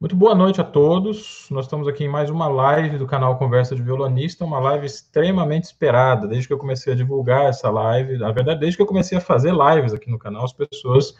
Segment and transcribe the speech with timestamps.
[0.00, 1.48] Muito boa noite a todos.
[1.50, 5.64] Nós estamos aqui em mais uma live do canal Conversa de Violonista, uma live extremamente
[5.64, 6.28] esperada.
[6.28, 9.20] Desde que eu comecei a divulgar essa live, na verdade, desde que eu comecei a
[9.20, 11.16] fazer lives aqui no canal, as pessoas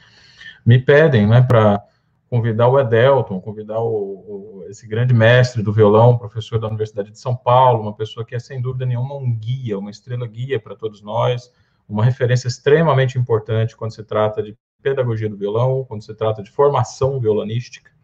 [0.65, 1.83] me pedem, né, para
[2.31, 7.19] convidar o Edelton, convidar o, o, esse grande mestre do violão, professor da Universidade de
[7.19, 10.77] São Paulo, uma pessoa que é sem dúvida nenhuma um guia, uma estrela guia para
[10.77, 11.53] todos nós,
[11.89, 16.51] uma referência extremamente importante quando se trata de pedagogia do violão, quando se trata de
[16.53, 17.98] formação violonística.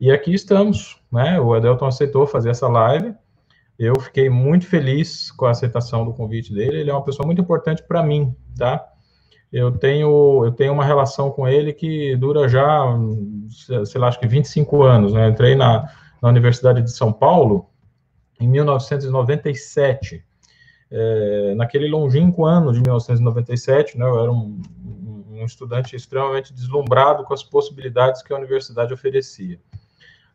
[0.00, 1.38] E aqui estamos, né?
[1.38, 3.14] O Adelton aceitou fazer essa live.
[3.78, 6.80] Eu fiquei muito feliz com a aceitação do convite dele.
[6.80, 8.82] Ele é uma pessoa muito importante para mim, tá?
[9.52, 12.82] Eu tenho, eu tenho uma relação com ele que dura já,
[13.84, 15.26] sei lá, acho que 25 anos, né?
[15.26, 15.92] Eu entrei na,
[16.22, 17.66] na Universidade de São Paulo
[18.40, 20.24] em 1997.
[20.92, 24.06] É, naquele longínquo ano de 1997, né?
[24.06, 24.62] Eu era um,
[25.30, 29.60] um estudante extremamente deslumbrado com as possibilidades que a universidade oferecia.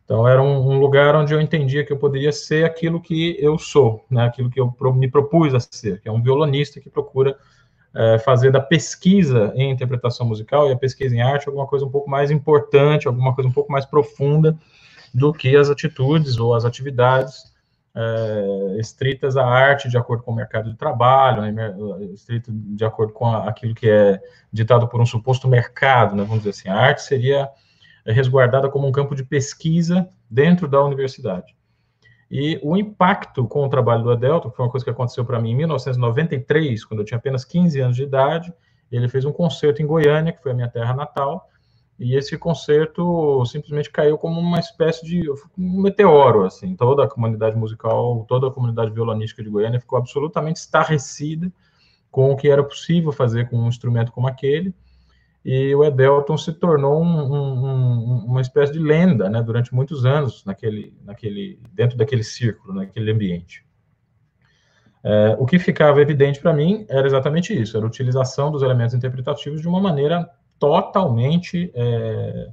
[0.06, 3.58] Então, era um, um, lugar onde eu entendia que eu poderia ser aquilo que eu
[3.58, 7.36] sou, né, aquilo que eu me propus a ser, que é um violonista que procura
[7.92, 11.90] é, fazer da pesquisa em interpretação musical e a pesquisa em arte alguma coisa um
[11.90, 14.56] pouco mais importante, alguma coisa um pouco mais profunda
[15.12, 17.52] do que as atitudes ou as atividades
[17.92, 21.74] é, estritas à arte de acordo com o mercado de trabalho, né,
[22.14, 24.20] estrito de acordo com aquilo que é
[24.52, 27.50] ditado por um suposto mercado, né, vamos dizer assim, a arte seria
[28.06, 31.54] é resguardada como um campo de pesquisa dentro da universidade.
[32.30, 35.40] E o impacto com o trabalho do Adelton, que foi uma coisa que aconteceu para
[35.40, 38.52] mim em 1993, quando eu tinha apenas 15 anos de idade,
[38.90, 41.48] ele fez um concerto em Goiânia, que foi a minha terra natal,
[41.98, 47.56] e esse concerto simplesmente caiu como uma espécie de um meteoro, assim, toda a comunidade
[47.56, 51.50] musical, toda a comunidade violonística de Goiânia ficou absolutamente estarrecida
[52.10, 54.74] com o que era possível fazer com um instrumento como aquele,
[55.48, 60.44] e o Edelton se tornou um, um, uma espécie de lenda, né, durante muitos anos
[60.44, 63.64] naquele, naquele, dentro daquele círculo, naquele ambiente.
[65.04, 68.92] É, o que ficava evidente para mim era exatamente isso, era a utilização dos elementos
[68.92, 72.48] interpretativos de uma maneira totalmente é,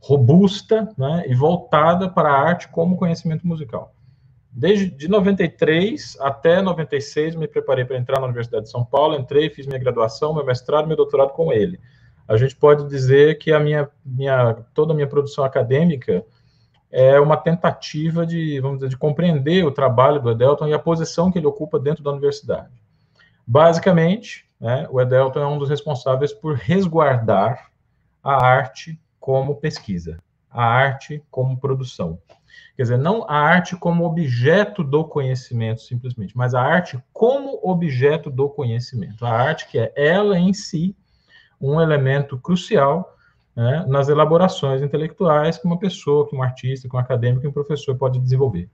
[0.00, 3.94] robusta né, e voltada para a arte como conhecimento musical.
[4.50, 9.50] Desde de 93 até 96, me preparei para entrar na Universidade de São Paulo, entrei,
[9.50, 11.78] fiz minha graduação, meu mestrado, meu doutorado com ele
[12.32, 16.24] a gente pode dizer que a minha, minha toda a minha produção acadêmica
[16.90, 21.30] é uma tentativa de, vamos dizer, de compreender o trabalho do Edelton e a posição
[21.30, 22.72] que ele ocupa dentro da universidade.
[23.46, 27.70] Basicamente, né, o Edelton é um dos responsáveis por resguardar
[28.22, 30.18] a arte como pesquisa,
[30.50, 32.18] a arte como produção.
[32.76, 38.30] Quer dizer, não a arte como objeto do conhecimento, simplesmente, mas a arte como objeto
[38.30, 39.26] do conhecimento.
[39.26, 40.96] A arte que é ela em si
[41.62, 43.16] um elemento crucial
[43.54, 47.52] né, nas elaborações intelectuais que uma pessoa, que um artista, que um acadêmico, que um
[47.52, 48.68] professor pode desenvolver.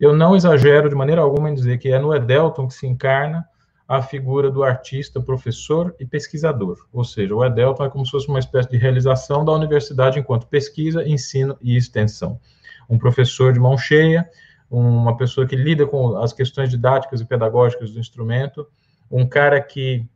[0.00, 3.46] Eu não exagero de maneira alguma em dizer que é no Edelton que se encarna
[3.86, 6.86] a figura do artista, professor e pesquisador.
[6.92, 10.46] Ou seja, o Edelton é como se fosse uma espécie de realização da universidade enquanto
[10.46, 12.40] pesquisa, ensino e extensão.
[12.88, 14.28] Um professor de mão cheia,
[14.70, 18.66] uma pessoa que lida com as questões didáticas e pedagógicas do instrumento,
[19.10, 20.08] um cara que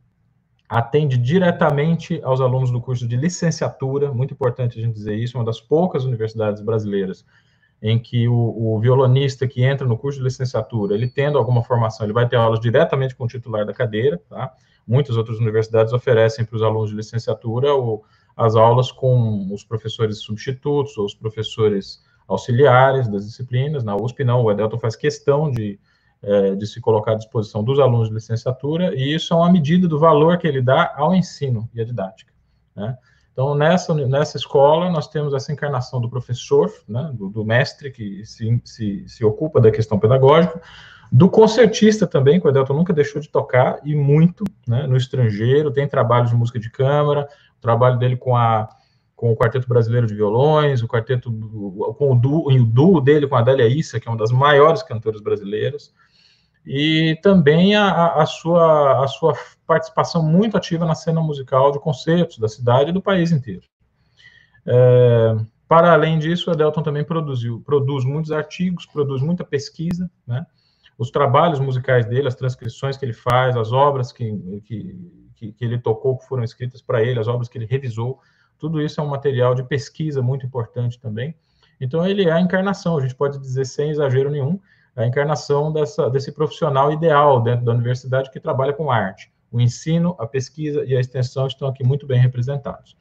[0.69, 5.45] atende diretamente aos alunos do curso de licenciatura, muito importante a gente dizer isso, uma
[5.45, 7.25] das poucas universidades brasileiras
[7.81, 12.05] em que o, o, violonista que entra no curso de licenciatura, ele tendo alguma formação,
[12.05, 14.51] ele vai ter aulas diretamente com o titular da cadeira, tá?
[14.87, 17.67] Muitas outras universidades oferecem para os alunos de licenciatura
[18.35, 23.83] as aulas com os professores substitutos ou os professores auxiliares das disciplinas.
[23.83, 25.79] Na USP, não, o Edelton faz questão de
[26.21, 29.87] é, de se colocar à disposição dos alunos de licenciatura, e isso é uma medida
[29.87, 32.33] do valor que ele dá ao ensino e à didática.
[32.75, 32.97] Né?
[33.31, 38.25] Então, nessa, nessa escola, nós temos essa encarnação do professor, né, do, do, mestre que
[38.25, 40.59] se, se, se ocupa da questão pedagógica,
[41.11, 45.71] do concertista também, que o Edelton nunca deixou de tocar, e muito, né, no estrangeiro,
[45.71, 48.67] tem trabalho de música de câmara, o trabalho dele com a
[49.17, 51.31] com o Quarteto Brasileiro de Violões, o quarteto
[51.97, 54.83] com o duo, o duo dele com a Adélia Issa, que é uma das maiores
[54.83, 55.91] cantoras brasileiras,
[56.69, 59.33] e também a, a, sua, a sua
[59.65, 63.61] participação muito ativa na cena musical de concertos da cidade e do país inteiro.
[64.65, 70.45] É, para além disso, o Adelton também produziu, produz muitos artigos, produz muita pesquisa, né?
[70.97, 75.77] Os trabalhos musicais dele, as transcrições que ele faz, as obras que, que, que ele
[75.77, 78.19] tocou, que foram escritas para ele, as obras que ele revisou,
[78.57, 81.33] tudo isso é um material de pesquisa muito importante também.
[81.79, 84.59] Então, ele é a encarnação, a gente pode dizer sem exagero nenhum,
[84.97, 89.31] a encarnação dessa, desse profissional ideal dentro da universidade que trabalha com arte.
[89.51, 92.97] O ensino, a pesquisa e a extensão estão aqui muito bem representados.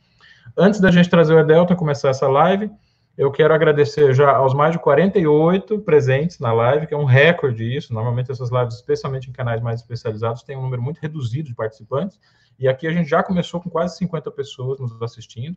[0.57, 2.71] Antes da gente trazer o Edelton começar essa live,
[3.19, 7.65] Eu quero agradecer já aos mais de 48 presentes na live, que é um recorde
[7.65, 7.95] isso.
[7.95, 12.21] Normalmente essas lives, especialmente em canais mais especializados, têm um número muito reduzido de participantes.
[12.59, 15.57] E aqui a gente já começou com quase 50 pessoas nos assistindo.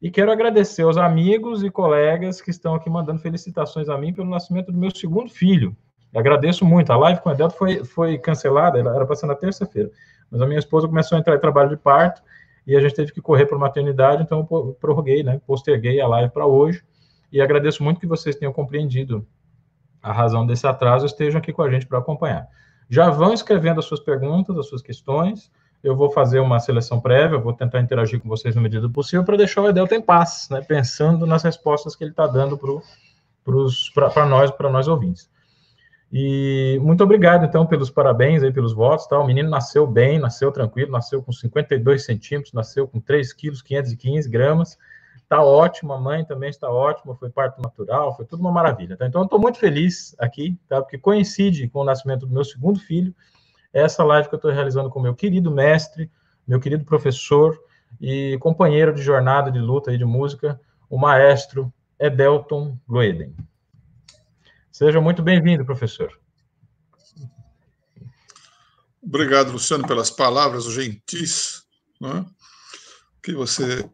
[0.00, 4.30] E quero agradecer aos amigos e colegas que estão aqui mandando felicitações a mim pelo
[4.30, 5.76] nascimento do meu segundo filho.
[6.14, 6.90] Agradeço muito.
[6.90, 9.90] A live com a Edelto foi, foi cancelada, era para ser na terça-feira.
[10.30, 12.22] Mas a minha esposa começou a entrar em trabalho de parto
[12.66, 16.06] e a gente teve que correr para a maternidade, então eu prorroguei, né, posterguei a
[16.06, 16.82] live para hoje,
[17.32, 19.26] e agradeço muito que vocês tenham compreendido
[20.02, 22.48] a razão desse atraso, estejam aqui com a gente para acompanhar.
[22.88, 25.50] Já vão escrevendo as suas perguntas, as suas questões,
[25.82, 29.24] eu vou fazer uma seleção prévia, vou tentar interagir com vocês na medida do possível,
[29.24, 34.26] para deixar o Edelta em paz, né, pensando nas respostas que ele está dando para
[34.26, 35.30] nós, para nós ouvintes.
[36.12, 39.16] E muito obrigado, então, pelos parabéns aí, pelos votos, tá?
[39.16, 44.28] O menino nasceu bem, nasceu tranquilo, nasceu com 52 centímetros, nasceu com 3 quilos, 515
[44.28, 44.76] gramas,
[45.28, 49.06] tá ótimo, a mãe também está ótima, foi parto natural, foi tudo uma maravilha, tá?
[49.06, 50.82] Então, estou muito feliz aqui, tá?
[50.82, 53.14] Porque coincide com o nascimento do meu segundo filho,
[53.72, 56.10] essa live que eu estou realizando com meu querido mestre,
[56.46, 57.58] meu querido professor
[58.00, 63.34] e companheiro de jornada de luta e de música, o maestro Edelton Gloeden.
[64.70, 66.10] Seja muito bem-vindo, professor.
[69.02, 71.62] Obrigado, Luciano, pelas palavras gentis
[72.00, 72.24] né,
[73.22, 73.88] que você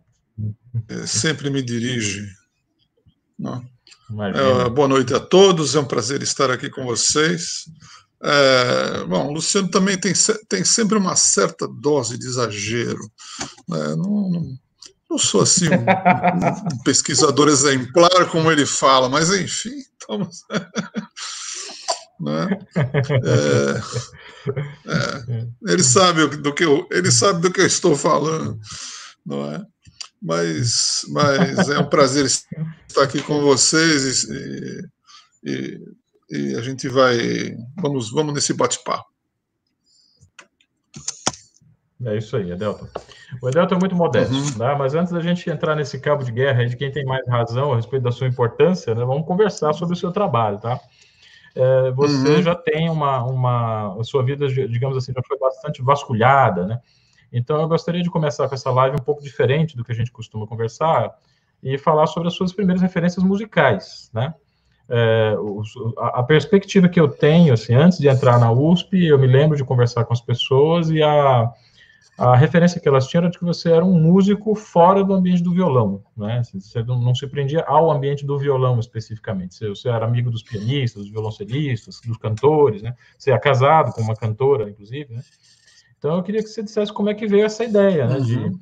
[0.88, 2.26] é, sempre me dirige.
[3.38, 3.62] Né.
[4.34, 7.68] É, boa noite a todos, é um prazer estar aqui com vocês.
[8.22, 10.12] É, bom, o Luciano também tem,
[10.48, 13.10] tem sempre uma certa dose de exagero.
[13.68, 14.58] Né, não, não,
[15.10, 20.44] não sou assim um, um, pesquisador exemplar como ele fala, mas enfim, estamos.
[22.18, 22.58] né?
[23.24, 23.80] É,
[24.86, 28.58] é, ele sabe do que eu, ele sabe do que eu estou falando,
[29.24, 29.62] não é?
[30.22, 34.88] Mas, mas é um prazer estar aqui com vocês e,
[35.44, 35.80] e, e
[36.30, 39.06] a gente vai vamos vamos nesse bate-papo.
[42.04, 42.86] É isso aí, Adelton.
[43.40, 44.58] O Adelton é muito modesto, uhum.
[44.58, 44.74] né?
[44.74, 47.76] mas antes da gente entrar nesse cabo de guerra de quem tem mais razão a
[47.76, 50.78] respeito da sua importância, né, vamos conversar sobre o seu trabalho, tá?
[51.54, 52.42] É, você uhum.
[52.42, 53.98] já tem uma, uma.
[53.98, 56.78] A sua vida, digamos assim, já foi bastante vasculhada, né?
[57.32, 60.12] Então, eu gostaria de começar com essa live um pouco diferente do que a gente
[60.12, 61.16] costuma conversar
[61.62, 64.34] e falar sobre as suas primeiras referências musicais, né?
[64.88, 65.34] É,
[65.98, 69.56] a, a, perspectiva que eu tenho, assim, antes de entrar na USP, eu me lembro
[69.56, 71.52] de conversar com as pessoas e a,
[72.16, 75.42] a referência que elas tinham era de que você era um músico fora do ambiente
[75.42, 76.40] do violão, né?
[76.54, 79.58] Você não se prendia ao ambiente do violão especificamente.
[79.68, 82.94] Você, era amigo dos pianistas, dos violoncelistas, dos cantores, né?
[83.18, 85.22] Você é casado com uma cantora, inclusive, né?
[85.98, 88.20] Então eu queria que você dissesse como é que veio essa ideia, né?
[88.20, 88.58] De uhum.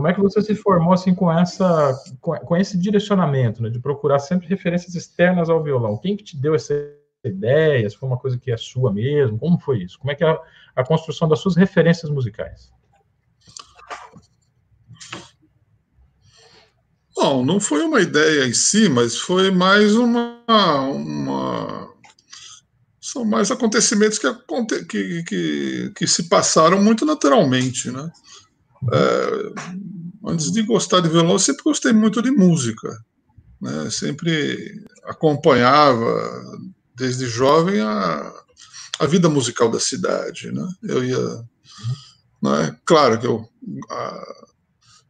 [0.00, 3.68] Como é que você se formou assim com essa, com, esse direcionamento, né?
[3.68, 5.98] De procurar sempre referências externas ao violão.
[5.98, 6.72] Quem que te deu essa
[7.22, 7.88] ideia?
[7.88, 9.38] Se foi uma coisa que é sua mesmo?
[9.38, 9.98] Como foi isso?
[9.98, 10.40] Como é que é a,
[10.76, 12.72] a construção das suas referências musicais?
[17.14, 20.42] Bom, não foi uma ideia em si, mas foi mais uma.
[20.48, 21.90] uma...
[22.98, 24.32] São mais acontecimentos que,
[24.88, 27.90] que, que, que se passaram muito naturalmente.
[27.90, 28.10] Né?
[28.92, 29.52] É,
[30.26, 32.88] antes de gostar de violão, eu sempre gostei muito de música.
[33.60, 33.90] Né?
[33.90, 36.42] Sempre acompanhava,
[36.94, 38.32] desde jovem, a,
[38.98, 40.50] a vida musical da cidade.
[40.52, 40.66] Né?
[40.82, 41.44] Eu ia.
[42.42, 42.76] Né?
[42.84, 43.44] Claro que eu.
[43.90, 44.40] A,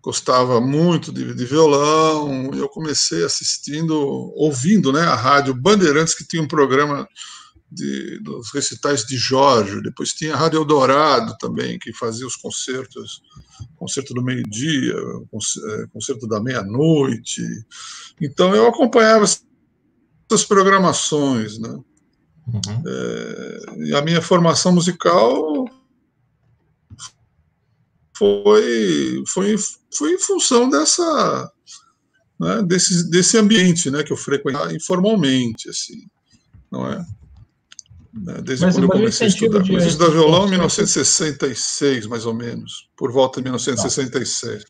[0.03, 3.95] gostava muito de, de violão, eu comecei assistindo,
[4.35, 7.07] ouvindo né, a rádio Bandeirantes, que tinha um programa
[7.71, 13.21] de, dos recitais de Jorge, depois tinha a Rádio Eldorado também, que fazia os concertos,
[13.77, 17.43] concerto do meio-dia, é, concerto da meia-noite.
[18.21, 21.71] Então eu acompanhava essas programações, né?
[22.47, 22.83] Uhum.
[22.87, 25.67] É, e a minha formação musical
[28.17, 29.57] foi, foi,
[29.97, 31.53] foi em função dessa,
[32.39, 36.07] né, desse, desse ambiente né, que eu frequentava informalmente, assim,
[36.71, 37.05] não é?
[38.13, 39.61] Né, desde mas, quando eu comecei a estudar.
[39.61, 44.65] Comecei a estudar violão em 1966, mais ou menos, por volta de 1966.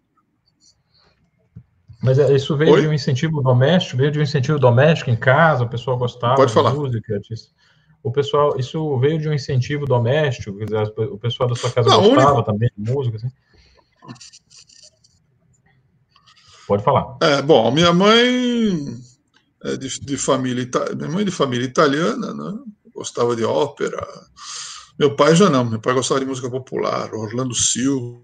[2.02, 2.82] Mas é, isso veio Oi?
[2.82, 6.52] de um incentivo doméstico, veio de um incentivo doméstico em casa, o pessoal gostava Pode
[6.52, 6.74] falar.
[6.74, 7.20] música.
[8.02, 11.90] O pessoal, isso veio de um incentivo doméstico, quer dizer, o pessoal da sua casa
[11.90, 12.42] Não, gostava único...
[12.44, 13.30] também de música, assim.
[16.66, 17.16] Pode falar.
[17.20, 18.96] É, bom, minha mãe
[19.64, 20.66] é de, de família
[20.96, 22.58] minha mãe é de família italiana, né?
[23.00, 24.06] Gostava de ópera.
[24.98, 28.20] Meu pai já não, meu pai gostava de música popular, Orlando Silva,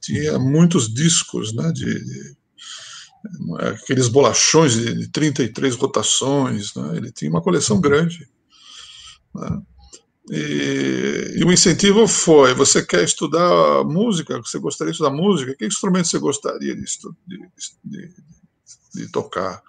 [0.00, 2.36] tinha muitos discos, né, de, de
[3.58, 6.98] aqueles bolachões de 33 rotações, né?
[6.98, 8.28] ele tinha uma coleção grande.
[9.34, 9.60] Né?
[10.30, 14.38] E, e, o incentivo foi: você quer estudar música?
[14.38, 15.56] Você gostaria de estudar música?
[15.56, 16.84] Que instrumento você gostaria de,
[17.26, 17.38] de,
[17.84, 18.14] de,
[18.94, 19.60] de tocar?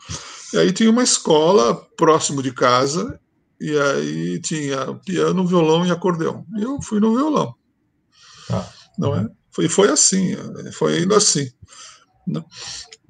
[0.53, 3.19] E aí tinha uma escola próximo de casa,
[3.61, 6.43] e aí tinha piano, violão e acordeão.
[6.57, 7.53] E eu fui no violão.
[8.49, 8.67] Ah.
[8.97, 9.29] Não é?
[9.51, 10.35] Foi, foi assim,
[10.73, 11.47] foi indo assim.
[12.25, 12.43] Né?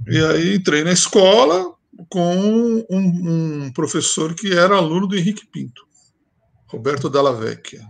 [0.08, 1.74] E aí entrei na escola
[2.10, 5.88] com um, um professor que era aluno do Henrique Pinto,
[6.68, 7.88] Roberto Dalla Vecchia.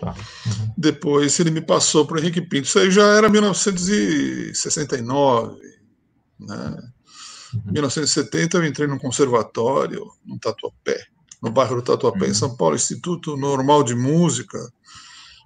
[0.00, 0.14] Tá.
[0.46, 0.72] Uhum.
[0.78, 2.68] Depois ele me passou para o Henrique Pinto.
[2.68, 5.60] Isso aí já era 1969.
[6.40, 6.74] Né?
[7.52, 7.70] Uhum.
[7.70, 11.06] 1970 eu entrei no conservatório, no Tatuapé,
[11.46, 12.30] no bairro do Tatuapé, uhum.
[12.30, 14.58] em São Paulo, Instituto Normal de Música.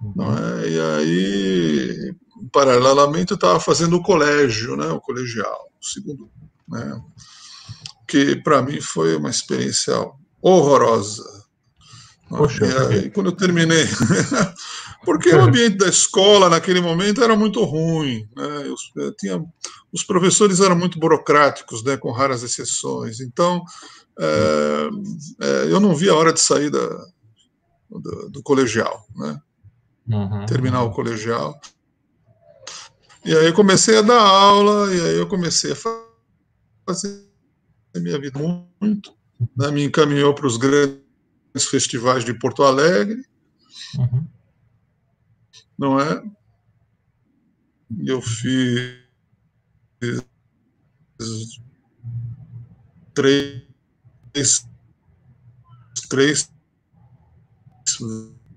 [0.01, 0.35] Uhum.
[0.35, 0.69] É?
[0.69, 2.15] E aí,
[2.51, 4.87] paralelamente, eu estava fazendo o colégio, né?
[4.87, 6.29] o colegial, o segundo.
[6.67, 7.01] Né?
[8.07, 9.93] Que para mim foi uma experiência
[10.41, 11.23] horrorosa.
[12.27, 13.85] Poxa, e aí, quando eu terminei,
[15.03, 18.63] porque o ambiente da escola naquele momento era muito ruim, né?
[18.65, 19.45] eu, eu tinha
[19.91, 23.19] os professores eram muito burocráticos, né, com raras exceções.
[23.19, 23.63] Então,
[24.19, 24.89] é,
[25.39, 26.87] é, eu não via a hora de sair da,
[27.89, 29.41] do, do colegial, né?
[30.07, 30.45] Uhum.
[30.45, 31.59] Terminar o colegial.
[33.23, 35.75] E aí eu comecei a dar aula, e aí eu comecei a
[36.85, 37.27] fazer
[37.95, 39.13] minha vida muito.
[39.57, 41.01] Né, me encaminhou para os grandes
[41.69, 43.23] festivais de Porto Alegre.
[43.97, 44.27] Uhum.
[45.77, 46.23] Não é?
[48.05, 49.01] Eu fiz
[53.13, 53.63] três,
[56.09, 56.51] três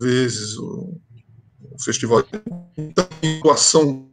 [0.00, 1.00] vezes o,
[1.72, 2.92] o festival de
[3.38, 4.08] atuação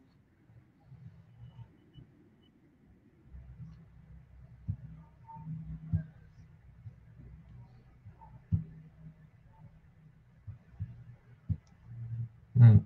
[12.62, 12.80] Hum.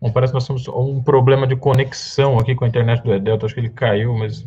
[0.00, 3.44] Bom, parece que nós temos um problema de conexão aqui com a internet do Edelto.
[3.44, 4.46] Acho que ele caiu, mas.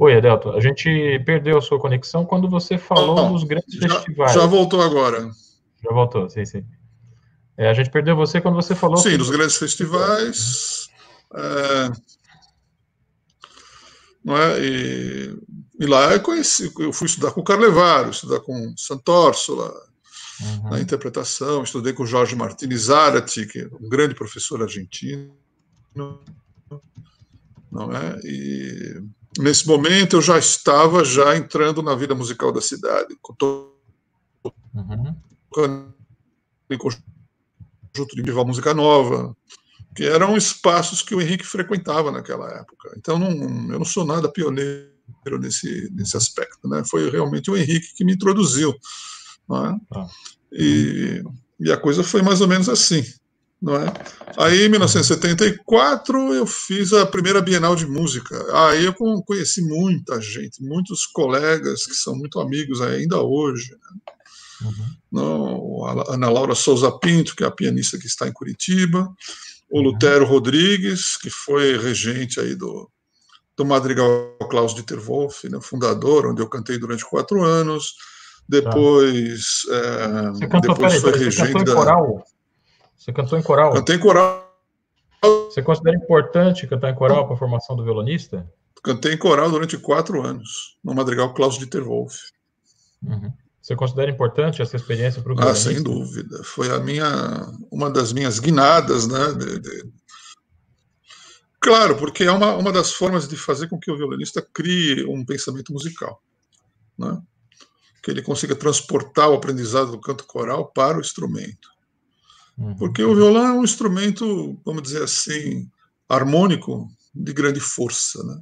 [0.00, 0.50] Oi, Edelto.
[0.50, 4.32] A gente perdeu a sua conexão quando você falou dos grandes já, festivais.
[4.32, 5.28] Já voltou agora.
[5.82, 6.64] Já voltou, sim, sim.
[7.56, 8.96] É, a gente perdeu você quando você falou.
[8.98, 10.88] Sim, dos grandes festivais.
[11.34, 11.90] É,
[14.24, 14.60] não é?
[14.60, 15.36] E,
[15.80, 19.74] e, lá eu conheci, eu fui estudar com o Carlevaro, estudar com Santorsula,
[20.40, 20.70] uhum.
[20.70, 21.64] na interpretação.
[21.64, 25.36] Estudei com Jorge Martins Zarate, que é um grande professor argentino.
[27.72, 28.20] Não é?
[28.22, 29.02] E
[29.38, 33.16] nesse momento eu já estava já entrando na vida musical da cidade.
[34.74, 35.16] Uhum.
[36.70, 37.02] Em conjunto
[38.14, 39.36] de Viva Música Nova,
[39.96, 42.94] que eram espaços que o Henrique frequentava naquela época.
[42.96, 43.30] Então não,
[43.72, 44.92] eu não sou nada pioneiro
[45.40, 46.68] nesse, nesse aspecto.
[46.68, 46.82] Né?
[46.84, 48.76] Foi realmente o Henrique que me introduziu é?
[49.94, 50.06] ah.
[50.52, 51.22] e,
[51.58, 53.02] e, a coisa foi mais ou menos assim.
[53.60, 53.92] Não é?
[54.36, 58.36] Aí, em 1974, eu fiz a primeira Bienal de Música.
[58.68, 63.72] Aí eu conheci muita gente, muitos colegas que são muito amigos ainda hoje.
[63.72, 64.12] Né?
[64.62, 64.96] Uhum.
[65.10, 69.12] Não, a Ana Laura Souza Pinto, que é a pianista que está em Curitiba,
[69.70, 69.84] o uhum.
[69.84, 72.88] Lutero Rodrigues, que foi regente aí do,
[73.56, 77.94] do Madrigal Klaus Dieter Wolff, né, fundador, onde eu cantei durante quatro anos,
[78.48, 79.74] depois, tá.
[79.74, 82.24] é, você cantou, depois peraí, foi você regente cantou em coral?
[82.98, 83.72] Você cantou em coral?
[83.72, 84.44] Cantei em coral.
[85.22, 88.46] Você considera importante cantar em coral para a formação do violonista?
[88.82, 92.16] Cantei em coral durante quatro anos, no Madrigal Klaus Dieter Wolff.
[93.02, 93.32] Uhum.
[93.62, 96.42] Você considera importante essa experiência para o Ah, sem dúvida.
[96.42, 99.32] Foi a minha, uma das minhas guinadas, né?
[99.32, 99.92] De, de...
[101.60, 105.24] Claro, porque é uma, uma das formas de fazer com que o violonista crie um
[105.24, 106.22] pensamento musical,
[106.96, 107.20] né?
[108.02, 111.68] que ele consiga transportar o aprendizado do canto coral para o instrumento.
[112.58, 112.76] Uhum.
[112.76, 115.70] Porque o violão é um instrumento, vamos dizer assim,
[116.08, 118.40] harmônico de grande força, né?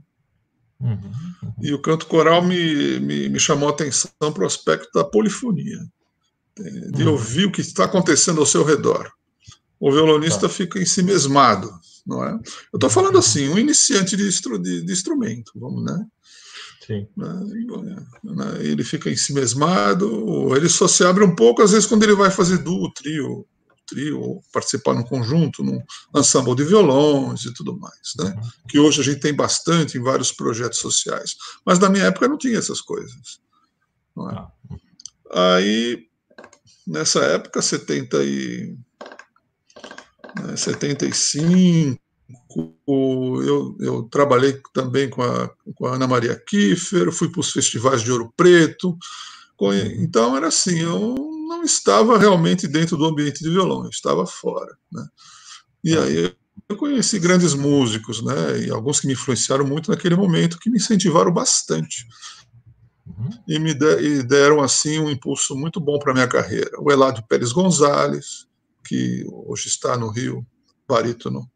[0.79, 1.53] Uhum, uhum.
[1.63, 5.79] E o canto coral me, me, me chamou a atenção para o aspecto da polifonia,
[6.93, 7.13] de uhum.
[7.13, 9.11] ouvir o que está acontecendo ao seu redor.
[9.79, 10.49] O violonista tá.
[10.49, 11.71] fica em si mesmado,
[12.07, 12.33] não é?
[12.73, 16.07] Eu estou falando assim, um iniciante de, de, de instrumento, vamos, né?
[16.87, 17.07] Sim.
[17.17, 17.41] Né?
[18.61, 22.15] Ele fica em si mesmado, ele só se abre um pouco, às vezes, quando ele
[22.15, 23.47] vai fazer duo, trio,
[23.87, 25.81] trio, ou participar num conjunto, num
[26.15, 28.35] ensemble de violões e tudo mais, né?
[28.69, 31.37] Que hoje a gente tem bastante em vários projetos sociais.
[31.65, 33.41] Mas na minha época não tinha essas coisas.
[34.17, 34.21] É?
[34.21, 34.49] Ah.
[35.59, 36.07] Aí,
[36.87, 38.77] nessa época, 70 e,
[40.43, 42.01] né, 75,
[42.87, 48.03] eu, eu trabalhei também com a, com a Ana Maria Kiefer, fui para os festivais
[48.03, 48.97] de Ouro Preto.
[49.99, 51.15] Então era assim, eu
[51.49, 54.77] não estava realmente dentro do ambiente de violão, eu estava fora.
[54.93, 55.07] Né?
[55.85, 56.37] E aí
[56.69, 58.59] eu conheci grandes músicos, né?
[58.67, 62.07] E alguns que me influenciaram muito naquele momento, que me incentivaram bastante.
[63.07, 63.31] Uhum.
[63.47, 66.71] E me de, e deram assim um impulso muito bom para a minha carreira.
[66.81, 68.47] O Eladio Pérez Gonzalez,
[68.85, 70.45] que hoje está no Rio,
[70.89, 71.49] barítono,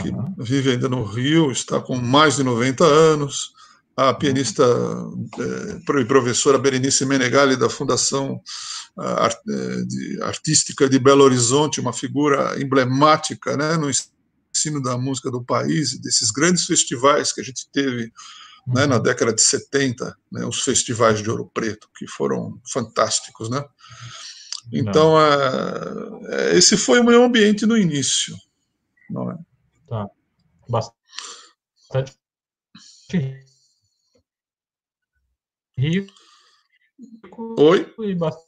[0.00, 0.34] que uhum.
[0.38, 3.52] vive ainda no Rio, está com mais de 90 anos.
[3.96, 4.62] A pianista
[5.38, 8.42] e eh, professora Berenice Menegali, da Fundação
[9.00, 15.42] eh, de Artística de Belo Horizonte, uma figura emblemática né, no ensino da música do
[15.42, 18.12] país, desses grandes festivais que a gente teve
[18.66, 23.48] né, na década de 70, né, os festivais de Ouro Preto, que foram fantásticos.
[23.48, 23.64] Né?
[24.72, 28.36] Então, é, esse foi o meu ambiente no início.
[29.08, 29.38] Não é?
[29.88, 30.06] Tá.
[30.68, 32.12] Bastante
[35.76, 36.12] rico.
[37.58, 37.94] Oi?
[38.00, 38.46] E bastante.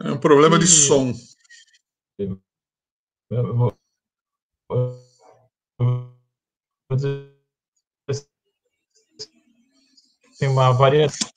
[0.00, 1.12] É um problema de som.
[2.18, 2.40] Eu
[3.56, 3.78] vou,
[5.78, 7.36] vou dizer,
[10.38, 11.28] tem uma variação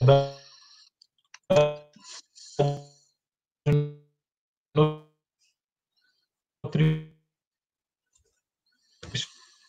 [0.00, 0.34] da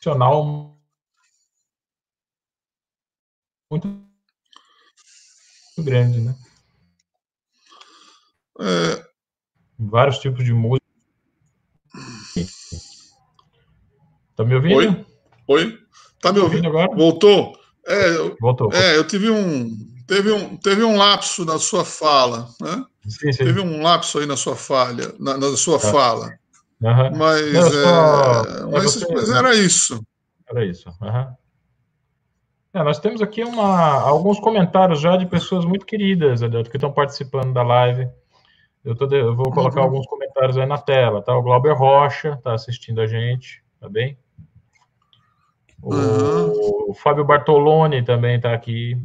[0.06, 0.76] nutricional
[3.70, 3.88] muito
[5.78, 6.36] grande, né?
[8.60, 9.06] É...
[9.78, 10.86] Vários tipos de música.
[14.36, 14.76] Tá me ouvindo?
[14.76, 15.06] Oi?
[15.48, 15.80] Oi?
[16.22, 16.68] Tá me ouvindo?
[16.68, 16.94] agora?
[16.96, 17.60] Voltou?
[17.86, 18.72] É, eu, Voltou.
[18.74, 19.70] É, eu tive um,
[20.08, 22.86] teve um, teve um lapso na sua fala, né?
[23.08, 23.44] Sim, sim.
[23.46, 25.92] Teve um lapso aí na sua falha, na, na sua tá.
[25.92, 26.40] fala.
[26.82, 27.18] Uhum.
[27.18, 28.44] Mas, Não, só...
[28.44, 29.14] é, mas, você...
[29.14, 30.06] mas, era isso.
[30.50, 30.90] Era isso.
[31.02, 31.36] Uhum.
[32.74, 36.92] É, nós temos aqui uma, alguns comentários já de pessoas muito queridas, Adilto, que estão
[36.92, 38.10] participando da live.
[38.84, 39.86] Eu, tô, eu vou colocar uhum.
[39.86, 41.36] alguns comentários aí na tela, tá?
[41.36, 44.18] O Glauber Rocha está assistindo a gente, tá bem?
[45.82, 48.98] O, o Fábio Bartoloni também está aqui.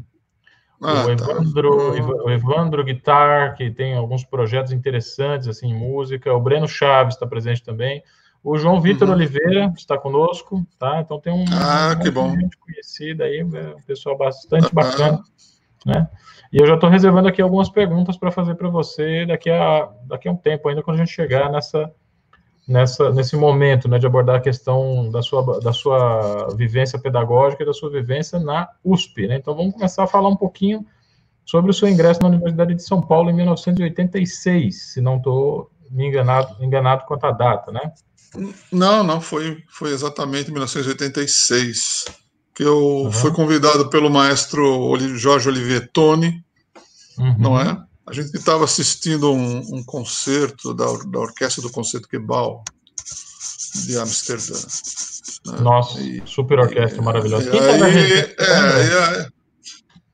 [0.82, 1.12] Ah, o, tá.
[1.12, 2.24] Evandro, tá.
[2.24, 6.32] o Evandro Guitar, que tem alguns projetos interessantes assim, em música.
[6.32, 8.02] O Breno Chaves está presente também.
[8.42, 9.14] O João Vitor uhum.
[9.14, 11.00] Oliveira está conosco, tá?
[11.00, 12.30] Então tem um, ah, um que bom.
[12.30, 13.74] gente conhecida aí, né?
[13.76, 15.22] um pessoal bastante bacana,
[15.84, 16.08] né?
[16.50, 20.26] E eu já estou reservando aqui algumas perguntas para fazer para você daqui a, daqui
[20.26, 21.92] a um tempo, ainda quando a gente chegar nessa,
[22.70, 27.66] nessa, nesse momento, né, de abordar a questão da sua, da sua vivência pedagógica e
[27.66, 29.38] da sua vivência na USP, né?
[29.38, 30.86] Então vamos começar a falar um pouquinho
[31.44, 36.06] sobre o seu ingresso na Universidade de São Paulo em 1986, se não estou me
[36.06, 37.92] enganado, enganado quanto à data, né?
[38.70, 42.04] Não, não, foi, foi exatamente em 1986
[42.54, 43.10] que eu uhum.
[43.10, 46.44] fui convidado pelo maestro Jorge Olivier Toni,
[47.18, 47.34] uhum.
[47.36, 47.76] não é?
[48.10, 52.64] A gente estava assistindo um, um, concerto da, da Orquestra do Concerto Quebal
[53.86, 54.58] de Amsterdã.
[55.46, 55.60] Né?
[55.60, 57.48] Nossa, e, super orquestra maravilhosa.
[57.54, 59.30] E, aí, é,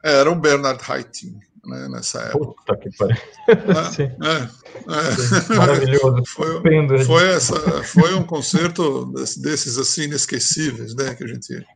[0.05, 2.45] é, era o Bernard Haitink né, nessa época.
[2.67, 3.17] Puta que pariu.
[3.49, 3.53] É,
[4.29, 5.57] é, é.
[5.57, 6.23] Maravilhoso.
[6.29, 9.07] Foi, foi, essa, foi um concerto
[9.39, 11.67] desses assim inesquecíveis, né, que a gente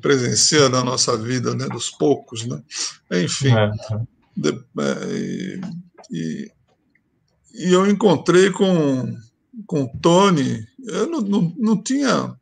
[0.00, 2.62] presencia na nossa vida, né, dos poucos, né.
[3.12, 3.54] Enfim.
[3.54, 3.70] É.
[4.38, 5.60] É, e,
[6.10, 6.52] e,
[7.54, 9.16] e, eu encontrei com
[9.66, 12.34] com Tony, eu não, não, não tinha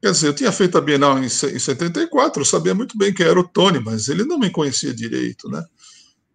[0.00, 3.22] Quer dizer, eu tinha feito a Bienal em, em 74, eu sabia muito bem que
[3.22, 5.64] era o Tony, mas ele não me conhecia direito, né?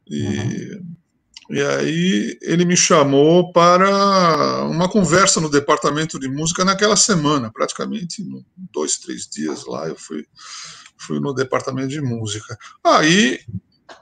[0.06, 0.95] E, uhum.
[1.49, 8.21] e aí ele me chamou para uma conversa no departamento de música naquela semana, praticamente
[8.73, 10.26] dois, três dias lá eu fui,
[10.97, 12.58] fui no departamento de música.
[12.84, 13.39] Aí,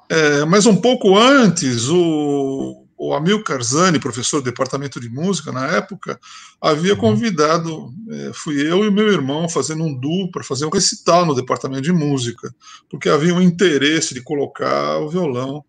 [0.10, 5.66] é, mas um pouco antes, o, o Amilcar Zani, professor do departamento de música na
[5.68, 6.20] época,
[6.62, 7.00] havia uhum.
[7.00, 11.34] convidado, é, fui eu e meu irmão fazendo um duo para fazer um recital no
[11.34, 12.54] departamento de música,
[12.90, 15.66] porque havia um interesse de colocar o violão,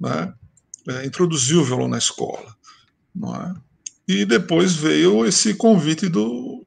[0.00, 0.32] né,
[0.88, 2.56] é, introduzir o violão na escola.
[3.14, 3.54] Não é?
[4.08, 6.66] E depois veio esse convite do,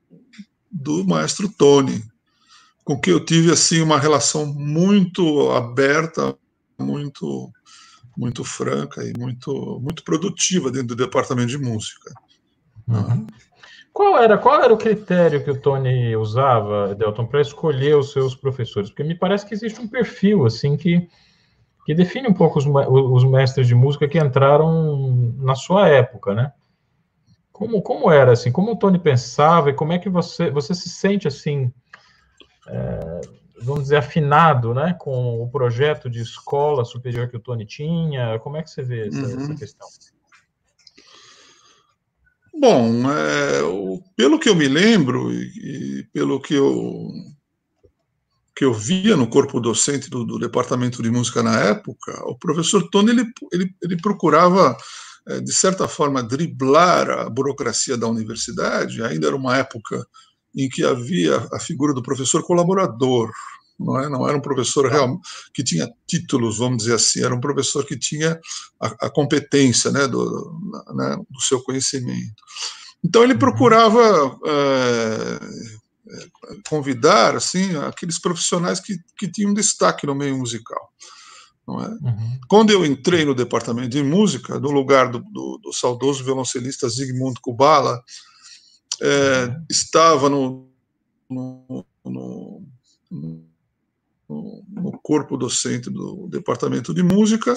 [0.71, 2.03] do maestro Tony,
[2.83, 6.33] com quem eu tive assim uma relação muito aberta,
[6.79, 7.51] muito
[8.17, 12.11] muito franca e muito, muito produtiva dentro do departamento de música.
[12.87, 13.27] Uhum.
[13.93, 18.35] Qual era, qual era o critério que o Tony usava, Delton, para escolher os seus
[18.35, 18.89] professores?
[18.89, 21.07] Porque me parece que existe um perfil assim que
[21.85, 26.51] que define um pouco os, os mestres de música que entraram na sua época, né?
[27.49, 30.89] Como, como era, assim, como o Tony pensava e como é que você, você se
[30.89, 31.73] sente, assim,
[32.67, 33.21] é,
[33.61, 38.39] vamos dizer, afinado, né, com o projeto de escola superior que o Tony tinha?
[38.39, 39.43] Como é que você vê essa, uhum.
[39.43, 39.87] essa questão?
[42.59, 47.11] Bom, é, o, pelo que eu me lembro e, e, pelo que eu
[48.55, 52.89] que eu via no corpo docente do, do, departamento de música na época, o professor
[52.89, 54.75] Tony ele, ele, ele procurava
[55.27, 59.03] é, de certa forma driblar a burocracia da universidade.
[59.03, 60.03] Ainda era uma época
[60.57, 63.31] em que havia a figura do professor colaborador,
[63.79, 64.09] não, é?
[64.09, 65.19] não era um professor real,
[65.53, 68.39] que tinha títulos, vamos dizer assim, era um professor que tinha
[68.81, 70.59] a, a competência né, do,
[70.95, 72.41] né, do seu conhecimento.
[73.03, 73.39] Então ele uhum.
[73.39, 75.39] procurava é,
[76.67, 80.89] convidar assim aqueles profissionais que, que tinham destaque no meio musical.
[81.69, 81.71] É?
[81.71, 82.39] Uhum.
[82.47, 87.39] Quando eu entrei no departamento de música, no lugar do, do, do saudoso violoncelista Zygmunt
[87.41, 88.01] Kubala,
[89.01, 89.65] é, uhum.
[89.69, 90.69] estava no,
[91.29, 92.63] no, no,
[93.09, 97.53] no, corpo docente do departamento de música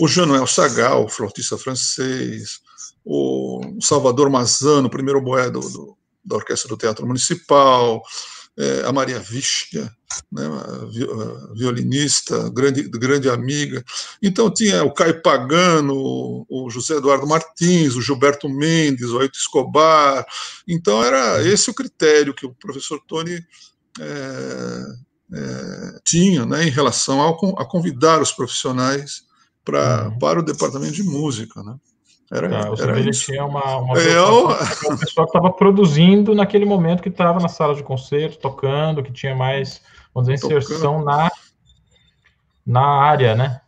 [0.00, 2.60] o Januel Sagal, flautista francês,
[3.04, 8.02] o Salvador Mazano, primeiro boé do, do, da Orquestra do Teatro Municipal,
[8.58, 9.90] é, a Maria Vichia,
[10.32, 10.44] né,
[11.54, 13.84] violinista, grande, grande amiga.
[14.22, 20.24] Então tinha o Caio Pagano, o José Eduardo Martins, o Gilberto Mendes, o Aito Escobar.
[20.66, 23.44] Então era esse o critério que o professor Tony
[24.00, 24.82] é,
[25.34, 29.24] é, tinha né, em relação ao, a convidar os profissionais
[29.64, 30.18] pra, uhum.
[30.18, 31.62] para o departamento de música.
[31.62, 31.76] Né?
[32.30, 34.48] Era, tá, seja, ele tinha uma, uma, eu...
[34.98, 39.34] pessoa que estava produzindo naquele momento que estava na sala de concerto, tocando, que tinha
[39.34, 39.80] mais,
[40.12, 41.30] vamos dizer, inserção na,
[42.66, 43.60] na área, né?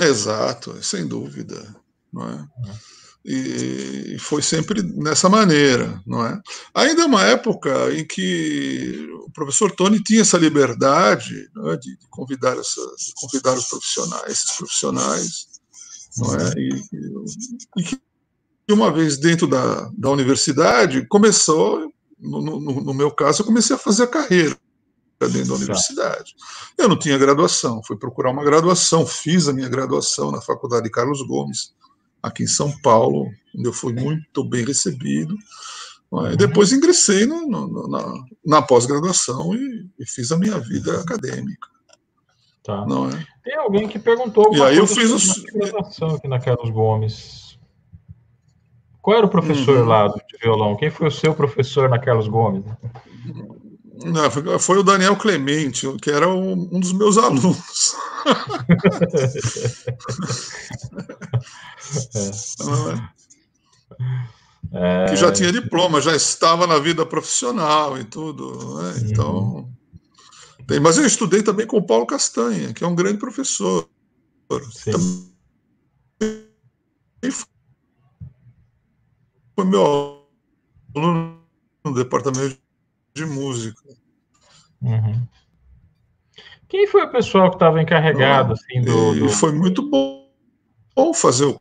[0.00, 1.76] Exato, sem dúvida.
[2.10, 2.34] Não é?
[2.34, 3.00] é.
[3.22, 6.40] E foi sempre nessa maneira, não é?
[6.74, 11.76] Ainda é uma época em que o professor Tony tinha essa liberdade é?
[11.76, 15.49] de, convidar essas, de convidar os profissionais, esses profissionais
[16.16, 16.52] não é?
[16.56, 16.70] E,
[17.78, 18.00] e que
[18.72, 23.78] uma vez dentro da, da universidade começou, no, no, no, meu caso, eu comecei a
[23.78, 24.56] fazer a carreira
[25.20, 26.34] dentro da universidade.
[26.78, 30.90] Eu não tinha graduação, fui procurar uma graduação, fiz a minha graduação na Faculdade de
[30.90, 31.74] Carlos Gomes,
[32.22, 35.34] aqui em São Paulo, onde eu fui muito bem recebido.
[35.34, 36.16] É?
[36.16, 36.36] Uhum.
[36.36, 41.68] Depois ingressei no, no, na, na pós-graduação e, e, fiz a minha vida acadêmica.
[42.70, 42.86] Tá.
[42.86, 43.26] Não é?
[43.42, 45.42] Tem alguém que perguntou e aí eu fiz os...
[45.42, 47.58] graduação aqui na Carlos Gomes.
[49.02, 49.86] Qual era o professor uhum.
[49.86, 50.76] lá de violão?
[50.76, 52.62] Quem foi o seu professor na Carlos Gomes?
[54.04, 57.96] Não, foi, foi, o Daniel Clemente, que era um, um dos meus alunos.
[64.72, 65.06] é.
[65.06, 68.82] Que já tinha diploma, já estava na vida profissional e tudo.
[68.82, 68.94] Né?
[69.04, 69.68] Então.
[70.78, 73.88] Mas eu estudei também com o Paulo Castanha, que é um grande professor.
[74.72, 75.32] Sim.
[79.54, 80.26] Foi meu
[80.94, 81.40] aluno
[81.84, 82.58] no departamento
[83.14, 83.82] de música.
[84.82, 85.26] Uhum.
[86.68, 89.28] Quem foi o pessoal que estava encarregado assim, do, do...
[89.28, 90.30] Foi muito bom,
[90.94, 91.60] bom fazer o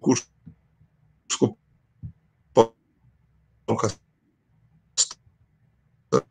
[0.00, 0.26] curso
[1.38, 1.56] com o
[2.54, 2.74] Paulo
[3.80, 4.01] Castanha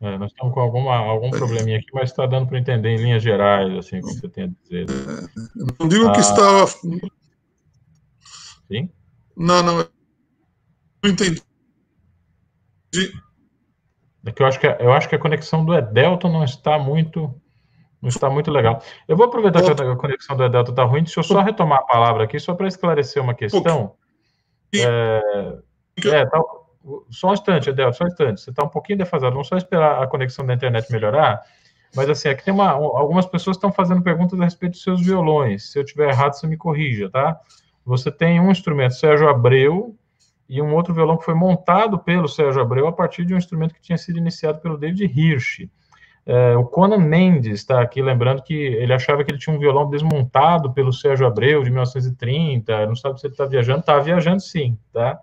[0.02, 3.22] é, nós estamos com alguma, algum probleminha aqui, mas está dando para entender em linhas
[3.22, 4.86] gerais, assim, o que você tem a dizer.
[5.78, 6.66] Não digo ah, que estava.
[8.66, 8.90] Sim?
[9.36, 9.76] Não, não.
[9.76, 11.40] Não entendi.
[14.26, 16.80] É que eu acho que, a, eu acho que a conexão do Edelton não está
[16.80, 17.32] muito.
[18.00, 18.82] Não está muito legal.
[19.06, 21.84] Eu vou aproveitar que a conexão do Edelton está ruim, deixa eu só retomar a
[21.84, 23.94] palavra aqui, só para esclarecer uma questão.
[24.74, 25.22] É,
[26.04, 26.40] é, tá,
[27.10, 28.40] só um instante, Adel, só um instante.
[28.40, 29.32] Você está um pouquinho defasado.
[29.32, 31.42] Vamos só esperar a conexão da internet melhorar.
[31.94, 35.70] Mas assim, aqui tem uma, algumas pessoas estão fazendo perguntas a respeito dos seus violões.
[35.70, 37.38] Se eu tiver errado, você me corrija, tá?
[37.84, 39.94] Você tem um instrumento Sérgio Abreu
[40.48, 43.74] e um outro violão que foi montado pelo Sérgio Abreu a partir de um instrumento
[43.74, 45.68] que tinha sido iniciado pelo David Hirsch.
[46.24, 49.90] É, o Conan Mendes está aqui lembrando que ele achava que ele tinha um violão
[49.90, 52.86] desmontado pelo Sérgio Abreu de 1930.
[52.86, 53.80] Não sabe se ele está viajando.
[53.80, 55.20] Está viajando sim, tá?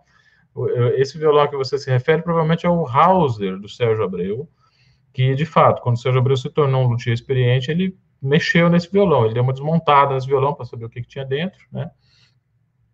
[0.95, 4.47] Esse violão que você se refere provavelmente é o Hauser, do Sérgio Abreu,
[5.13, 8.91] que, de fato, quando o Sérgio Abreu se tornou um luthier experiente, ele mexeu nesse
[8.91, 11.89] violão, ele deu uma desmontada nesse violão para saber o que, que, tinha dentro, né?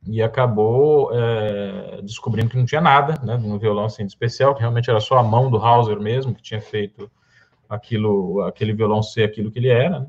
[0.08, 3.36] E acabou é, descobrindo que não tinha nada, né?
[3.36, 6.44] Um violão assim de especial, que realmente era só a mão do Hauser mesmo que
[6.44, 7.10] tinha feito
[7.68, 10.08] aquilo, aquele violão ser aquilo que ele era, né?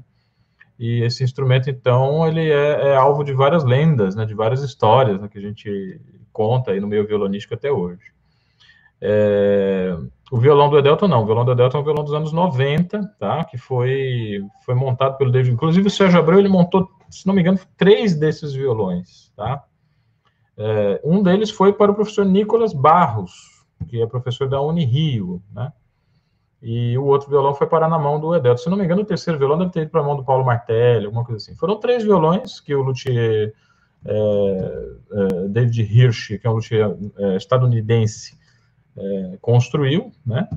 [0.78, 5.18] E esse instrumento, então, ele é, é alvo de várias lendas, né, de várias histórias
[5.18, 6.00] né, que a gente
[6.36, 8.12] conta aí no meio violonístico até hoje.
[9.00, 9.96] É,
[10.30, 13.00] o violão do Edelton não, o violão do Edelton é um violão dos anos 90,
[13.18, 13.42] tá?
[13.44, 15.54] Que foi, foi montado pelo David.
[15.54, 19.64] Inclusive o Sérgio Abreu ele montou, se não me engano, três desses violões, tá?
[20.58, 25.72] É, um deles foi para o professor Nicolas Barros, que é professor da Unirio, né?
[26.60, 28.62] E o outro violão foi parar na mão do Edelton.
[28.62, 30.44] Se não me engano, o terceiro violão deve ter ido para a mão do Paulo
[30.44, 31.56] Martelli, alguma coisa assim.
[31.56, 33.54] Foram três violões que o luthier
[34.06, 38.36] é, é, David Hirsch, que é um luthier é, estadunidense,
[38.96, 40.48] é, construiu, né?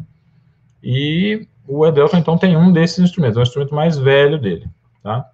[0.82, 4.68] E o Edelton, então, tem um desses instrumentos, é o instrumento mais velho dele,
[5.04, 5.30] tá?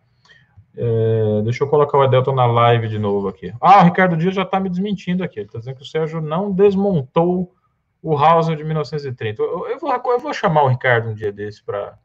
[0.77, 3.53] É, deixa eu colocar o Edelton na live de novo aqui.
[3.61, 5.39] Ah, o Ricardo Dias já está me desmentindo aqui.
[5.39, 7.53] Ele está dizendo que o Sérgio não desmontou
[8.01, 9.41] o Hauser de 1930.
[9.41, 11.97] Eu, eu, vou, eu vou chamar o Ricardo um dia desse para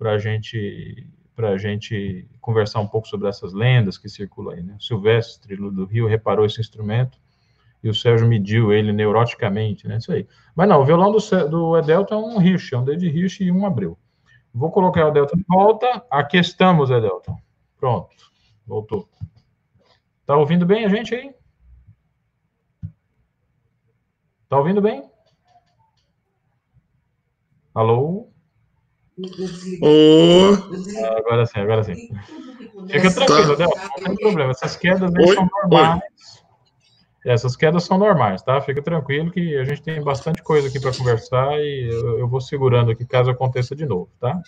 [0.00, 1.06] a gente
[1.38, 4.60] para a gente conversar um pouco sobre essas lendas que circulam aí.
[4.60, 4.74] Né?
[4.76, 7.16] O Silvestre do Rio reparou esse instrumento
[7.80, 9.98] e o Sérgio mediu ele neuroticamente, né?
[9.98, 10.26] Isso aí.
[10.56, 13.52] Mas não, o violão do, do Edelton é um Hirsch, é um David Hirsch e
[13.52, 13.96] um Abreu.
[14.52, 16.04] Vou colocar o Edelton de volta.
[16.10, 17.38] Aqui estamos, Edelton.
[17.78, 18.16] Pronto,
[18.66, 19.08] voltou.
[20.26, 21.32] Tá ouvindo bem a gente aí?
[24.48, 25.08] Tá ouvindo bem?
[27.72, 28.28] Alô?
[29.82, 30.52] Oh.
[31.04, 31.94] Ah, agora sim, agora sim.
[32.90, 33.64] Fica tranquilo, tá.
[33.64, 34.50] Não tem problema.
[34.52, 35.94] Essas quedas aí são normais.
[35.94, 36.18] Oi.
[37.24, 38.60] Essas quedas são normais, tá?
[38.60, 42.40] Fica tranquilo que a gente tem bastante coisa aqui para conversar e eu, eu, vou
[42.40, 44.40] segurando aqui caso aconteça de novo, tá?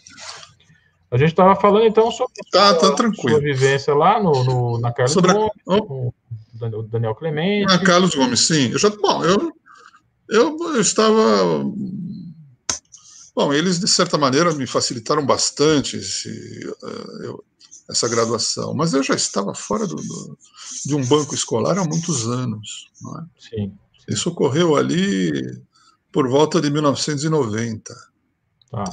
[1.10, 3.30] A gente estava falando então sobre tá, tá tranquilo.
[3.30, 5.78] sua vivência lá no, no na Carlos sobre Gomes, a...
[5.80, 6.12] com
[6.62, 7.66] o Daniel Clemente.
[7.66, 8.70] Na Carlos Gomes, sim.
[8.70, 9.52] Eu já, bom, eu,
[10.30, 11.64] eu, eu estava
[13.34, 16.28] Bom, eles, de certa maneira, me facilitaram bastante esse,
[16.82, 17.44] uh, eu,
[17.88, 20.38] essa graduação, mas eu já estava fora do, do,
[20.86, 22.90] de um banco escolar há muitos anos.
[23.18, 23.56] É?
[23.56, 23.72] Sim,
[24.08, 25.32] Isso ocorreu ali
[26.12, 27.94] por volta de 1990.
[28.72, 28.84] Ah.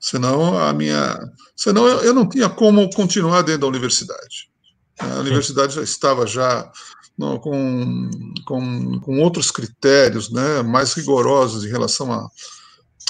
[0.00, 1.18] Senão a minha,
[1.54, 4.50] senão eu, eu, não tinha como continuar dentro da universidade.
[4.98, 5.20] A Sim.
[5.20, 6.70] universidade já estava já
[7.18, 8.10] com,
[8.46, 12.30] com, com outros critérios, né, mais rigorosos em relação a,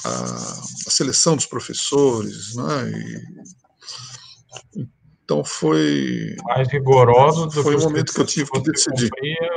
[0.04, 3.50] a, a, seleção dos professores, né, e,
[5.30, 6.34] então foi.
[6.44, 9.10] Mais rigoroso do foi que o momento que eu tive que decidir.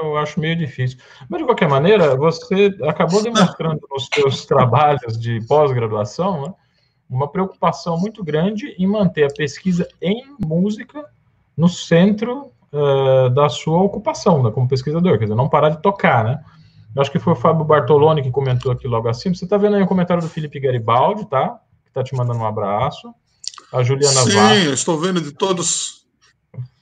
[0.04, 1.00] eu acho meio difícil.
[1.28, 6.54] Mas, de qualquer maneira, você acabou demonstrando nos seus trabalhos de pós-graduação né,
[7.10, 11.04] uma preocupação muito grande em manter a pesquisa em música
[11.58, 16.24] no centro uh, da sua ocupação, né, como pesquisador, quer dizer, não parar de tocar,
[16.24, 16.44] né?
[16.96, 19.34] Eu acho que foi o Fábio Bartoloni que comentou aqui logo acima.
[19.34, 21.60] Você está vendo aí o comentário do Felipe Garibaldi, tá?
[21.84, 23.14] Que está te mandando um abraço.
[23.72, 24.74] A Juliana Sim, Vasco.
[24.74, 26.04] estou vendo de todos.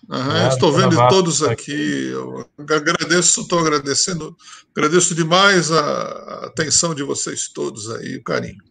[0.10, 2.10] Uhum, é, estou vendo de todos tá aqui.
[2.12, 4.36] Eu agradeço, estou agradecendo,
[4.76, 8.71] agradeço demais a atenção de vocês todos aí, o carinho.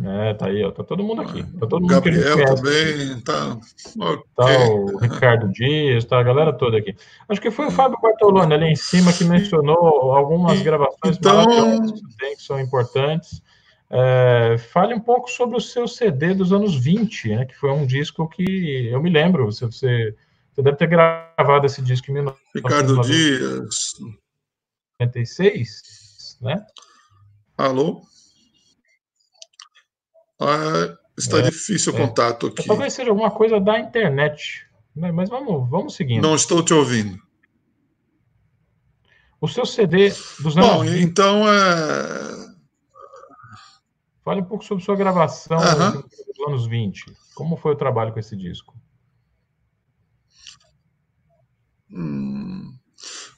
[0.00, 1.42] É, tá aí, ó, tá todo mundo aqui.
[1.42, 3.58] Tá todo mundo Gabriel também, tá.
[4.34, 6.96] Tá o Ricardo Dias, tá a galera toda aqui.
[7.28, 11.46] Acho que foi o Fábio Bartoloni ali em cima que mencionou algumas gravações então...
[12.18, 13.42] que são importantes.
[13.90, 17.84] É, fale um pouco sobre o seu CD dos anos 20, né, que foi um
[17.84, 20.14] disco que eu me lembro, você, você,
[20.50, 23.74] você deve ter gravado esse disco em 1996, Ricardo Dias.
[24.98, 26.64] 96, né?
[27.58, 28.00] Alô?
[30.48, 32.06] Ah, está é, difícil o é.
[32.06, 32.66] contato aqui.
[32.66, 36.22] Talvez seja alguma coisa da internet, né, mas vamos, vamos seguindo.
[36.22, 37.18] Não estou te ouvindo.
[39.40, 42.52] O seu CD dos anos Bom, 20, então é
[44.24, 46.00] Fale um pouco sobre sua gravação uhum.
[46.00, 47.12] dos anos 20.
[47.34, 48.74] Como foi o trabalho com esse disco?
[51.90, 52.72] Hum,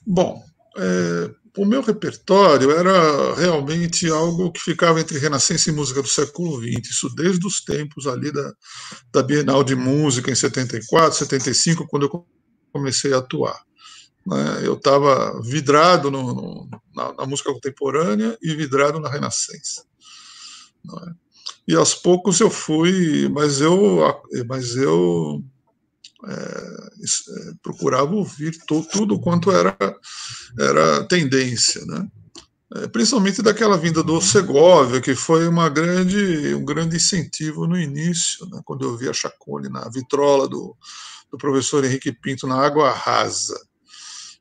[0.06, 0.44] bom,
[0.76, 6.60] é, o meu repertório era realmente algo que ficava entre Renascença e música do século
[6.60, 8.52] XX, isso desde os tempos ali da,
[9.12, 12.26] da Bienal de Música em 74, 75, quando eu
[12.72, 13.62] comecei a atuar.
[14.26, 14.62] Né?
[14.64, 19.84] Eu estava vidrado no, no, na, na música contemporânea e vidrado na Renascença.
[20.86, 21.24] É?
[21.68, 24.00] E aos poucos eu fui, mas eu,
[24.46, 25.42] mas eu
[26.26, 29.76] é, é, procurava ouvir to, tudo quanto era,
[30.58, 32.08] era tendência, né?
[32.76, 38.44] É, principalmente daquela vinda do Segovia, que foi uma grande, um grande incentivo no início,
[38.48, 38.60] né?
[38.64, 40.76] quando eu vi a Chacone na vitrola do,
[41.30, 43.60] do professor Henrique Pinto na Água Rasa,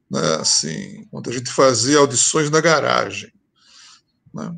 [0.10, 0.38] né?
[0.40, 3.32] assim, quando a gente fazia audições na garagem.
[4.34, 4.56] Né?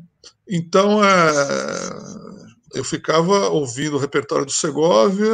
[0.48, 5.30] Então, é, eu ficava ouvindo o repertório do Segovia,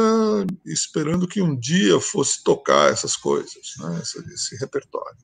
[0.65, 5.17] esperando que um dia fosse tocar essas coisas, né, esse, esse, repertório.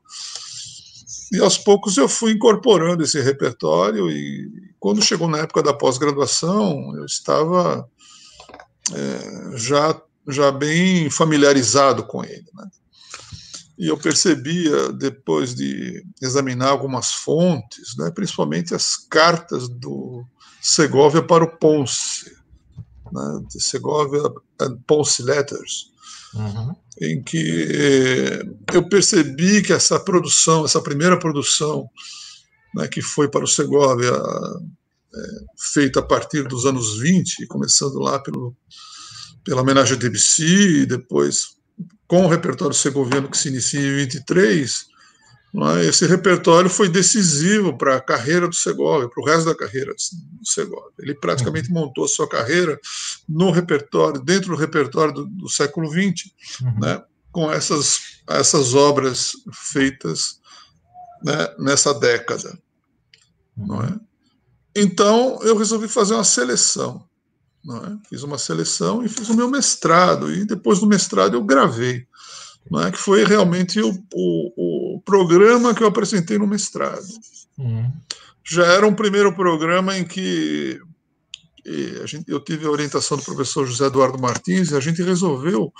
[1.31, 6.95] E aos poucos eu fui incorporando esse repertório, e quando chegou na época da pós-graduação,
[6.95, 7.87] eu estava
[8.91, 12.49] é, já, já bem familiarizado com ele.
[12.55, 12.67] Né?
[13.77, 20.25] E eu percebia, depois de examinar algumas fontes, né, principalmente as cartas do
[20.61, 22.35] Segovia para o Ponce,
[23.11, 24.21] né, Segovia
[24.59, 25.91] and Ponce Letters,
[26.33, 26.75] uhum.
[27.01, 31.89] em que eu percebi que essa produção, essa primeira produção,
[32.75, 35.21] né, que foi para o Segovia, é,
[35.73, 38.55] feita a partir dos anos 20, começando lá pelo,
[39.43, 41.57] pela homenagem a Debussy, e depois
[42.07, 44.88] com o repertório segoviano que se inicia em 23, é?
[45.81, 50.47] Esse repertório foi decisivo para a carreira do Segovia, para o resto da carreira do
[50.47, 50.91] Segovia.
[50.99, 51.81] Ele praticamente uhum.
[51.81, 52.79] montou a sua carreira
[53.27, 56.31] no repertório, dentro do repertório do, do século XX,
[56.61, 56.79] uhum.
[56.79, 60.39] né, com essas, essas obras feitas
[61.23, 62.57] né, nessa década.
[63.57, 63.67] Uhum.
[63.67, 63.99] Não é?
[64.75, 67.09] Então, eu resolvi fazer uma seleção
[67.67, 68.07] é?
[68.07, 70.31] Fiz uma seleção e fiz o meu mestrado.
[70.33, 72.07] E depois do mestrado eu gravei,
[72.85, 72.91] é?
[72.91, 74.53] que foi realmente o, o,
[75.09, 77.07] programa que eu apresentei no mestrado.
[77.57, 77.91] Uhum.
[78.43, 80.79] Já era um primeiro programa em que
[82.05, 85.73] gente, eu tive a orientação do professor José Eduardo Martins e a gente resolveu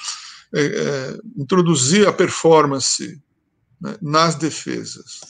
[0.53, 3.19] é, é, introduzir a performance
[3.81, 5.21] né, nas defesas.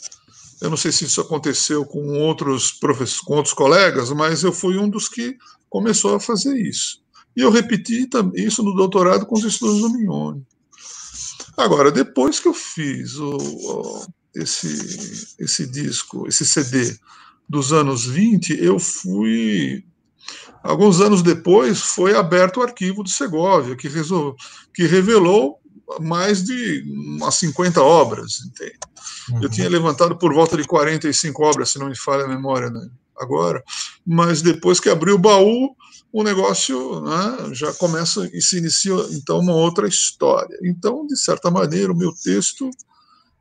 [0.62, 4.77] Eu não sei se isso aconteceu com outros professores, com outros colegas, mas eu fui
[4.77, 5.38] um dos que
[5.69, 7.01] começou a fazer isso.
[7.35, 10.45] E eu repeti isso no doutorado com os estudos do Mignone.
[11.59, 16.97] Agora, depois que eu fiz o, esse, esse disco, esse CD
[17.47, 19.83] dos anos 20, eu fui.
[20.63, 24.35] Alguns anos depois, foi aberto o arquivo do Segovia, que, resol,
[24.73, 25.59] que revelou
[25.99, 28.79] mais de umas 50 obras, entende?
[29.31, 29.43] Uhum.
[29.43, 32.89] Eu tinha levantado por volta de 45 obras, se não me falha a memória, né?
[33.19, 33.61] agora,
[34.05, 35.75] mas depois que abriu o baú,
[36.11, 40.57] o negócio né, já começa e se inicia então uma outra história.
[40.63, 42.69] Então, de certa maneira, o meu texto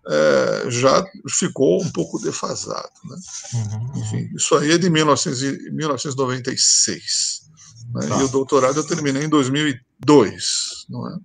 [0.06, 2.90] é, já ficou um pouco defasado.
[3.04, 3.16] Né?
[3.54, 7.48] Uhum, Enfim, isso aí é de 1900, 1996.
[7.94, 8.06] Né?
[8.06, 8.20] Tá.
[8.20, 10.86] E o doutorado eu terminei em 2002.
[10.88, 11.18] Não é?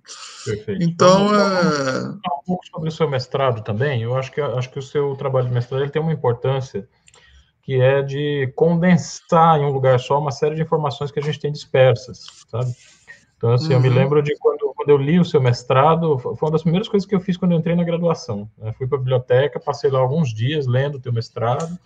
[0.44, 0.82] Perfeito.
[0.82, 2.08] Então, vamos, é...
[2.08, 4.02] Um pouco sobre o seu mestrado também.
[4.02, 6.88] Eu acho que, acho que o seu trabalho de mestrado ele tem uma importância
[7.64, 11.40] que é de condensar em um lugar só uma série de informações que a gente
[11.40, 12.70] tem dispersas, sabe?
[13.36, 13.72] Então, assim, uhum.
[13.72, 13.94] eu me uhum.
[13.94, 17.14] lembro de quando, quando eu li o seu mestrado, foi uma das primeiras coisas que
[17.14, 18.48] eu fiz quando eu entrei na graduação.
[18.58, 18.72] Né?
[18.72, 21.78] Fui para a biblioteca, passei lá alguns dias lendo o teu mestrado,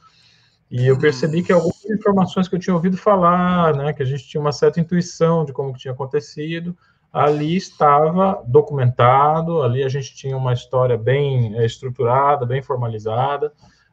[0.70, 4.26] e eu percebi que algumas informações que eu tinha ouvido falar, né, que a gente
[4.26, 6.76] tinha uma certa intuição de como que tinha acontecido,
[7.12, 13.52] ali estava documentado, ali a gente tinha uma história bem é, estruturada, bem formalizada,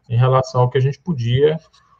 [0.09, 1.59] em relação ao que a gente podia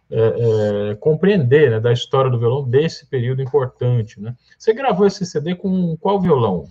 [0.09, 4.19] é, é, compreender né, da história do violão desse período importante.
[4.19, 4.35] Né?
[4.57, 6.69] Você gravou esse CD com qual violão?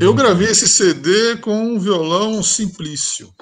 [0.00, 3.32] Eu gravei esse CD com um violão Simplício.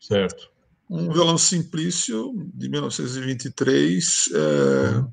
[0.00, 0.50] Certo.
[0.88, 5.04] Um violão Simplício de 1923, é,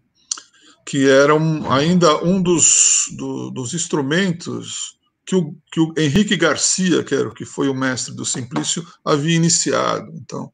[0.85, 7.03] que era um, ainda um dos, do, dos instrumentos que o, que o Henrique Garcia,
[7.03, 10.11] que, era, que foi o mestre do Simplício, havia iniciado.
[10.15, 10.51] Então,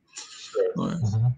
[0.58, 0.80] é?
[0.80, 1.34] uhum.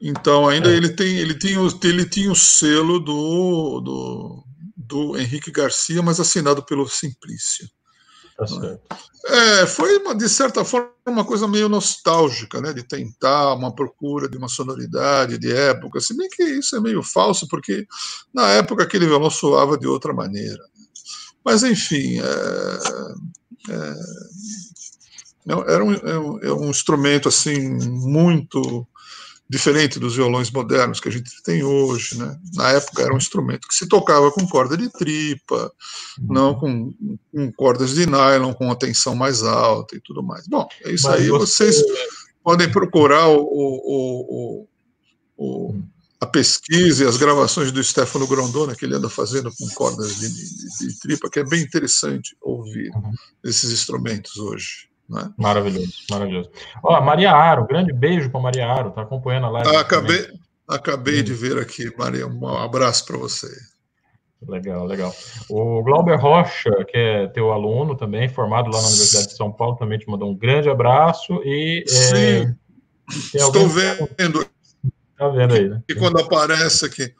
[0.00, 0.76] então ainda é.
[0.76, 4.44] ele tem ele tinha ele tinha o selo do, do,
[4.76, 7.68] do Henrique Garcia, mas assinado pelo Simplício.
[8.36, 8.46] Tá
[9.26, 14.28] é, foi uma, de certa forma uma coisa meio nostálgica, né, de tentar uma procura
[14.28, 17.86] de uma sonoridade de época, se bem que isso é meio falso, porque
[18.32, 20.62] na época aquele violão soava de outra maneira.
[21.44, 22.78] Mas, enfim, é,
[23.72, 23.94] é,
[25.48, 28.86] é era um, é um, é um instrumento assim muito
[29.50, 32.38] diferente dos violões modernos que a gente tem hoje, né?
[32.54, 35.72] Na época era um instrumento que se tocava com corda de tripa,
[36.20, 36.94] não com,
[37.32, 40.46] com cordas de nylon, com uma tensão mais alta e tudo mais.
[40.46, 41.28] Bom, é isso Mas aí.
[41.30, 41.72] Você...
[41.72, 41.82] Vocês
[42.44, 44.68] podem procurar o, o,
[45.36, 45.82] o, o,
[46.20, 50.28] a pesquisa e as gravações do Stefano Grondona que ele anda fazendo com cordas de,
[50.28, 53.12] de, de tripa, que é bem interessante ouvir uhum.
[53.42, 54.90] esses instrumentos hoje.
[55.08, 55.32] Né?
[55.38, 56.50] Maravilhoso, maravilhoso.
[56.84, 59.76] Ó, Maria Aro, grande beijo para Maria Aro, tá acompanhando a live.
[59.76, 60.28] Ah, acabei
[60.68, 63.48] acabei de ver aqui, Maria, um abraço para você.
[64.46, 65.14] Legal, legal.
[65.50, 69.76] O Glauber Rocha, que é teu aluno também, formado lá na Universidade de São Paulo,
[69.76, 71.42] também te mandou um grande abraço.
[71.44, 72.56] E, Sim, é,
[73.34, 74.46] estou vendo
[75.20, 75.82] Tá vendo aí, né?
[75.86, 77.14] E quando aparece aqui.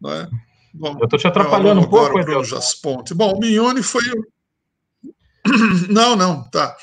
[0.00, 0.30] Né?
[0.72, 3.12] Bom, eu estou te atrapalhando um pouco, Bruno Jasponte.
[3.12, 4.02] Bom, o Mione foi.
[5.90, 6.74] Não, não, tá.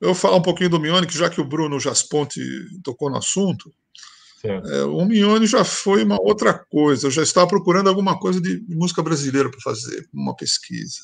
[0.00, 2.40] Eu vou falar um pouquinho do Mione, que já que o Bruno Jasponte
[2.84, 3.74] tocou no assunto,
[4.44, 7.08] é, o Mione já foi uma outra coisa.
[7.08, 11.00] Eu já estava procurando alguma coisa de música brasileira para fazer, uma pesquisa.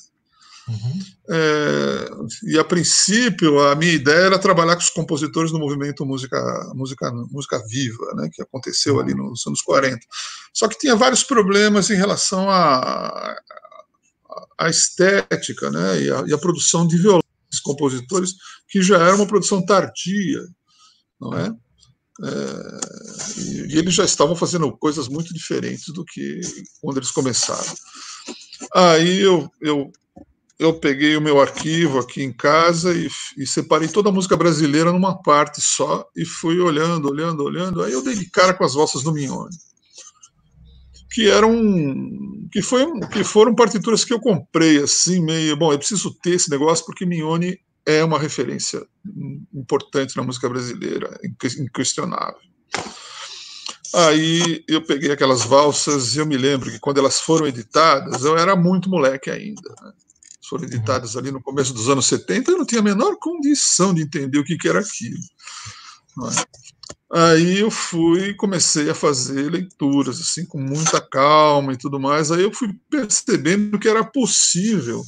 [0.70, 1.00] Uhum.
[1.30, 2.10] É,
[2.44, 6.38] e a princípio, a minha ideia era trabalhar com os compositores do movimento Música,
[6.74, 9.00] música, música Viva, né, que aconteceu uhum.
[9.00, 9.98] ali nos anos 40.
[10.52, 13.36] Só que tinha vários problemas em relação à,
[14.58, 17.24] à estética né, e, a, e a produção de violões
[17.64, 18.34] compositores,
[18.68, 20.40] que já era uma produção tardia,
[21.20, 21.52] não é?
[22.22, 26.40] É, e, e, eles já estavam fazendo coisas muito diferentes do que
[26.80, 27.74] quando eles começaram.
[28.74, 29.90] Aí eu, eu,
[30.60, 33.08] eu peguei o meu arquivo aqui em casa e,
[33.38, 37.82] e, separei toda a música brasileira numa parte só e fui olhando, olhando, olhando.
[37.82, 39.56] Aí eu dei de cara com as valsas do Mignone,
[41.10, 41.58] que eram
[42.52, 45.72] que foi que foram partituras que eu comprei assim meio bom.
[45.72, 48.86] Eu preciso ter esse negócio porque Mignone é uma referência
[49.54, 51.18] importante na música brasileira,
[51.58, 52.38] inquestionável.
[53.94, 58.36] Aí eu peguei aquelas valsas e eu me lembro que quando elas foram editadas, eu
[58.36, 59.74] era muito moleque ainda.
[59.82, 59.92] Né?
[60.50, 64.02] Foram editadas ali no começo dos anos 70, eu não tinha a menor condição de
[64.02, 65.16] entender o que, que era aquilo.
[66.26, 66.60] É?
[67.12, 72.32] Aí eu fui comecei a fazer leituras assim com muita calma e tudo mais.
[72.32, 75.04] Aí eu fui percebendo que era possível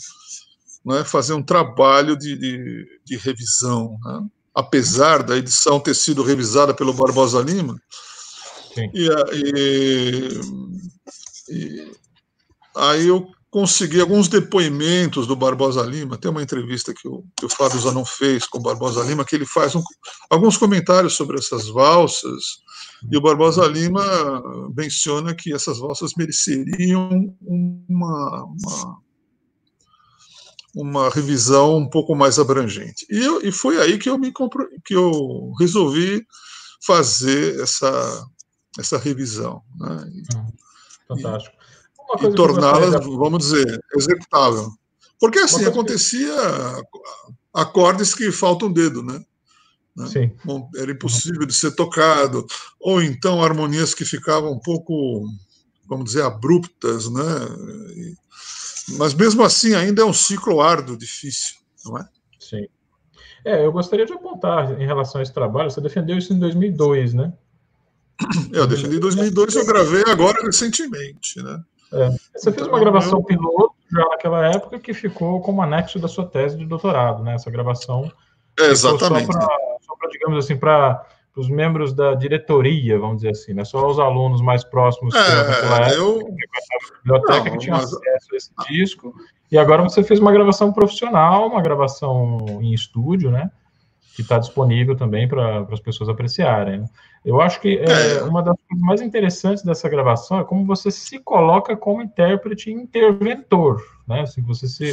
[0.84, 3.98] né, fazer um trabalho de, de, de revisão.
[4.04, 4.26] Né?
[4.54, 7.76] Apesar da edição ter sido revisada pelo Barbosa Lima,
[8.94, 10.28] e, e,
[11.48, 11.92] e,
[12.76, 16.16] aí eu consegui alguns depoimentos do Barbosa Lima.
[16.16, 19.36] Tem uma entrevista que o, que o Fábio Zanon fez com o Barbosa Lima, que
[19.36, 19.82] ele faz um,
[20.30, 22.62] alguns comentários sobre essas valsas,
[23.10, 24.02] e o Barbosa Lima
[24.74, 29.02] menciona que essas valsas mereceriam uma, uma
[30.74, 33.04] uma revisão um pouco mais abrangente.
[33.10, 34.32] E, eu, e foi aí que eu me
[34.82, 36.26] que eu resolvi
[36.86, 38.26] fazer essa,
[38.78, 39.62] essa revisão.
[39.78, 40.10] Né?
[41.06, 41.61] Fantástico.
[42.20, 44.70] E, torná-la, vamos dizer, executável.
[45.18, 46.34] Porque assim, acontecia
[47.54, 49.24] acordes que faltam um dedo, né?
[49.96, 50.06] né?
[50.06, 50.32] Sim.
[50.44, 52.46] Bom, era impossível de ser tocado,
[52.80, 55.26] ou então harmonias que ficavam um pouco,
[55.86, 57.22] vamos dizer, abruptas, né?
[57.96, 58.14] E,
[58.98, 62.08] mas mesmo assim ainda é um ciclo árduo, difícil, não é?
[62.38, 62.66] Sim.
[63.44, 67.14] É, eu gostaria de apontar em relação a esse trabalho, você defendeu isso em 2002,
[67.14, 67.32] né?
[68.52, 71.62] Eu defendi em 2002 eu gravei agora recentemente, né?
[71.92, 72.10] É.
[72.10, 73.24] Você então, fez uma gravação eu...
[73.24, 77.34] piloto já naquela época que ficou como anexo da sua tese de doutorado, né?
[77.34, 78.10] Essa gravação.
[78.58, 79.32] É, exatamente.
[79.32, 81.04] Só para, digamos assim, para
[81.36, 83.64] os membros da diretoria, vamos dizer assim, né?
[83.64, 86.18] Só os alunos mais próximos é, época, eu...
[86.20, 87.92] a biblioteca não, que tinham mas...
[87.92, 89.14] acesso a esse disco.
[89.50, 93.50] E agora você fez uma gravação profissional, uma gravação em estúdio, né?
[94.14, 96.80] Que está disponível também para as pessoas apreciarem.
[96.80, 96.86] Né?
[97.24, 100.90] Eu acho que é, é, uma das coisas mais interessantes dessa gravação é como você
[100.90, 104.22] se coloca como intérprete interventor, né?
[104.22, 104.92] Assim, você se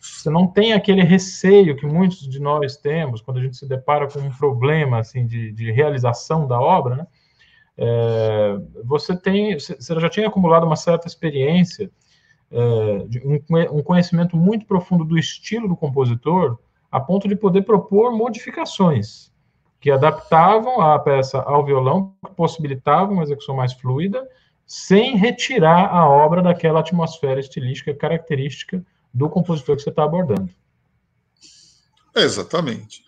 [0.00, 4.06] você não tem aquele receio que muitos de nós temos quando a gente se depara
[4.06, 7.06] com um problema assim de, de realização da obra, né?
[7.78, 11.90] É, você tem, você já tinha acumulado uma certa experiência,
[12.50, 12.58] é,
[13.24, 16.58] um, um conhecimento muito profundo do estilo do compositor,
[16.92, 19.30] a ponto de poder propor modificações
[19.80, 24.28] que adaptavam a peça ao violão, que possibilitavam uma execução mais fluida,
[24.66, 30.50] sem retirar a obra daquela atmosfera estilística característica do compositor que você está abordando.
[32.16, 33.02] exatamente.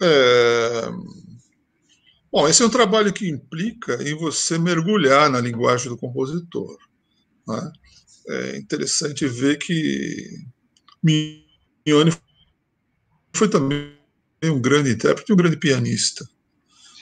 [0.00, 0.88] É...
[2.30, 6.78] Bom, esse é um trabalho que implica em você mergulhar na linguagem do compositor.
[7.48, 7.72] Né?
[8.28, 10.28] É interessante ver que
[11.02, 12.12] Mignone
[13.34, 13.99] foi também
[14.44, 16.28] um grande intérprete e um grande pianista.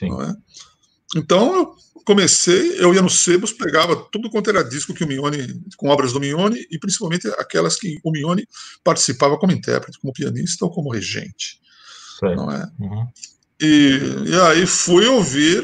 [0.01, 1.17] É?
[1.17, 1.75] Então,
[2.05, 6.13] comecei, eu ia no Sebos, pegava tudo quanto era disco que o Mione, com obras
[6.13, 8.47] do Mione, e principalmente aquelas que o Mione
[8.83, 11.59] participava como intérprete, como pianista ou como regente.
[12.19, 12.35] Sei.
[12.35, 12.69] Não é?
[12.79, 13.07] Uhum.
[13.61, 15.63] E, e aí fui ouvir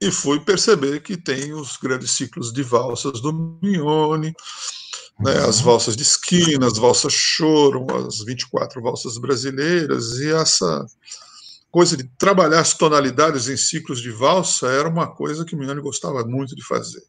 [0.00, 4.34] e fui perceber que tem os grandes ciclos de valsas do Mione,
[5.18, 5.48] né, uhum.
[5.48, 10.86] as valsas de esquina, as valsas choro, as 24 valsas brasileiras, e essa
[11.70, 15.80] coisa de trabalhar as tonalidades em ciclos de valsa era uma coisa que o Mignone
[15.80, 17.02] gostava muito de fazer.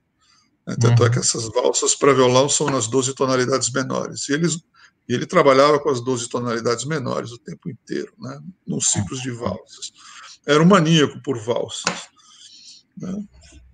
[0.67, 0.75] Né?
[0.79, 1.07] Tanto uhum.
[1.07, 4.27] é que essas valsas para violão são nas 12 tonalidades menores.
[4.27, 4.59] E eles,
[5.07, 8.39] ele trabalhava com as 12 tonalidades menores o tempo inteiro, né?
[8.67, 9.93] nos ciclos de valsas.
[10.45, 12.09] Era um maníaco por valsas.
[12.97, 13.23] Né?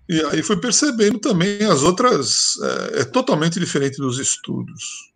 [0.08, 2.58] E aí fui percebendo também as outras.
[2.62, 5.14] É, é totalmente diferente dos estudos.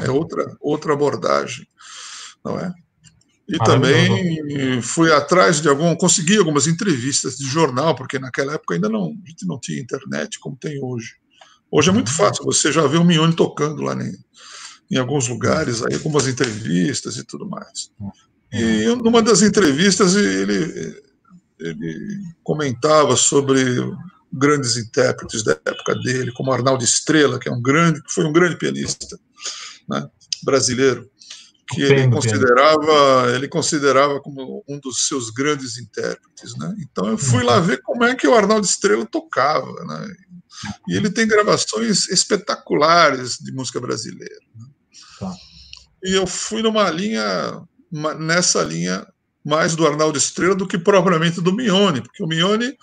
[0.00, 0.06] É?
[0.06, 1.66] é outra, outra abordagem.
[2.44, 2.72] Não é?
[3.48, 8.88] E também fui atrás de algum, consegui algumas entrevistas de jornal, porque naquela época ainda
[8.88, 11.14] não, a gente não tinha internet como tem hoje.
[11.70, 12.14] Hoje é muito uhum.
[12.14, 14.12] fácil, você já vê o Mione tocando lá em,
[14.90, 17.92] em alguns lugares, aí algumas entrevistas e tudo mais.
[18.52, 18.96] E uhum.
[18.96, 21.02] numa das entrevistas ele,
[21.58, 23.60] ele comentava sobre
[24.32, 28.56] grandes intérpretes da época dele, como Arnaldo Estrela, que é um grande, foi um grande
[28.56, 29.18] pianista
[29.88, 30.08] né,
[30.44, 31.10] brasileiro
[31.68, 36.74] que ele considerava ele considerava como um dos seus grandes intérpretes, né?
[36.80, 37.64] Então eu fui lá uhum.
[37.64, 40.14] ver como é que o Arnaldo Estrela tocava, né?
[40.88, 44.40] E ele tem gravações espetaculares de música brasileira.
[44.54, 44.66] Né?
[45.18, 45.34] Tá.
[46.04, 47.60] E eu fui numa linha
[48.18, 49.06] nessa linha
[49.46, 52.76] mais do Arnaldo Estrela do que propriamente do Mione, porque o Mione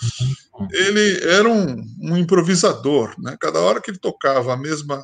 [0.53, 0.67] uhum.
[0.71, 3.35] ele era um, um improvisador, né?
[3.37, 5.03] Cada hora que ele tocava a mesma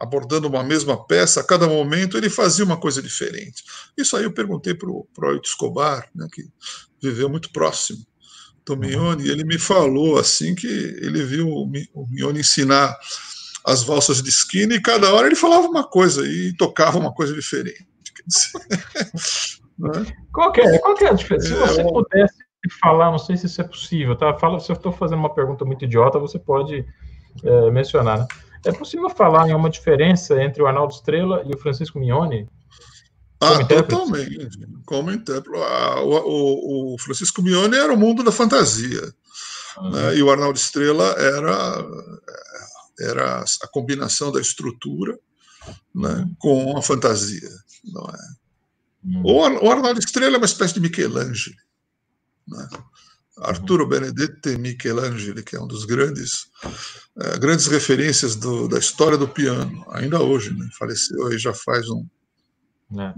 [0.00, 3.64] abordando uma mesma peça, a cada momento ele fazia uma coisa diferente.
[3.96, 6.44] Isso aí eu perguntei para o Ailton Escobar, né, que
[7.02, 8.04] viveu muito próximo
[8.66, 12.96] do Mione, e ele me falou assim que ele viu o Mione ensinar
[13.64, 17.34] as valsas de esquina e cada hora ele falava uma coisa e tocava uma coisa
[17.34, 17.86] diferente.
[19.78, 19.90] né?
[20.32, 21.48] Qual que é, qual que é a diferença?
[21.48, 22.34] Se você é, pudesse
[22.80, 24.34] falar, não sei se isso é possível, tá?
[24.38, 26.84] Fala, se eu estou fazendo uma pergunta muito idiota, você pode
[27.42, 28.26] é, mencionar, né?
[28.64, 32.48] É possível falar em uma diferença entre o Arnaldo Estrela e o Francisco Mignoni?
[33.38, 34.48] Ah, totalmente.
[34.86, 35.62] Como intérprete.
[35.62, 39.02] Ah, o, o, Francisco Mignoni era o mundo da fantasia.
[39.76, 39.90] Uhum.
[39.90, 40.16] Né?
[40.16, 41.86] E o Arnaldo Estrela era,
[43.00, 45.18] era a combinação da estrutura
[45.94, 46.28] né?
[46.38, 47.48] Com a fantasia.
[47.84, 48.43] Não é?
[49.04, 49.22] Uhum.
[49.24, 51.56] O, o Arnaldo Estrela é uma espécie de Michelangelo.
[52.48, 52.68] Né?
[53.38, 56.46] Arturo Benedetti e Michelangelo, que é um dos grandes,
[57.18, 60.68] é, grandes referências do, da história do piano, ainda hoje, né?
[60.78, 62.06] faleceu aí já faz um.
[62.98, 63.12] É.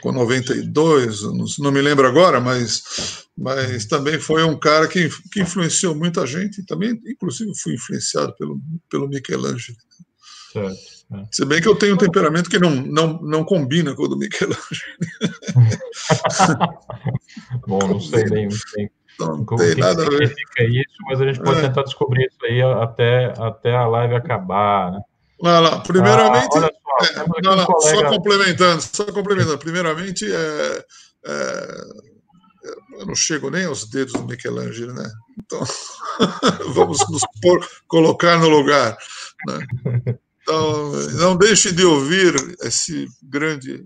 [0.00, 5.40] Com 92, não, não me lembro agora, mas, mas também foi um cara que, que
[5.40, 8.60] influenciou muita gente, e também, inclusive, fui influenciado pelo,
[8.90, 9.78] pelo Michelangelo.
[10.52, 10.91] Certo.
[11.12, 11.26] É.
[11.30, 14.16] Se bem que eu tenho um temperamento que não, não, não combina com o do
[14.16, 14.62] Michelangelo.
[17.66, 18.90] Bom, não sei bem, não sei.
[19.20, 20.34] Não Como tem nada a ver.
[20.70, 21.62] isso, mas a gente pode é.
[21.62, 25.00] tentar descobrir isso aí até, até a live acabar, né?
[25.42, 25.82] Não, não.
[25.82, 26.70] Primeiramente, ah, só, é,
[27.64, 27.98] colega...
[27.98, 29.58] só complementando, só complementando.
[29.58, 30.84] Primeiramente, é,
[31.26, 31.80] é,
[33.00, 35.10] eu não chego nem aos dedos do Michelangelo, né?
[35.38, 35.60] Então,
[36.72, 38.96] vamos nos por, colocar no lugar.
[39.48, 40.14] Né?
[40.42, 43.84] Então, não deixe de ouvir esse grande,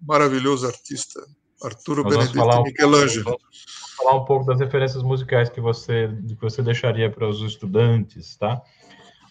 [0.00, 1.20] maravilhoso artista,
[1.62, 3.32] Arturo Benedetto Michelangelo.
[3.32, 8.36] Um falar um pouco das referências musicais que você, que você deixaria para os estudantes,
[8.36, 8.62] tá?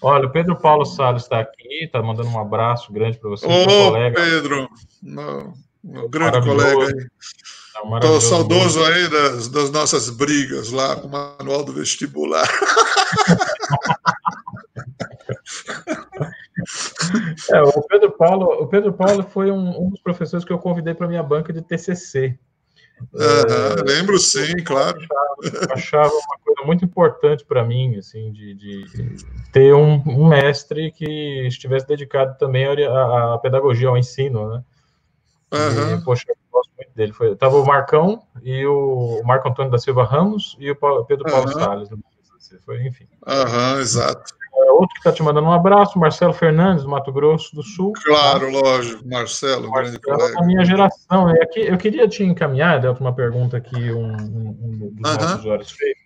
[0.01, 3.47] Olha, o Pedro Paulo Salles está aqui, está mandando um abraço grande para você.
[3.47, 4.21] Ô, colega.
[4.21, 4.69] Pedro,
[5.01, 5.53] meu,
[5.83, 7.07] meu grande colega aí.
[7.95, 12.47] Estou é saudoso aí das, das, nossas brigas lá com o manual do vestibular.
[17.51, 20.93] É, o Pedro Paulo, o Pedro Paulo foi um, um dos professores que eu convidei
[20.93, 22.37] para minha banca de TCC.
[23.13, 24.97] Uhum, lembro sim, claro.
[24.99, 28.85] Achava, achava, uma coisa muito importante para mim, assim, de, de
[29.51, 34.63] ter um, um, mestre que estivesse dedicado também à, pedagogia, ao ensino, né?
[35.53, 35.95] Uhum.
[35.95, 37.13] E, poxa, eu gosto muito dele.
[37.13, 41.47] Foi, tava o Marcão e o, Marco Antônio da Silva Ramos e o Pedro Paulo
[41.47, 41.53] uhum.
[41.53, 41.89] Salles.
[42.65, 43.07] Foi, enfim.
[43.25, 44.33] Aham, exato.
[44.55, 47.93] É, outro que está te mandando um abraço, Marcelo Fernandes, do Mato Grosso do Sul.
[48.03, 48.59] Claro, tá?
[48.59, 50.33] lógico, Marcelo, Marcelo grande colega.
[50.33, 51.29] Da minha geração.
[51.29, 55.21] É aqui, eu queria te encaminhar, Delta, uma pergunta que um, um, dos uh -huh.
[55.21, 55.97] nossos usuários fez.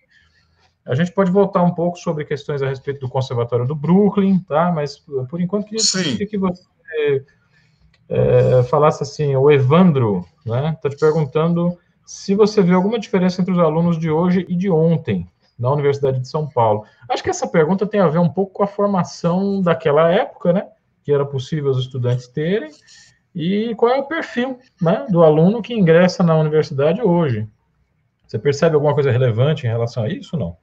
[0.86, 4.72] A gente pode voltar um pouco sobre questões a respeito do Conservatório do Brooklyn, tá?
[4.72, 4.98] Mas,
[5.30, 6.64] por enquanto, queria, queria que você
[8.10, 10.74] é, falasse assim, o Evandro, né?
[10.76, 14.70] Está te perguntando se você vê alguma diferença entre os alunos de hoje e de
[14.70, 15.26] ontem,
[15.62, 16.84] na Universidade de São Paulo.
[17.08, 20.68] Acho que essa pergunta tem a ver um pouco com a formação daquela época, né?
[21.04, 22.72] Que era possível os estudantes terem,
[23.34, 27.48] e qual é o perfil né, do aluno que ingressa na universidade hoje.
[28.28, 30.58] Você percebe alguma coisa relevante em relação a isso não?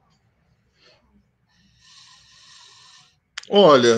[3.49, 3.95] Olha,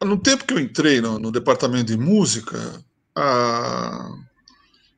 [0.00, 0.04] é...
[0.04, 2.58] no tempo que eu entrei no, no departamento de música,
[3.14, 4.08] a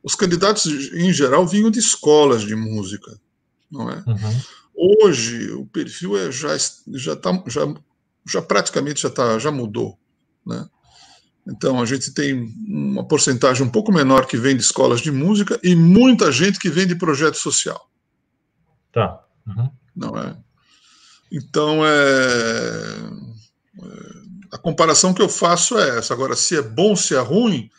[0.02, 3.18] os candidatos, em geral, vinham de escolas de música,
[3.70, 4.02] não é?
[4.06, 4.40] Uhum.
[5.02, 6.56] Hoje, o perfil é, já,
[6.94, 7.62] já, tá, já,
[8.26, 9.98] já praticamente já, tá, já mudou,
[10.46, 10.68] né?
[11.46, 15.58] Então, a gente tem uma porcentagem um pouco menor que vem de escolas de música
[15.62, 17.88] e muita gente que vem de projeto social.
[18.92, 19.24] Tá.
[19.46, 19.70] Uhum.
[19.96, 20.36] Não é?
[21.32, 21.90] Então, é,
[23.82, 24.18] é,
[24.52, 26.12] a comparação que eu faço é essa.
[26.12, 27.70] Agora, se é bom, se é ruim,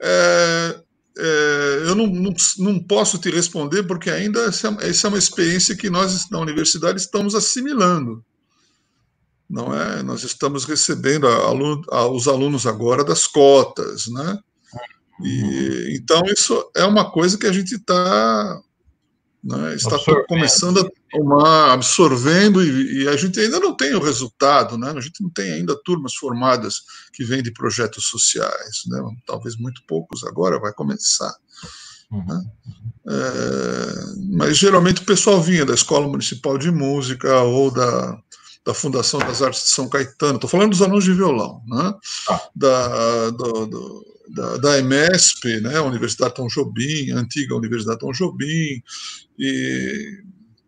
[0.00, 0.80] é,
[1.22, 5.76] é, eu não, não, não, posso te responder porque ainda essa, essa, é uma experiência
[5.76, 8.24] que nós na universidade estamos assimilando.
[9.48, 10.02] Não é?
[10.02, 11.34] Nós estamos recebendo a,
[11.90, 14.38] a, os alunos agora das cotas, né?
[15.22, 18.60] E, então isso é uma coisa que a gente está
[19.42, 19.96] né, está
[20.28, 25.00] começando a tomar, absorvendo, e, e, a gente ainda não tem o resultado, né, a
[25.00, 26.82] gente não tem ainda turmas formadas
[27.12, 31.34] que vêm de projetos sociais, né, talvez muito poucos agora, vai começar.
[32.10, 32.26] Uhum.
[32.26, 32.44] Né,
[33.08, 38.18] é, mas geralmente o pessoal vinha da Escola Municipal de Música ou da,
[38.64, 41.94] da Fundação das Artes de São Caetano, estou falando dos alunos de violão, né,
[42.28, 42.40] ah.
[42.54, 48.82] da, do, do da, da EMESP, né, a Universidade Tom Jobim, antiga Universidade Tom Jobim,
[49.38, 50.22] e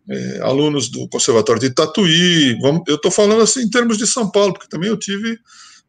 [0.09, 2.57] é, alunos do Conservatório de Tatuí.
[2.61, 5.39] Vamos, eu estou falando assim em termos de São Paulo, porque também eu tive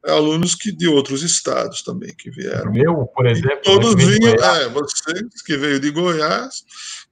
[0.05, 2.72] é, alunos que, de outros estados também que vieram.
[2.77, 3.51] Eu, por exemplo.
[3.51, 6.64] E né, todos vinham, é, vocês que veio de Goiás,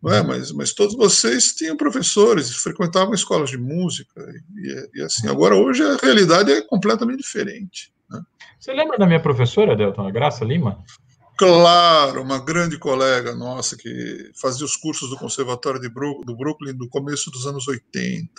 [0.02, 4.24] não é, mas, mas todos vocês tinham professores, frequentavam escolas de música,
[4.56, 7.91] e, e assim, agora hoje a realidade é completamente diferente.
[8.12, 8.20] Né?
[8.58, 10.78] Você lembra da minha professora, Delton, a Graça Lima?
[11.36, 16.74] Claro, uma grande colega nossa que fazia os cursos do Conservatório de Bru do Brooklyn
[16.74, 18.30] no começo dos anos 80,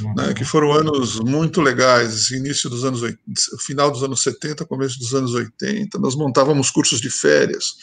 [0.00, 0.14] uhum.
[0.14, 3.20] né, que foram anos muito legais, início dos anos 80,
[3.58, 5.98] final dos anos 70, começo dos anos 80.
[5.98, 7.76] Nós montávamos cursos de férias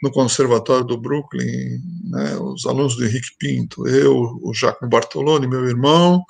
[0.00, 5.68] no Conservatório do Brooklyn, né, os alunos do Henrique Pinto, eu, o Jacomo Bartoloni, meu
[5.68, 6.22] irmão,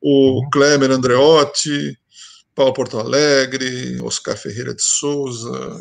[0.00, 0.50] o uhum.
[0.50, 1.98] Klemer Andreotti,
[2.54, 5.80] Paulo Porto Alegre, Oscar Ferreira de Souza,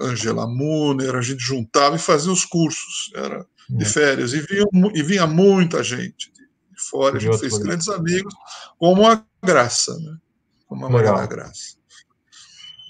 [0.00, 5.02] Angela Muner, a gente juntava e fazia os cursos, era de férias, e vinha, e
[5.02, 8.34] vinha muita gente de fora, a gente fez grandes amigos,
[8.78, 10.16] como a Graça, né?
[10.66, 11.78] como a Maria da Graça.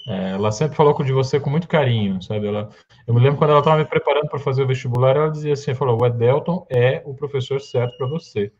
[0.07, 2.47] É, ela sempre falou de você com muito carinho, sabe?
[2.47, 2.69] Ela,
[3.05, 5.75] eu me lembro quando ela estava me preparando para fazer o vestibular, ela dizia assim,
[5.75, 8.51] falou, o Edelton é o professor certo para você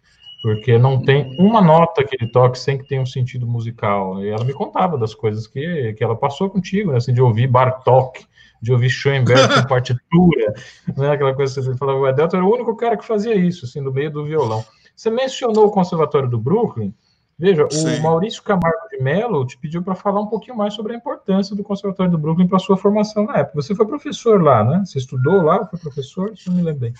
[0.41, 4.23] porque não tem uma nota que ele toque sem que tenha um sentido musical.
[4.23, 6.97] E ela me contava das coisas que, que ela passou contigo, né?
[6.97, 8.25] assim, de ouvir Bartok,
[8.61, 10.53] de ouvir Schoenberg com partitura,
[10.97, 11.11] né?
[11.11, 13.79] aquela coisa que você falava, o Edelton era o único cara que fazia isso, assim,
[13.81, 14.63] no meio do violão.
[14.95, 16.93] Você mencionou o Conservatório do Brooklyn,
[17.37, 17.97] veja, Sim.
[17.97, 21.55] o Maurício Camargo de Mello te pediu para falar um pouquinho mais sobre a importância
[21.55, 23.61] do Conservatório do Brooklyn para a sua formação na época.
[23.61, 24.83] Você foi professor lá, né?
[24.85, 26.31] Você estudou lá, foi professor?
[26.33, 26.93] Isso não me lembro bem.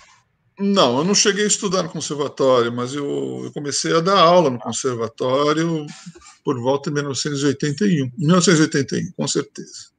[0.58, 4.50] Não, eu não cheguei a estudar no conservatório, mas eu, eu, comecei a dar aula
[4.50, 5.86] no conservatório
[6.44, 8.12] por volta de 1981.
[8.18, 9.92] 1981, com certeza.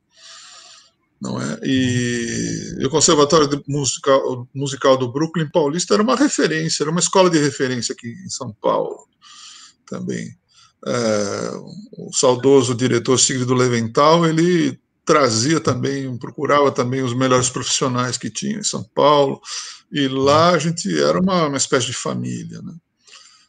[1.19, 1.57] Não é?
[1.63, 7.29] E, e o Conservatório musical, musical do Brooklyn Paulista era uma referência, era uma escola
[7.29, 9.07] de referência aqui em São Paulo
[9.85, 10.35] também.
[10.85, 11.51] É,
[11.97, 18.59] o saudoso diretor Sigrid Levental, ele trazia também, procurava também os melhores profissionais que tinha
[18.59, 19.41] em São Paulo,
[19.91, 22.73] e lá a gente era uma, uma espécie de família, né?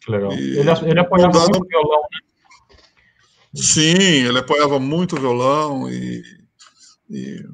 [0.01, 0.33] Que legal.
[0.33, 2.19] E, ele, ele apoiava dado, muito o violão, né?
[3.55, 6.23] Sim, ele apoiava muito o violão e,
[7.09, 7.47] e,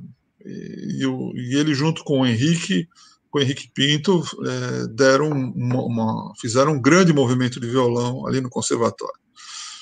[0.45, 2.89] e, e ele junto com o Henrique,
[3.31, 8.41] com o Henrique Pinto, é, deram uma, uma, fizeram um grande movimento de violão ali
[8.41, 9.21] no conservatório.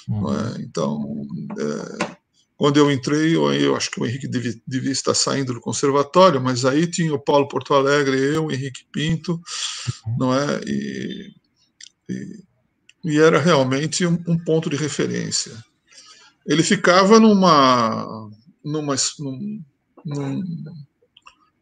[0.09, 0.35] Uhum.
[0.35, 0.61] É?
[0.61, 1.23] Então,
[1.59, 2.17] é,
[2.59, 6.65] quando eu entrei, eu, acho que o Henrique devia, devia, estar saindo do conservatório, mas
[6.65, 9.41] aí tinha o Paulo Porto Alegre, eu, o Henrique Pinto,
[10.19, 10.61] não é?
[10.67, 11.31] E,
[12.11, 12.43] e,
[13.05, 15.53] e era realmente um, um, ponto de referência.
[16.45, 18.29] Ele ficava numa,
[18.65, 19.63] numa num,
[20.05, 20.43] num,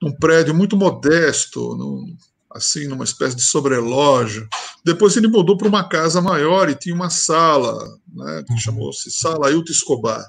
[0.01, 2.17] num prédio muito modesto, num,
[2.51, 4.49] assim, numa espécie de sobrelógio.
[4.83, 9.49] Depois ele mudou para uma casa maior e tinha uma sala, né, que chamou-se Sala
[9.49, 10.25] Ailton Escobar.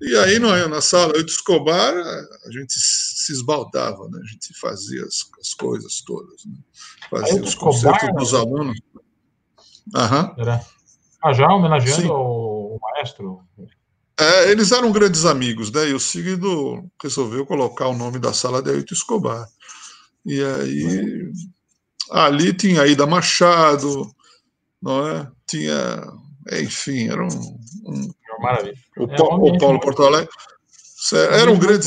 [0.00, 4.20] E aí, na sala eu de Escobar, a gente se esbaldava, né?
[4.22, 6.44] a gente fazia as, as coisas todas.
[6.44, 6.54] Né?
[7.10, 8.78] Fazia os concertos dos alunos.
[9.94, 10.34] Aham.
[10.38, 10.64] Era...
[11.22, 13.40] Ah, já homenageando o maestro?
[14.20, 15.88] É, eles eram grandes amigos, né?
[15.88, 19.48] E o Signo resolveu colocar o nome da sala de Ailton Escobar.
[20.24, 21.32] E aí,
[22.10, 24.12] ali tinha Aida Machado,
[24.80, 25.30] não é?
[25.46, 26.04] Tinha,
[26.52, 28.76] enfim, era um, um Maravilha.
[28.96, 30.28] O, é, o Paulo Porto Alegre.
[31.32, 31.86] Era um grande.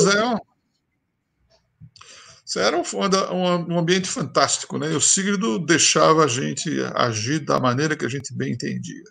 [2.58, 4.92] Era um, um, um, ambiente fantástico, né?
[4.92, 9.04] E o Sigrid deixava a gente agir da maneira que a gente bem entendia.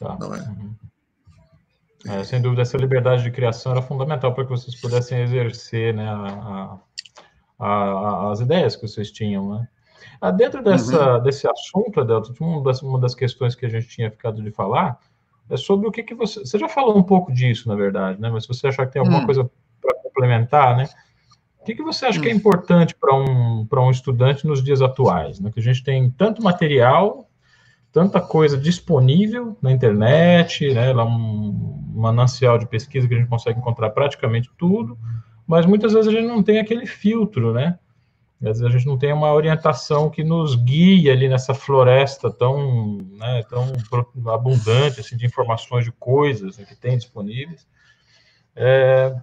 [0.00, 0.16] Tá.
[0.18, 0.40] Não é?
[0.40, 0.74] Uhum.
[2.08, 6.08] É, sem dúvida, essa liberdade de criação era fundamental para que vocês pudessem exercer né,
[6.08, 6.78] a,
[7.58, 9.54] a, a, as ideias que vocês tinham.
[9.54, 9.68] Né?
[10.20, 11.22] Ah, dentro dessa, uhum.
[11.22, 14.98] desse assunto, Adelto, uma das, uma das questões que a gente tinha ficado de falar
[15.48, 16.40] é sobre o que, que você.
[16.40, 18.30] Você já falou um pouco disso, na verdade, né?
[18.30, 19.26] mas se você achar que tem alguma uhum.
[19.26, 20.88] coisa para complementar, né?
[21.60, 22.36] O que, que você acha que é hum.
[22.36, 25.40] importante para um, um estudante nos dias atuais?
[25.40, 25.50] Né?
[25.50, 27.28] Que a gente tem tanto material,
[27.90, 30.92] tanta coisa disponível na internet, né?
[30.92, 34.96] Lá um manancial de pesquisa que a gente consegue encontrar praticamente tudo,
[35.46, 37.78] mas muitas vezes a gente não tem aquele filtro, né?
[38.42, 42.98] Às vezes a gente não tem uma orientação que nos guie ali nessa floresta tão,
[43.12, 43.72] né, tão
[44.32, 47.66] abundante assim, de informações, de coisas né, que tem disponíveis.
[48.54, 49.16] É,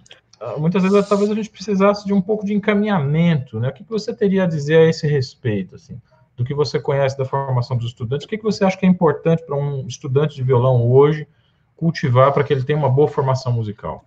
[0.57, 3.59] muitas vezes talvez a gente precisasse de um pouco de encaminhamento.
[3.59, 3.69] Né?
[3.69, 5.75] O que você teria a dizer a esse respeito?
[5.75, 6.01] Assim,
[6.35, 9.43] do que você conhece da formação dos estudantes, o que você acha que é importante
[9.45, 11.27] para um estudante de violão hoje
[11.75, 14.03] cultivar para que ele tenha uma boa formação musical?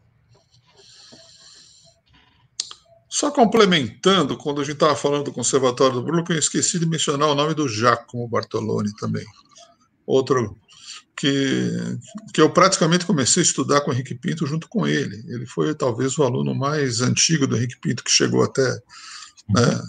[3.16, 7.30] Só complementando, quando a gente estava falando do Conservatório do Brooklyn, eu esqueci de mencionar
[7.30, 9.24] o nome do Giacomo Bartoloni também.
[10.06, 10.54] Outro
[11.16, 11.70] que,
[12.34, 15.16] que eu praticamente comecei a estudar com o Henrique Pinto junto com ele.
[15.28, 18.68] Ele foi talvez o aluno mais antigo do Henrique Pinto que chegou até,
[19.48, 19.80] né,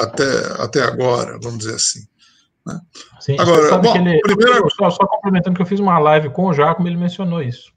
[0.00, 2.00] até, até agora, vamos dizer assim.
[2.66, 2.80] Né?
[3.20, 4.60] Sim, agora, bom, ele, primeira...
[4.76, 7.75] só, só complementando que eu fiz uma live com o Giacomo, ele mencionou isso.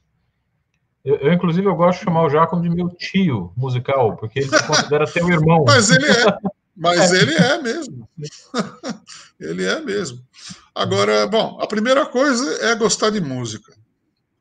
[1.03, 4.49] Eu, eu, inclusive, eu gosto de chamar o Jacob de meu tio musical, porque ele
[4.49, 5.63] se considera seu irmão.
[5.67, 6.37] Mas ele é,
[6.75, 8.09] mas ele é mesmo.
[9.39, 10.25] ele é mesmo.
[10.73, 13.73] Agora, bom, a primeira coisa é gostar de música.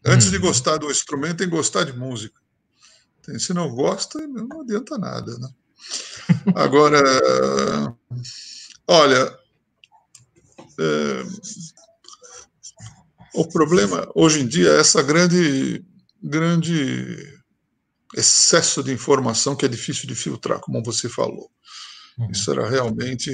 [0.06, 0.30] Antes hum.
[0.30, 2.40] de gostar do instrumento, tem que gostar de música.
[3.38, 5.48] Se não gosta, não adianta nada, né?
[6.54, 7.02] Agora,
[8.86, 9.36] olha,
[10.78, 11.24] é,
[13.34, 15.84] o problema hoje em dia é essa grande
[16.22, 17.38] grande
[18.14, 21.50] excesso de informação que é difícil de filtrar, como você falou.
[22.18, 22.30] Uhum.
[22.30, 23.30] Isso era realmente.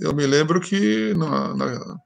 [0.00, 1.98] Eu me lembro que na, na,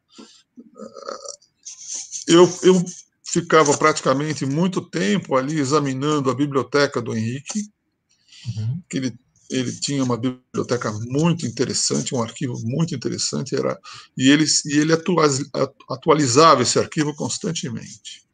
[2.29, 2.85] eu, eu
[3.25, 7.71] ficava praticamente muito tempo ali examinando a biblioteca do Henrique,
[8.47, 8.83] uhum.
[8.89, 9.19] que ele,
[9.51, 13.79] ele tinha uma biblioteca muito interessante, um arquivo muito interessante, era,
[14.17, 14.93] e ele, e ele
[15.89, 18.26] atualizava esse arquivo constantemente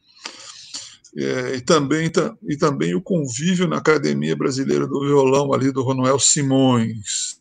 [1.17, 2.11] é, e, também,
[2.49, 7.41] e também o convívio na Academia Brasileira do Violão, ali do Ronuel Simões,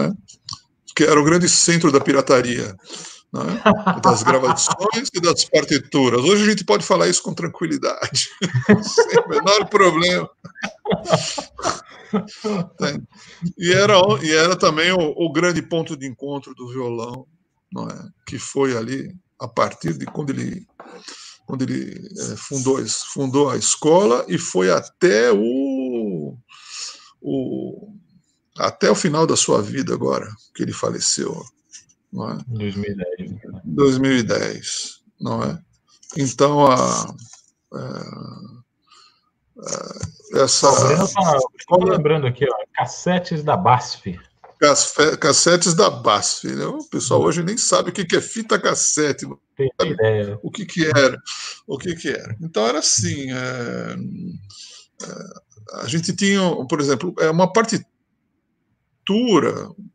[0.00, 0.10] é?
[0.94, 2.76] que era o grande centro da pirataria.
[3.34, 4.00] É?
[4.02, 6.20] das gravações e das partituras.
[6.22, 8.28] Hoje a gente pode falar isso com tranquilidade,
[8.84, 10.28] sem o menor problema.
[13.56, 17.26] E era, e era também o, o, grande ponto de encontro do violão,
[17.72, 18.08] não é?
[18.26, 20.66] que foi ali, a partir de quando ele
[21.52, 26.34] quando ele é, fundou, fundou a escola e foi até o,
[27.20, 27.92] o
[28.58, 31.44] até o final da sua vida agora que ele faleceu,
[32.10, 32.38] não é?
[32.46, 33.32] 2010.
[33.64, 35.58] 2010, não é?
[36.16, 37.14] Então a,
[37.74, 37.98] a,
[39.58, 40.68] a essa.
[41.58, 44.18] Estou lembrando aqui, ó, cassetes da BASF
[45.18, 46.46] cassetes da BASF.
[46.46, 47.26] O pessoal uhum.
[47.26, 51.20] hoje nem sabe o que é fita cassete, o que, que era,
[51.66, 52.36] o que, que era.
[52.40, 53.96] Então era assim, é,
[55.02, 57.90] é, a gente tinha, por exemplo, é uma partitura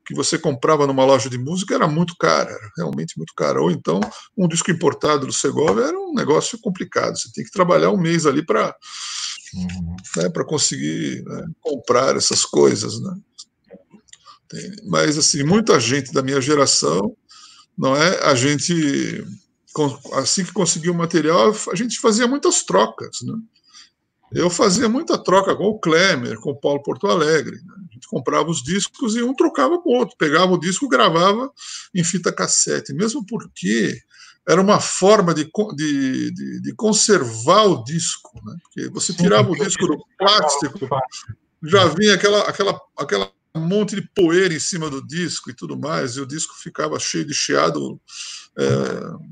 [0.06, 3.62] que você comprava numa loja de música era muito cara, era realmente muito cara.
[3.62, 4.02] Ou então
[4.38, 7.18] um disco importado do Segovia era um negócio complicado.
[7.18, 8.76] Você tem que trabalhar um mês ali para
[9.54, 9.96] uhum.
[10.18, 13.16] né, para conseguir né, comprar essas coisas, né?
[14.86, 17.16] Mas, assim, muita gente da minha geração,
[17.78, 18.24] não é?
[18.24, 19.24] A gente,
[20.14, 23.34] assim que conseguiu o material, a gente fazia muitas trocas, né?
[24.32, 27.56] Eu fazia muita troca com o Klemer, com o Paulo Porto Alegre.
[27.56, 27.74] Né?
[27.90, 30.18] A gente comprava os discos e um trocava com o outro.
[30.18, 31.50] Pegava o disco gravava
[31.96, 32.94] em fita cassete.
[32.94, 33.98] Mesmo porque
[34.46, 38.42] era uma forma de, de, de, de conservar o disco.
[38.46, 38.56] Né?
[38.64, 40.88] Porque você tirava o disco do plástico,
[41.64, 45.78] já vinha aquela, aquela, aquela um monte de poeira em cima do disco e tudo
[45.78, 48.00] mais, e o disco ficava cheio de chiado
[48.58, 48.70] é,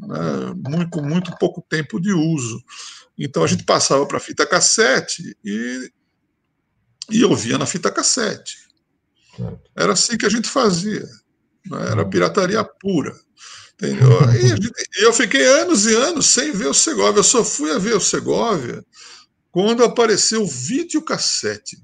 [0.08, 2.62] né, muito, com muito pouco tempo de uso.
[3.18, 5.92] Então a gente passava para fita cassete e,
[7.10, 8.58] e ouvia na fita cassete.
[9.76, 11.06] Era assim que a gente fazia.
[11.70, 11.92] Né?
[11.92, 13.16] Era pirataria pura.
[13.74, 14.10] Entendeu?
[14.34, 17.20] E gente, eu fiquei anos e anos sem ver o Segovia.
[17.20, 18.84] Eu só fui a ver o Segovia
[19.52, 21.78] quando apareceu o videocassete.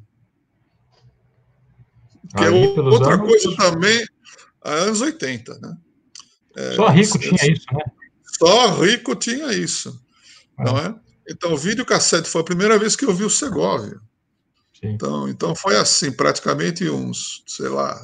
[2.35, 3.27] Que é outra anos...
[3.27, 4.05] coisa também,
[4.63, 5.77] anos 80, né?
[6.55, 7.83] É, só rico tinha isso, né?
[8.37, 10.01] Só rico tinha isso,
[10.59, 10.63] é.
[10.63, 10.95] não é?
[11.29, 13.99] Então, o videocassete foi a primeira vez que eu vi o Segovia.
[14.83, 18.03] Então, então foi assim, praticamente uns, sei lá,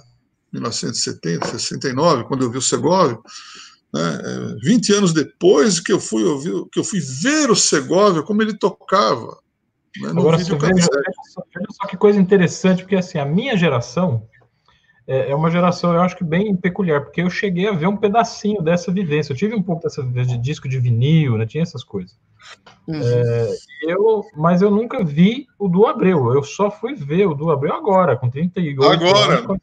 [0.53, 3.17] 1970, 69, quando eu vi o Segovia,
[3.93, 8.21] né, 20 é, anos depois que eu fui ouvir, que eu fui ver o Segovia,
[8.21, 9.37] como ele tocava.
[10.05, 14.27] Agora, você veja, veja só que coisa interessante, porque assim, a minha geração
[15.07, 17.95] é, é uma geração, eu acho que bem peculiar, porque eu cheguei a ver um
[17.95, 19.31] pedacinho dessa vivência.
[19.31, 22.17] Eu tive um pouco dessa vivência de disco de vinil, né, tinha essas coisas.
[22.85, 23.01] Uhum.
[23.01, 26.33] É, eu, mas eu nunca vi o do Abreu.
[26.33, 29.33] Eu só fui ver o do Abreu agora, com 38 agora.
[29.33, 29.61] anos, quando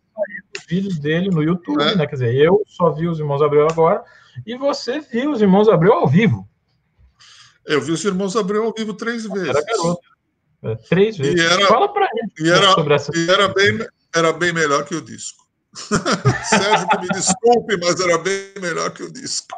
[0.57, 1.95] os vídeos dele no YouTube, é.
[1.95, 2.07] né?
[2.07, 4.03] Quer dizer, eu só vi os Irmãos Abreu agora,
[4.47, 6.49] e você viu os Irmãos Abreu ao vivo.
[7.67, 9.49] Eu vi os Irmãos Abreu ao vivo três vezes.
[9.49, 10.14] Era garoto.
[10.65, 11.41] É, três vezes.
[11.41, 13.13] E era, Fala pra gente e era, sobre essa.
[13.15, 15.45] E era bem, era bem melhor que o disco.
[16.49, 19.49] Sérgio, que me desculpe, mas era bem melhor que o disco.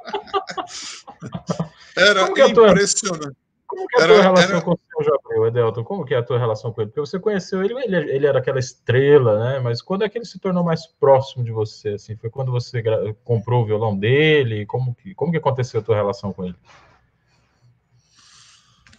[1.97, 3.37] Era é impressionante.
[3.67, 4.63] Como que é a era, tua relação era...
[4.63, 5.85] com o Sérgio Abreu, Edelton?
[5.85, 6.91] Como que é a tua relação com ele?
[6.91, 9.61] Porque você conheceu ele, ele, ele, era aquela estrela, né?
[9.61, 11.91] Mas quando é que ele se tornou mais próximo de você?
[11.91, 12.83] Assim, foi quando você
[13.25, 14.67] comprou o violão dele?
[14.67, 16.57] Como que, como que aconteceu a tua relação com ele?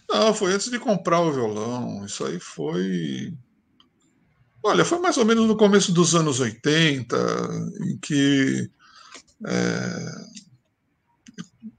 [0.08, 2.04] Não, foi antes de comprar o violão.
[2.04, 3.34] Isso aí foi.
[4.62, 7.16] Olha, foi mais ou menos no começo dos anos 80,
[7.86, 8.70] em que
[9.46, 10.28] é,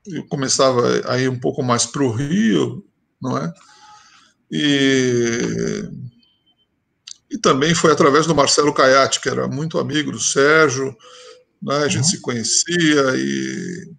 [0.08, 2.86] eu começava a ir um pouco mais para o Rio,
[3.22, 3.54] não é?
[4.52, 5.90] E,
[7.30, 10.96] e também foi através do Marcelo Caiate, que era muito amigo do Sérgio,
[11.62, 11.78] né?
[11.78, 12.10] a gente uhum.
[12.10, 13.92] se conhecia e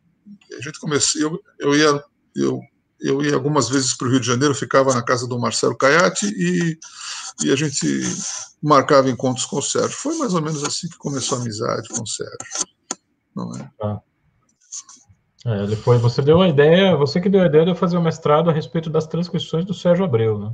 [0.59, 2.03] a gente começou, eu, eu ia
[2.35, 2.61] eu,
[3.03, 6.27] eu ia algumas vezes para o Rio de Janeiro, ficava na casa do Marcelo Caiate
[6.27, 6.79] e,
[7.45, 7.87] e a gente
[8.63, 9.97] marcava encontros com o Sérgio.
[9.97, 12.37] Foi mais ou menos assim que começou a amizade com o Sérgio.
[13.35, 13.71] Não é?
[13.83, 14.01] Ah.
[15.47, 17.97] É, ele foi, você deu a ideia, você que deu a ideia de eu fazer
[17.97, 20.53] o um mestrado a respeito das transcrições do Sérgio Abreu, né?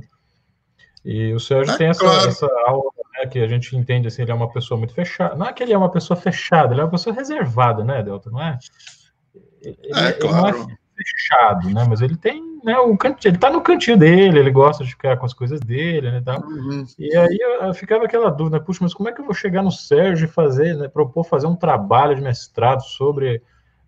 [1.03, 2.29] E o Sérgio é, tem essa, claro.
[2.29, 5.35] essa aula né, que a gente entende assim, ele é uma pessoa muito fechada.
[5.35, 8.29] Não é que ele é uma pessoa fechada, ele é uma pessoa reservada, né, Delta?
[8.29, 8.57] Não é?
[9.61, 10.59] Ele, é, claro.
[10.59, 11.85] não é fechado, né?
[11.87, 15.17] Mas ele tem, né, um cantinho, ele tá no cantinho dele, ele gosta de ficar
[15.17, 16.41] com as coisas dele, né, tal.
[16.41, 16.85] Uhum.
[16.97, 19.63] E aí eu, eu ficava aquela dúvida, puxa, mas como é que eu vou chegar
[19.63, 23.41] no Sérgio e fazer, né, propor fazer um trabalho de mestrado sobre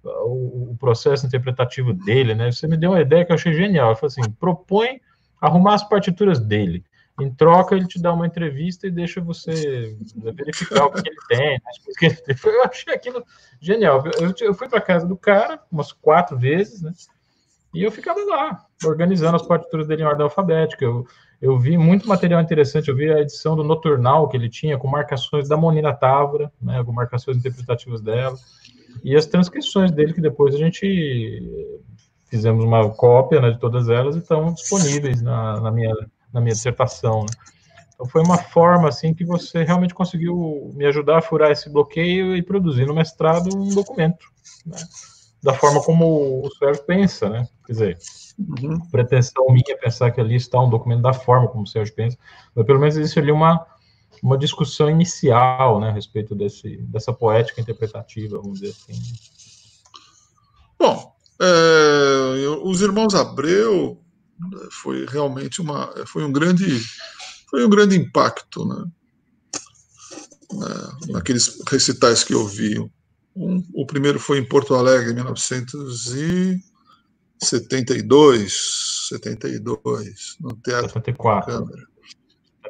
[0.04, 2.52] o, o, processo interpretativo dele, né?
[2.52, 3.90] Você me deu uma ideia que eu achei genial.
[3.90, 5.02] Eu falei assim: propõe
[5.42, 6.84] arrumar as partituras dele.
[7.20, 11.62] Em troca, ele te dá uma entrevista e deixa você verificar o que ele tem.
[11.98, 12.36] Que ele tem.
[12.44, 13.24] Eu achei aquilo
[13.60, 14.04] genial.
[14.20, 16.94] Eu, eu fui para casa do cara umas quatro vezes, né?
[17.74, 20.84] E eu ficava lá, organizando as partituras dele em ordem alfabética.
[20.84, 21.06] Eu,
[21.42, 22.90] eu vi muito material interessante.
[22.90, 26.84] Eu vi a edição do Noturnal que ele tinha, com marcações da Monina Távora, né,
[26.84, 28.36] com marcações interpretativas dela
[29.04, 31.78] e as transcrições dele, que depois a gente
[32.30, 35.94] fizemos uma cópia né, de todas elas e estão disponíveis na, na, minha,
[36.34, 37.22] na minha dissertação.
[37.22, 37.32] Né?
[37.94, 42.36] Então foi uma forma assim que você realmente conseguiu me ajudar a furar esse bloqueio
[42.36, 44.26] e produzir no mestrado um documento,
[44.66, 44.78] né?
[45.42, 47.48] da forma como o Sérgio pensa, né?
[47.66, 47.98] Quer dizer,
[48.38, 48.80] uhum.
[48.92, 52.18] pretensão minha é pensar que ali está um documento da forma como o Sérgio pensa,
[52.54, 53.66] mas pelo menos existe ali uma
[54.22, 59.02] uma discussão inicial né, a respeito desse, dessa poética interpretativa, vamos dizer assim.
[60.78, 64.00] Bom, é, os irmãos Abreu né,
[64.72, 66.82] foi realmente uma foi um grande
[67.50, 68.86] foi um grande impacto né,
[71.10, 72.80] naqueles recitais que eu vi
[73.36, 76.64] um, o primeiro foi em Porto Alegre em 1972
[79.10, 81.52] 72 no Teatro 74.
[81.52, 81.90] Câmara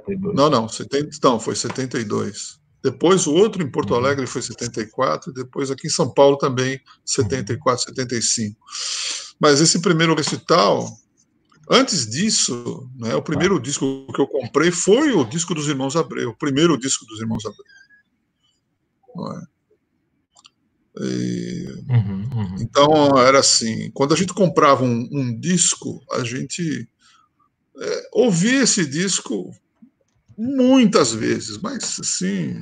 [0.09, 0.35] 72.
[0.35, 2.59] Não, não, 70, não, foi 72.
[2.83, 3.97] Depois o outro em Porto uhum.
[3.97, 8.57] Alegre foi 74, depois aqui em São Paulo também 74, 75.
[9.39, 10.89] Mas esse primeiro recital,
[11.69, 13.61] antes disso, né, o primeiro ah.
[13.61, 17.45] disco que eu comprei foi o disco dos Irmãos Abreu, o primeiro disco dos Irmãos
[17.45, 17.65] Abreu.
[19.37, 19.59] É?
[21.01, 22.55] E, uhum, uhum.
[22.59, 26.89] Então era assim, quando a gente comprava um, um disco, a gente
[27.79, 29.53] é, ouvia esse disco
[30.37, 32.59] muitas vezes, mas assim,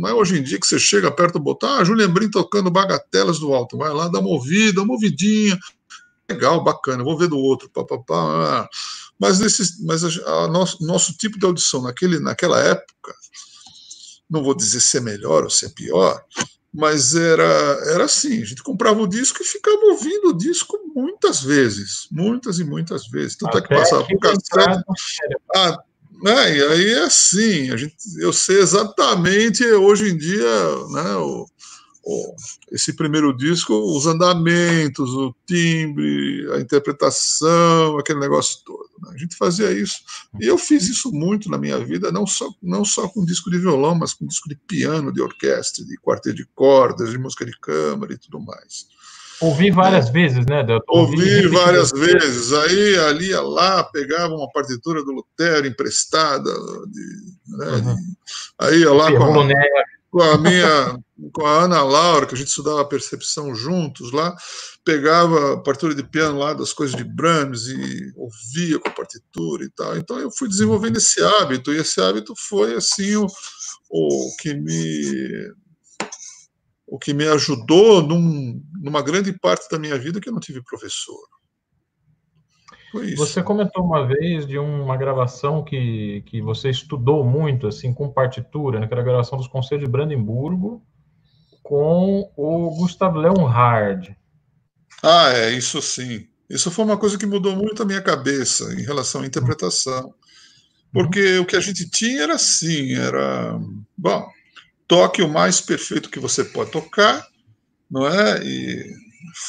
[0.00, 2.70] não é hoje em dia que você chega perto do botão, ah, Julian Brim tocando
[2.70, 5.58] bagatelas do alto, vai lá, dá uma ouvida, uma ouvidinha,
[6.32, 8.68] legal, bacana, vou ver do outro, pá, pá, pá.
[9.18, 13.14] mas, nesse, mas a, a nosso, nosso tipo de audição naquele, naquela época,
[14.28, 16.24] não vou dizer ser melhor ou ser pior,
[16.72, 17.44] mas era,
[17.94, 22.58] era assim, a gente comprava o disco e ficava ouvindo o disco muitas vezes, muitas
[22.58, 24.84] e muitas vezes, tanto Até é que passava por cassete,
[25.54, 25.78] ah,
[26.22, 26.56] né?
[26.56, 30.46] E aí é assim, a gente, eu sei exatamente hoje em dia
[30.90, 31.46] né, o,
[32.70, 38.90] esse primeiro disco, os andamentos, o timbre, a interpretação, aquele negócio todo.
[39.02, 39.12] Né?
[39.14, 40.00] A gente fazia isso.
[40.40, 43.58] E eu fiz isso muito na minha vida, não só, não só com disco de
[43.58, 47.56] violão, mas com disco de piano, de orquestra, de quarteto de cordas, de música de
[47.60, 48.86] câmara e tudo mais.
[49.40, 50.12] Ouvi várias é.
[50.12, 50.84] vezes, né, Delton?
[50.88, 52.52] Ouvi várias vezes.
[52.52, 56.52] Aí, ali, lá, pegava uma partitura do Lutero emprestada.
[56.52, 57.96] De, né, uhum.
[57.96, 58.16] de,
[58.60, 59.44] aí, ia lá com a,
[60.12, 60.98] com a, minha,
[61.32, 64.36] com a Ana Laura, que a gente estudava percepção juntos lá,
[64.84, 69.64] pegava a partitura de piano lá das coisas de Brahms e ouvia com a partitura
[69.64, 69.96] e tal.
[69.96, 73.26] Então, eu fui desenvolvendo esse hábito, e esse hábito foi, assim, o,
[73.90, 75.50] o que me
[76.86, 80.62] o que me ajudou num, numa grande parte da minha vida que eu não tive
[80.62, 81.26] professor.
[83.16, 88.78] Você comentou uma vez de uma gravação que, que você estudou muito, assim, com partitura,
[88.78, 90.82] naquela né, gravação dos Conselhos de Brandemburgo,
[91.62, 94.16] com o Gustav Leonhard.
[95.02, 96.28] Ah, é, isso sim.
[96.50, 100.14] Isso foi uma coisa que mudou muito a minha cabeça em relação à interpretação.
[100.92, 101.42] Porque uhum.
[101.42, 103.58] o que a gente tinha era assim, era...
[103.96, 104.28] Bom,
[104.86, 107.26] toque o mais perfeito que você pode tocar,
[107.90, 108.44] não é?
[108.44, 108.94] E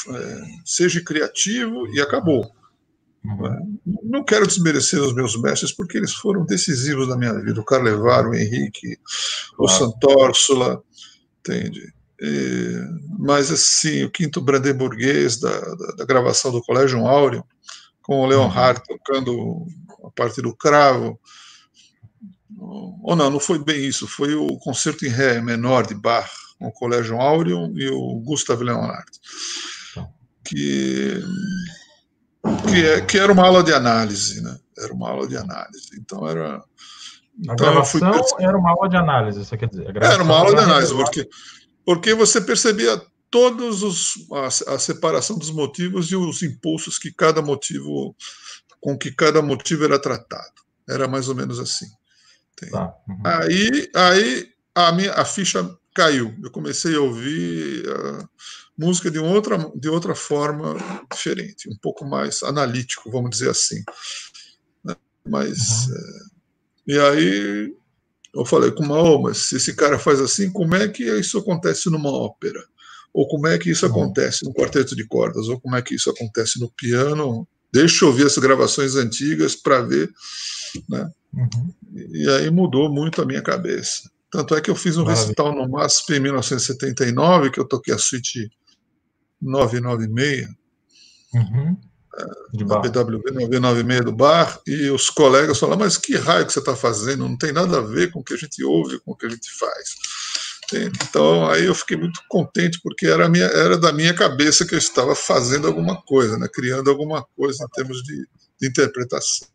[0.08, 2.50] é, seja criativo e acabou.
[4.02, 7.58] Não, quero desmerecer os meus mestres porque eles foram decisivos na minha vida.
[7.58, 8.98] O Carlevaro, o Henrique,
[9.58, 10.82] o Santorsula,
[11.40, 11.92] entende?
[12.20, 12.80] E,
[13.18, 17.44] mas assim, o quinto brandenburguês da, da, da, gravação do Colégio Áureo,
[18.02, 18.96] com o Leonhard uhum.
[18.96, 19.66] tocando
[20.04, 21.18] a parte do cravo,
[22.58, 26.68] ou não, não foi bem isso, foi o concerto em ré menor de Bach, com
[26.68, 29.10] o Colégio Áureo e o Gustav Leonard,
[30.44, 31.20] que,
[32.68, 34.58] que, é, que, era uma aula de análise, né?
[34.78, 35.90] Era uma aula de análise.
[35.98, 36.62] Então era.
[37.38, 38.44] Então, a gravação fui...
[38.44, 39.96] era uma aula de análise, você quer dizer?
[39.96, 41.28] Era uma aula de análise, porque,
[41.84, 47.42] porque você percebia todos os a, a, separação dos motivos e os impulsos que cada
[47.42, 48.14] motivo
[48.80, 50.52] com que cada motivo era tratado.
[50.88, 51.86] Era mais ou menos assim.
[52.70, 52.94] Tá.
[53.08, 53.20] Uhum.
[53.24, 56.34] Aí, aí a minha a ficha caiu.
[56.42, 58.28] Eu comecei a ouvir a
[58.76, 60.76] música de outra, de outra forma
[61.12, 63.82] diferente, um pouco mais analítico, vamos dizer assim.
[64.84, 64.96] Né?
[65.26, 65.94] Mas uhum.
[65.94, 66.34] é,
[66.86, 67.74] e aí
[68.34, 71.38] eu falei com uma oh, mas se esse cara faz assim, como é que isso
[71.38, 72.62] acontece numa ópera?
[73.12, 73.92] Ou como é que isso uhum.
[73.92, 75.48] acontece no quarteto de cordas?
[75.48, 77.46] Ou como é que isso acontece no piano?
[77.72, 80.10] Deixa eu ouvir as gravações antigas para ver,
[80.88, 81.08] né?
[81.32, 81.74] Uhum.
[82.12, 84.10] E aí mudou muito a minha cabeça.
[84.30, 85.26] Tanto é que eu fiz um Maravilha.
[85.26, 88.50] recital no MASP em 1979, que eu toquei a suíte
[89.40, 90.48] 996,
[91.34, 91.76] uhum.
[92.16, 96.58] é, da BWV 996 do bar, e os colegas falaram, mas que raio que você
[96.58, 97.28] está fazendo?
[97.28, 99.30] Não tem nada a ver com o que a gente ouve, com o que a
[99.30, 99.94] gente faz.
[100.72, 104.78] Então, aí eu fiquei muito contente, porque era, minha, era da minha cabeça que eu
[104.78, 106.48] estava fazendo alguma coisa, né?
[106.52, 108.26] criando alguma coisa em termos de,
[108.60, 109.48] de interpretação.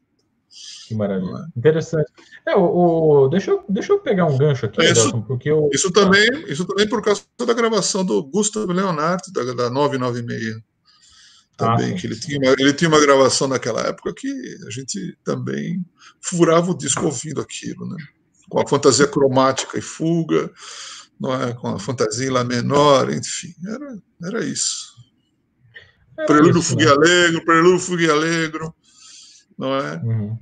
[0.89, 1.45] Que maravilha.
[1.55, 1.59] É?
[1.59, 2.11] Interessante.
[2.47, 5.69] É, o, o, deixa, eu, deixa eu pegar um gancho aqui, é, isso, porque eu...
[5.71, 10.57] isso, também, isso também por causa da gravação do Gustavo Leonardo, da, da 996.
[11.55, 14.27] Também, ah, que ele tinha, uma, ele tinha uma gravação naquela época que
[14.65, 15.85] a gente também
[16.19, 17.97] furava o disco ouvindo aquilo, né?
[18.49, 20.51] Com a fantasia cromática e fuga,
[21.19, 21.53] não é?
[21.53, 24.95] com a fantasia em Lá menor, enfim, era, era isso.
[26.17, 26.91] Era prelúdio, isso, fuga né?
[26.91, 28.73] alegro, prelúdio, fuga alegro,
[29.55, 29.97] não é?
[29.97, 30.39] Uhum.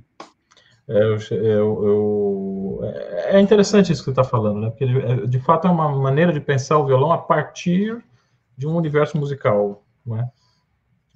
[0.88, 2.80] É, eu, eu, eu,
[3.26, 4.70] é interessante isso que você está falando, né?
[4.70, 8.02] Porque de, é, de, fato é uma maneira de pensar o violão a partir
[8.56, 10.26] de um universo musical, né?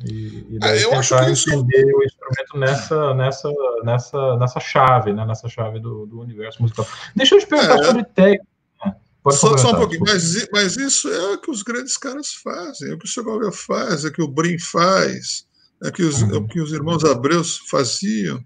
[0.05, 1.97] E, e daí é, eu acho que entender isso...
[1.97, 3.51] o instrumento nessa, nessa,
[3.83, 5.25] nessa, nessa chave, né?
[5.25, 6.87] Nessa chave do, do universo musical.
[7.17, 7.85] Deixa eu te perguntar é.
[7.85, 8.45] sobre técnica.
[8.85, 8.95] Né?
[9.31, 12.95] Só, só, um pouquinho, mas, mas, isso é o que os grandes caras fazem, é
[12.95, 15.47] o que o Segovia faz, é o que o Brim faz,
[15.83, 16.35] é o que os, uhum.
[16.35, 18.43] é o que os irmãos Abreus faziam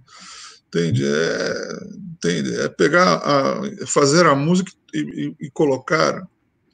[0.69, 1.05] entende?
[1.07, 1.79] É,
[2.13, 2.61] entende?
[2.61, 6.27] é pegar, a, fazer a música e, e, e, colocar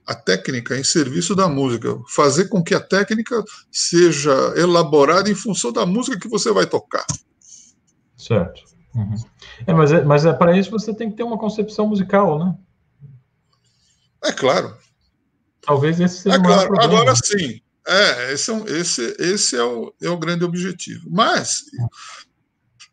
[0.07, 5.73] a técnica em serviço da música, fazer com que a técnica seja elaborada em função
[5.73, 7.07] da música que você vai tocar.
[8.17, 8.63] Certo.
[8.95, 9.15] Uhum.
[9.67, 12.55] É, mas é, mas é para isso você tem que ter uma concepção musical, né?
[14.25, 14.77] É claro.
[15.63, 16.69] Talvez esse seja é o claro.
[16.69, 16.93] Problema.
[16.93, 17.61] Agora sim.
[17.87, 21.09] É, esse, é, esse, esse é, o, é o grande objetivo.
[21.11, 21.65] Mas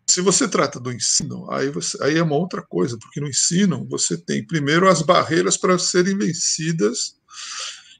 [0.09, 3.85] se você trata do ensino, aí, você, aí é uma outra coisa, porque no ensino
[3.89, 7.15] você tem primeiro as barreiras para serem vencidas,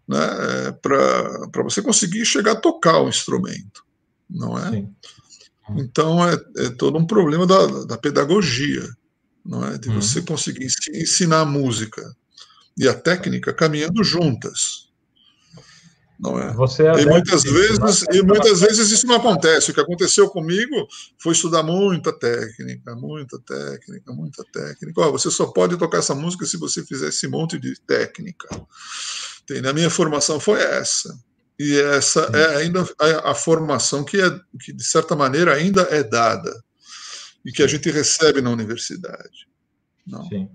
[0.07, 3.86] né, para você conseguir chegar a tocar o instrumento,
[4.30, 4.72] não é?
[4.72, 4.95] Sim.
[5.78, 8.88] Então é, é, todo um problema da, da pedagogia,
[9.45, 9.78] não é?
[9.78, 10.01] De uhum.
[10.01, 12.01] você conseguir ensinar a música
[12.76, 14.88] e a técnica caminhando juntas.
[16.20, 16.53] Não é?
[16.53, 19.72] Você é e muitas vezes e muitas vezes isso não acontece.
[19.72, 20.86] O que aconteceu comigo
[21.17, 24.99] foi estudar muita técnica, muita técnica, muita técnica.
[25.01, 28.49] Oh, você só pode tocar essa música se você fizer esse monte de técnica.
[29.47, 31.17] Tem, a minha formação foi essa.
[31.57, 32.36] E essa Sim.
[32.36, 34.30] é ainda a, a, formação que, é,
[34.61, 36.51] que, de certa maneira, ainda é dada
[37.45, 39.47] e que a gente recebe na universidade.
[40.05, 40.24] Não?
[40.26, 40.49] Sim.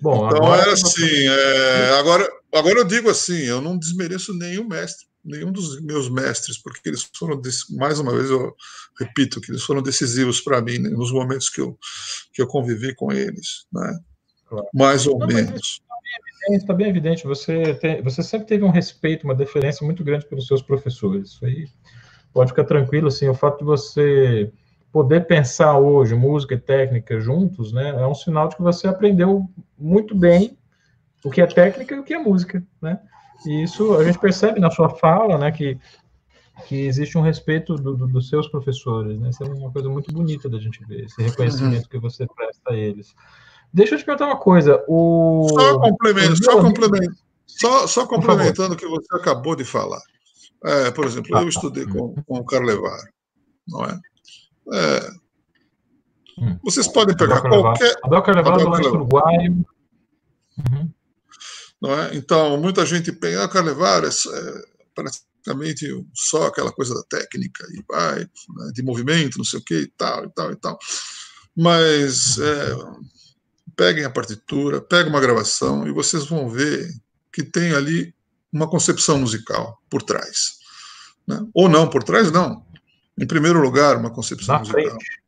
[0.00, 1.28] Bom, então era assim.
[1.28, 6.58] É, agora, agora eu digo assim, eu não desmereço nenhum mestre, nenhum dos meus mestres,
[6.58, 7.40] porque eles foram
[7.70, 8.54] mais uma vez eu
[8.98, 11.78] repito que eles foram decisivos para mim né, nos momentos que eu
[12.32, 13.98] que eu convivi com eles, né?
[14.46, 14.66] Claro.
[14.74, 15.80] Mais ou não, menos.
[16.50, 17.26] Está bem evidente.
[17.26, 21.30] Você, tem, você sempre teve um respeito, uma deferência muito grande pelos seus professores.
[21.30, 21.68] Isso aí
[22.32, 24.52] pode ficar tranquilo, assim, o fato de você
[24.92, 29.48] poder pensar hoje música e técnica juntos, né, é um sinal de que você aprendeu
[29.78, 30.58] muito bem
[31.24, 33.00] o que é técnica e o que é música, né?
[33.46, 35.78] E isso a gente percebe na sua fala, né, que,
[36.66, 39.30] que existe um respeito do, do, dos seus professores, né?
[39.30, 41.88] Isso é uma coisa muito bonita da gente ver, esse reconhecimento uhum.
[41.88, 43.14] que você presta a eles.
[43.72, 44.84] Deixa eu te perguntar uma coisa.
[44.88, 45.46] O...
[45.48, 47.14] Só complemento, só, complemento,
[47.46, 50.00] só, só complementando o que você acabou de falar.
[50.62, 53.00] É, por exemplo, eu estudei com, com o Carlevar,
[53.66, 54.00] não é?
[54.74, 55.10] é
[56.38, 56.58] hum.
[56.62, 57.96] vocês podem pegar Abel qualquer.
[58.02, 59.64] Abel Carlevar do leste uruguaio.
[60.58, 60.90] Uhum.
[61.80, 62.14] Não é?
[62.14, 64.62] Então, muita gente pensa, ah, Carlevar é, é
[64.94, 69.80] praticamente só aquela coisa da técnica, e vai, né, de movimento, não sei o que,
[69.80, 70.78] e tal, e tal, e tal.
[71.56, 72.38] Mas.
[72.38, 73.10] É,
[73.80, 76.94] peguem a partitura, peguem uma gravação e vocês vão ver
[77.32, 78.14] que tem ali
[78.52, 80.58] uma concepção musical por trás.
[81.26, 81.42] Né?
[81.54, 82.62] Ou não, por trás não.
[83.18, 84.82] Em primeiro lugar, uma concepção na musical.
[84.82, 85.20] Frente.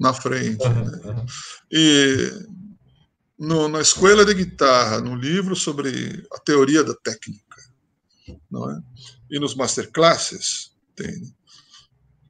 [0.00, 0.66] Na frente.
[0.66, 1.26] Uhum, né?
[1.70, 2.32] E
[3.42, 7.56] no, na escola de guitarra, no livro sobre a teoria da técnica,
[8.48, 8.80] não é?
[9.28, 11.34] e nos masterclasses, tem.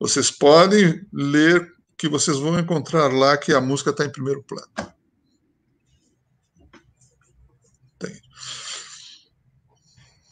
[0.01, 4.73] Vocês podem ler que vocês vão encontrar lá que a música está em primeiro plano.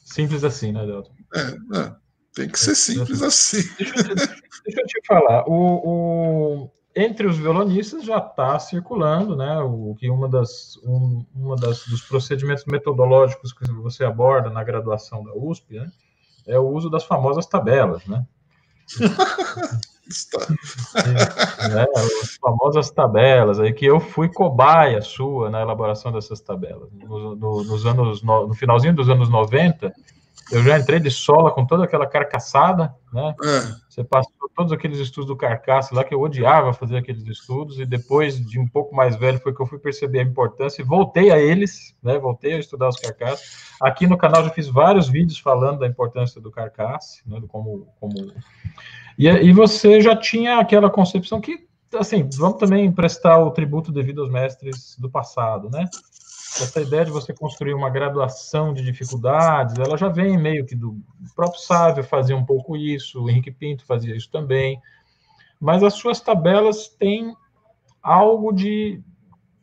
[0.02, 1.14] Simples assim, né, Delton?
[1.34, 1.96] É, é,
[2.34, 3.62] tem que ser simples assim.
[3.78, 5.44] Deixa eu, deixa eu te falar.
[5.46, 11.56] O, o, entre os violonistas já está circulando, né, o que uma das, um, uma
[11.56, 15.90] das dos procedimentos metodológicos que você aborda na graduação da USP, né,
[16.46, 18.26] é o uso das famosas tabelas, né?
[21.72, 26.90] Né, as famosas tabelas aí que eu fui cobaia sua na elaboração dessas tabelas.
[26.92, 29.92] No, no, nos anos no, no, finalzinho dos anos 90,
[30.50, 33.34] eu já entrei de sola com toda aquela carcaçada, né?
[33.42, 33.60] É.
[33.88, 37.86] Você passou todos aqueles estudos do carcaça lá que eu odiava fazer aqueles estudos e
[37.86, 41.30] depois de um pouco mais velho foi que eu fui perceber a importância e voltei
[41.30, 42.18] a eles, né?
[42.18, 43.70] Voltei a estudar os carcaças.
[43.80, 47.40] Aqui no canal já fiz vários vídeos falando da importância do carcaça, né?
[47.40, 48.14] Do como como
[49.20, 54.22] e, e você já tinha aquela concepção que, assim, vamos também prestar o tributo devido
[54.22, 55.84] aos mestres do passado, né?
[56.58, 61.00] Essa ideia de você construir uma graduação de dificuldades, ela já vem meio que do
[61.34, 64.80] próprio Sávio fazia um pouco isso, o Henrique Pinto fazia isso também,
[65.60, 67.34] mas as suas tabelas têm
[68.02, 69.00] algo de,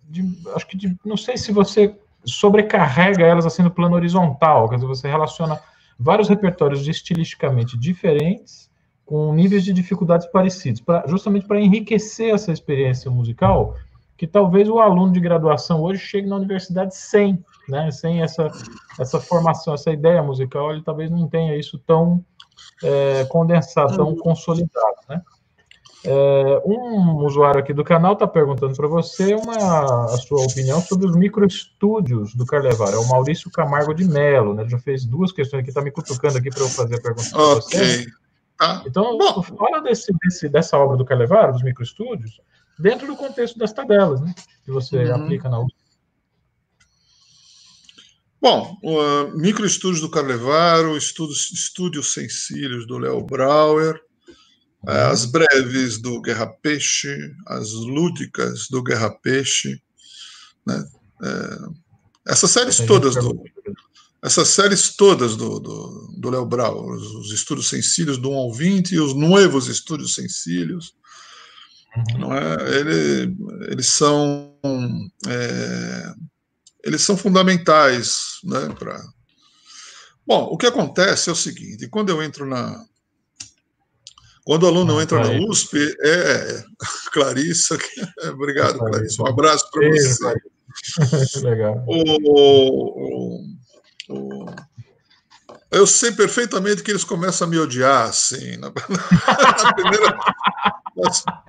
[0.03, 0.23] de
[0.55, 4.88] acho que de, não sei se você sobrecarrega elas assim no plano horizontal, quer dizer,
[4.88, 5.59] você relaciona
[5.99, 8.69] vários repertórios estilisticamente diferentes
[9.05, 13.76] com níveis de dificuldades parecidos, pra, justamente para enriquecer essa experiência musical,
[14.18, 18.49] que talvez o aluno de graduação hoje chegue na universidade sem, né, sem essa,
[18.99, 22.23] essa formação, essa ideia musical, ele talvez não tenha isso tão
[22.84, 25.22] é, condensado, tão consolidado, né?
[26.06, 31.07] É, um usuário aqui do canal está perguntando para você uma, a sua opinião sobre
[31.07, 32.94] os microestúdios do Carlevar.
[32.94, 34.61] É o Maurício Camargo de Melo, né?
[34.61, 37.30] Ele já fez duas questões aqui, está me cutucando aqui para eu fazer a pergunta
[37.30, 38.06] para você.
[38.60, 39.44] Ah, então, bom.
[39.44, 42.39] fala desse, desse, dessa obra do Carlevaro, dos microestúdios,
[42.79, 44.33] dentro do contexto das tabelas, né?
[44.63, 45.15] Que você uhum.
[45.15, 45.77] aplica na USP.
[48.39, 53.99] Bom, uh, microestúdios do Carlevaro, estudos, estúdios sensílios do Léo Brauer,
[54.83, 57.17] uh, as breves do Guerra Peixe,
[57.47, 59.81] as lúdicas do Guerra Peixe,
[60.65, 60.87] né?
[61.19, 61.75] Uh,
[62.27, 63.41] essas séries todas do,
[64.21, 68.53] essas séries todas do, do, do Léo Brau, os, os, estudos sensílios do 1 ao
[68.53, 70.93] 20 e os novos estudos sensílios,
[72.13, 72.19] uhum.
[72.19, 72.79] não é?
[72.79, 73.35] Ele,
[73.69, 74.53] eles são
[75.27, 76.13] é,
[76.83, 78.73] eles são fundamentais, né?
[78.77, 79.01] Para
[80.25, 82.85] bom, o que acontece é o seguinte: quando eu entro na
[84.47, 86.63] quando o aluno ah, entra na USP, é, é
[87.11, 87.77] Clarissa,
[88.31, 90.33] obrigado, Clarissa, um abraço para você.
[91.43, 91.83] Legal.
[91.85, 93.43] O,
[94.09, 94.45] o,
[95.69, 98.55] Eu sei perfeitamente que eles começam a me odiar, assim.
[98.55, 100.17] Na, na primeira,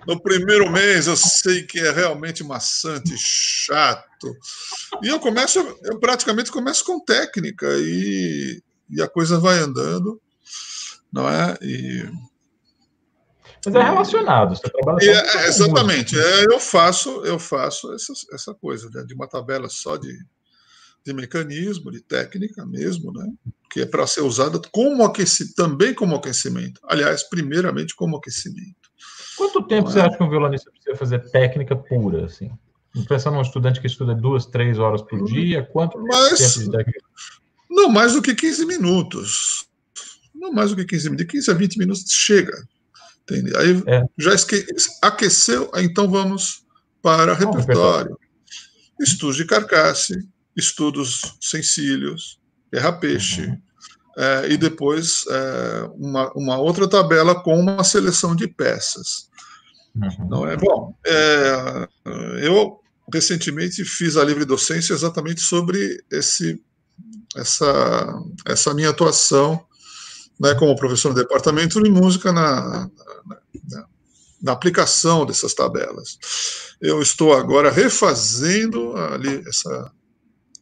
[0.06, 4.36] no primeiro mês eu sei que é realmente maçante, chato.
[5.02, 10.20] E eu começo, eu praticamente começo com técnica e, e a coisa vai andando,
[11.12, 11.56] não é?
[11.62, 12.10] E,
[13.64, 18.90] Mas é relacionado, você trabalha é, Exatamente, é, eu faço, eu faço essa, essa coisa
[18.92, 20.16] né, de uma tabela só de,
[21.04, 23.26] de mecanismo, de técnica mesmo, né?
[23.70, 26.80] Que é para ser usada como aquecimento, também como aquecimento.
[26.84, 28.77] Aliás, primeiramente como aquecimento.
[29.38, 32.50] Quanto tempo não você acha que um violonista precisa fazer técnica pura, assim?
[33.08, 37.00] Pensando num estudante que estuda duas, três horas por dia, quanto Mas, tempo de técnica?
[37.70, 39.68] Não mais do que 15 minutos.
[40.34, 41.26] Não mais do que 15 minutos.
[41.26, 42.66] De 15 a 20 minutos chega.
[43.22, 43.56] Entende?
[43.56, 44.04] Aí é.
[44.18, 44.66] já esque...
[45.02, 46.64] aqueceu, então vamos
[47.02, 48.18] para repertório.
[49.00, 52.40] Estudos de carcasse, estudos sem cílios,
[52.72, 53.62] erra-peixe, uhum.
[54.16, 59.27] é, e depois é, uma, uma outra tabela com uma seleção de peças.
[60.02, 60.28] Uhum.
[60.28, 60.94] Não é bom.
[61.06, 61.88] É,
[62.42, 62.80] eu
[63.12, 66.62] recentemente fiz a livre docência exatamente sobre esse,
[67.36, 69.64] essa, essa minha atuação
[70.38, 72.88] né, como professor no departamento de música na,
[73.70, 73.86] na,
[74.42, 76.18] na aplicação dessas tabelas.
[76.80, 79.92] Eu estou agora refazendo ali essa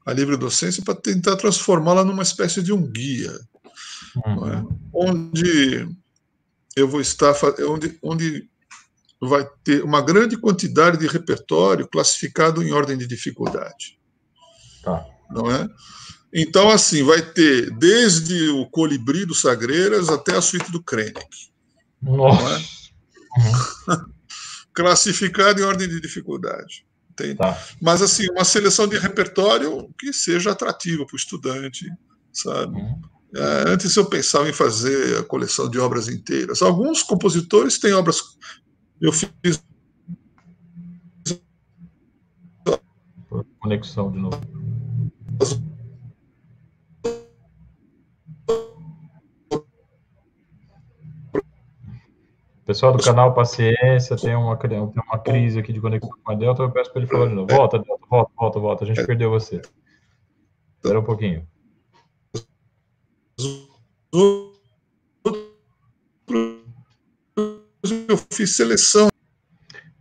[0.06, 3.32] a livre docência para tentar transformá-la numa espécie de um guia,
[4.24, 4.28] é?
[4.28, 4.48] uhum.
[4.48, 4.64] é?
[4.94, 5.88] onde
[6.76, 7.34] eu vou estar,
[7.68, 8.48] onde, onde
[9.20, 13.98] vai ter uma grande quantidade de repertório classificado em ordem de dificuldade.
[14.82, 15.04] Tá.
[15.30, 15.68] Não é?
[16.32, 21.26] Então, assim, vai ter desde o Colibri do Sagreiras até a suíte do Krenek.
[22.02, 22.42] Nossa.
[22.42, 23.92] É?
[23.92, 24.04] Uhum.
[24.74, 26.86] Classificado em ordem de dificuldade.
[27.38, 27.58] Tá.
[27.80, 31.90] Mas, assim, uma seleção de repertório que seja atrativa para o estudante,
[32.30, 32.76] sabe?
[32.76, 33.00] Uhum.
[33.34, 36.62] É, antes eu pensava em fazer a coleção de obras inteiras.
[36.62, 38.22] Alguns compositores têm obras.
[39.00, 39.64] Eu fiz.
[43.60, 44.40] Conexão de novo.
[52.64, 56.64] Pessoal do canal, paciência, tem uma, tem uma crise aqui de conexão com a Delta,
[56.64, 57.46] eu peço para ele falar de novo.
[57.54, 59.62] Volta, Delta, volta, volta, volta, a gente perdeu você.
[60.76, 61.46] Espera um pouquinho.
[67.90, 69.08] Eu fiz seleção.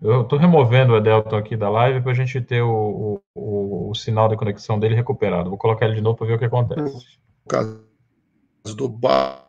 [0.02, 3.96] Eu estou removendo o Delta aqui da live para a gente ter o, o, o,
[3.96, 5.50] sinal da conexão dele recuperado.
[5.50, 6.82] Vou colocar ele de novo para ver o que acontece.
[6.84, 7.84] No caso
[8.76, 9.46] do bairro,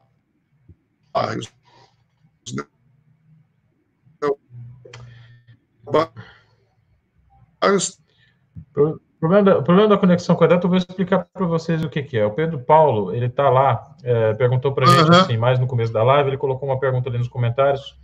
[8.76, 11.82] o problema, da, o problema da conexão com a data, eu vou explicar para vocês
[11.82, 12.26] o que, que, é.
[12.26, 15.20] O Pedro Paulo, ele está lá, é, perguntou para a gente, uhum.
[15.20, 17.98] assim, mais no começo da live, ele colocou uma pergunta ali nos comentários.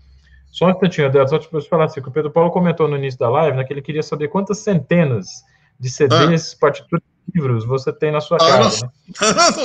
[0.53, 3.19] Só um instantinho, Adel, só para falar assim, que o Pedro Paulo comentou no início
[3.19, 5.43] da live, né, que ele queria saber quantas centenas
[5.81, 6.59] de CDs, uhum.
[6.61, 7.03] partituras
[7.35, 8.87] livros você tem na sua ah, casa.
[8.87, 8.93] Né?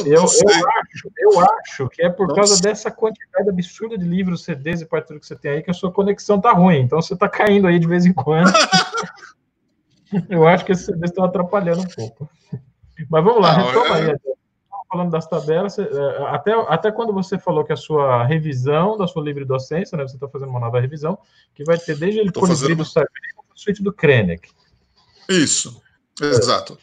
[0.07, 4.81] eu, eu, acho, eu acho que é por causa dessa quantidade absurda de livros, CDs
[4.81, 6.81] e partituras que você tem aí que a sua conexão tá ruim.
[6.81, 8.51] Então você tá caindo aí de vez em quando.
[10.29, 12.29] eu acho que esses CDs estão atrapalhando um pouco.
[13.09, 14.11] Mas vamos lá, Não, retoma é...
[14.11, 14.17] aí.
[14.89, 15.83] Falando das tabelas, é,
[16.29, 20.15] até, até quando você falou que a sua revisão da sua livre docência, né, você
[20.15, 21.17] está fazendo uma nova revisão,
[21.53, 22.77] que vai ter desde ele Colibri fazendo...
[22.77, 23.11] do Sagrado,
[23.53, 24.49] suíte do Krenek.
[25.27, 25.81] Isso,
[26.21, 26.77] exato.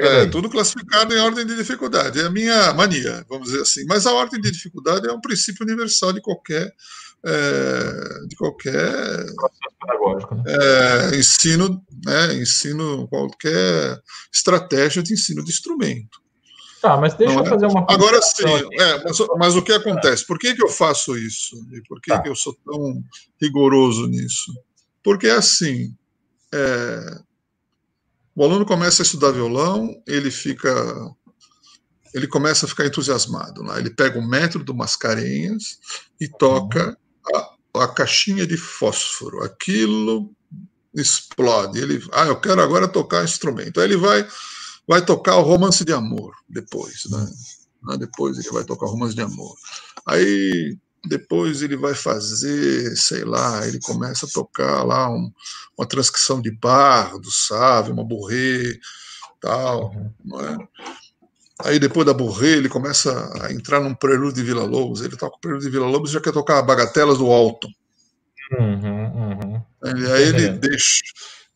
[0.00, 2.20] É, tudo classificado em ordem de dificuldade.
[2.20, 3.84] É a minha mania, vamos dizer assim.
[3.86, 6.72] Mas a ordem de dificuldade é um princípio universal de qualquer
[7.24, 10.44] é, de qualquer né?
[10.46, 14.00] é, ensino, né, ensino qualquer
[14.32, 16.20] estratégia de ensino de instrumento.
[16.80, 17.50] Tá, mas deixa Não eu é?
[17.50, 20.24] fazer uma Agora sim, é, mas, mas, o que acontece?
[20.26, 21.56] Por que, que eu faço isso?
[21.72, 22.22] E por que, tá.
[22.22, 23.02] que eu sou tão
[23.40, 24.52] rigoroso nisso?
[25.02, 25.94] Porque assim,
[26.54, 27.20] é,
[28.34, 30.70] o aluno começa a estudar violão, ele fica
[32.14, 33.62] ele começa a ficar entusiasmado.
[33.62, 33.78] Né?
[33.78, 35.78] Ele pega o método do Mascarenhas
[36.20, 36.96] e toca
[37.34, 39.42] a, a, caixinha de fósforo.
[39.42, 40.30] Aquilo
[40.94, 41.78] explode.
[41.78, 43.80] Ele, ah, eu quero agora tocar instrumento.
[43.80, 44.26] Aí ele vai,
[44.88, 47.04] vai tocar o romance de amor depois.
[47.10, 47.96] Né?
[47.98, 49.54] Depois ele vai tocar o romance de amor.
[50.06, 55.30] Aí depois ele vai fazer, sei lá, ele começa a tocar lá um,
[55.76, 58.78] uma transcrição de bar, do Sávio, uma Bourré,
[59.40, 59.94] tal,
[60.24, 60.56] não é?
[61.64, 65.36] Aí depois da Bourré ele começa a entrar num prelúdio de Vila Lobos, ele toca
[65.36, 67.68] o prelúdio de Vila Lobos e já quer tocar Bagatelas do Alto.
[68.58, 69.62] Uhum, uhum.
[69.82, 71.02] Aí ele deixa...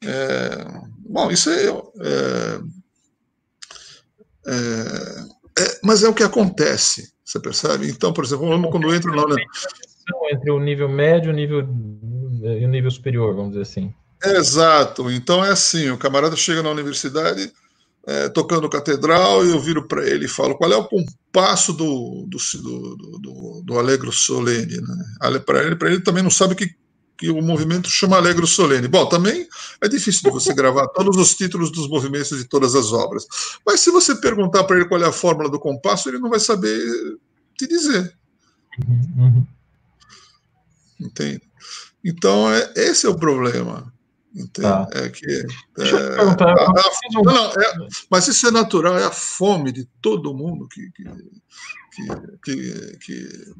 [0.04, 0.66] É,
[1.08, 2.60] bom, isso é, é,
[4.46, 7.88] é, é, mas é o que acontece Você percebe?
[7.88, 9.22] Então, por exemplo, quando entra na
[10.32, 11.68] entre o nível médio e o nível,
[12.42, 13.94] e o nível superior, vamos dizer assim.
[14.24, 15.10] Exato.
[15.10, 17.52] Então é assim: o camarada chega na universidade
[18.06, 22.26] é, tocando catedral e eu viro para ele e falo qual é o compasso do,
[22.28, 24.80] do, do, do, do Alegro Solene.
[24.80, 25.38] Né?
[25.44, 26.68] Para ele, ele também não sabe que,
[27.16, 28.88] que o movimento chama Alegro Solene.
[28.88, 29.46] Bom, também
[29.80, 33.26] é difícil de você gravar todos os títulos dos movimentos de todas as obras.
[33.64, 36.40] Mas se você perguntar para ele qual é a fórmula do compasso, ele não vai
[36.40, 36.80] saber
[37.56, 38.16] te dizer.
[38.88, 39.46] Uhum.
[41.00, 41.42] Entende?
[42.04, 43.92] Então, é, esse é o problema.
[44.54, 44.88] Tá.
[44.92, 46.48] É que, é, perguntar.
[46.48, 46.72] A, a,
[47.12, 51.04] não, não, é, mas isso é natural, é a fome de todo mundo que, que,
[52.42, 53.54] que, que,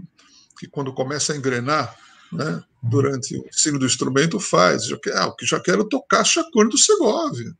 [0.59, 1.95] que quando começa a engrenar,
[2.33, 4.87] né, durante o ensino do instrumento, faz.
[4.87, 7.53] Já, ah, já quero tocar Chacone do Segovia.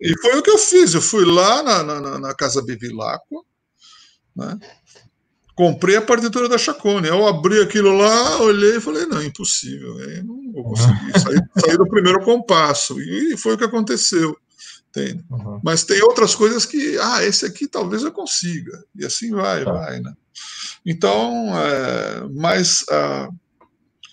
[0.00, 0.94] E foi o que eu fiz.
[0.94, 3.42] Eu fui lá na, na, na Casa Bevilacqua,
[4.34, 4.58] né,
[5.54, 7.06] comprei a partitura da Chacone.
[7.06, 11.88] Eu abri aquilo lá, olhei e falei, não, impossível, não vou conseguir sair, sair do
[11.88, 12.98] primeiro compasso.
[13.00, 14.34] E foi o que aconteceu.
[14.96, 15.60] Uhum.
[15.62, 18.82] Mas tem outras coisas que, ah, esse aqui talvez eu consiga.
[18.96, 19.72] E assim vai, tá.
[19.72, 20.12] vai, né?
[20.84, 22.84] Então, é, mas.
[22.90, 23.30] Ah, mas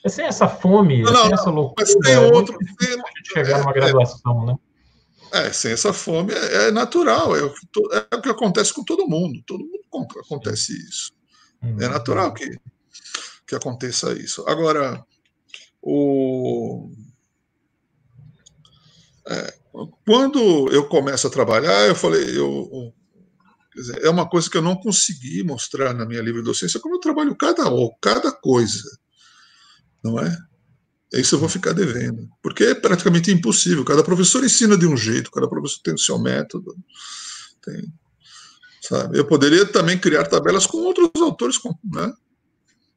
[0.10, 2.58] sem essa fome, não, sem essa loucura, mas tem é outro.
[2.78, 4.56] Tem, a gente chegar é, numa graduação, né?
[5.32, 7.68] É, sem essa fome é, é natural, é o, que,
[8.12, 9.42] é o que acontece com todo mundo.
[9.46, 11.12] Todo mundo acontece isso.
[11.62, 11.76] É uhum.
[11.76, 12.60] natural que,
[13.46, 14.44] que aconteça isso.
[14.48, 15.04] Agora,
[15.82, 16.90] o,
[19.28, 19.54] é,
[20.06, 22.94] quando eu começo a trabalhar, eu falei, eu,
[23.76, 27.00] dizer, é uma coisa que eu não consegui mostrar na minha livre docência, como eu
[27.00, 27.64] trabalho cada,
[28.02, 28.84] cada coisa,
[30.04, 30.36] não é?
[31.14, 33.86] Isso eu vou ficar devendo, porque é praticamente impossível.
[33.86, 36.76] Cada professor ensina de um jeito, cada professor tem o seu método.
[37.64, 37.94] Tem,
[38.88, 39.20] Sabe?
[39.20, 42.14] Eu poderia também criar tabelas com outros autores, né?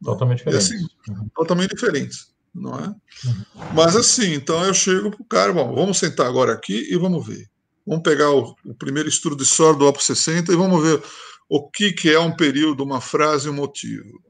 [0.05, 0.71] Totalmente diferentes.
[0.71, 1.29] Assim, uhum.
[1.35, 2.87] Totalmente diferentes, não é?
[2.87, 3.45] Uhum.
[3.75, 7.27] Mas assim, então eu chego para o cara, bom, vamos sentar agora aqui e vamos
[7.27, 7.51] ver.
[7.85, 11.03] Vamos pegar o, o primeiro estudo de Sor do Opus 60 e vamos ver
[11.49, 14.23] o que, que é um período, uma frase um motivo.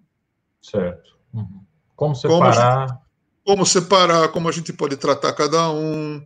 [0.62, 1.10] Certo.
[1.34, 1.60] Uhum.
[2.00, 2.86] Como separar.
[2.86, 3.00] Como,
[3.44, 6.24] como, separar, como a gente pode tratar cada um,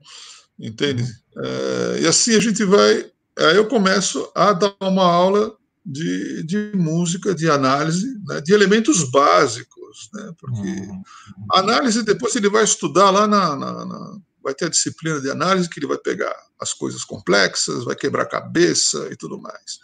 [0.56, 1.02] entende?
[1.02, 1.42] Uhum.
[1.44, 5.52] É, e assim a gente vai aí eu começo a dar uma aula
[5.84, 11.02] de, de música, de análise, né, de elementos básicos, né, porque uhum.
[11.50, 15.68] análise depois ele vai estudar lá na, na, na, vai ter a disciplina de análise
[15.68, 19.80] que ele vai pegar as coisas complexas, vai quebrar a cabeça e tudo mais.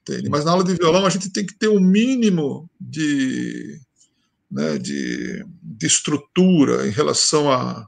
[0.00, 0.30] Entende?
[0.30, 3.78] Mas na aula de violão a gente tem que ter um mínimo de,
[4.56, 7.86] né, de, de estrutura em relação a,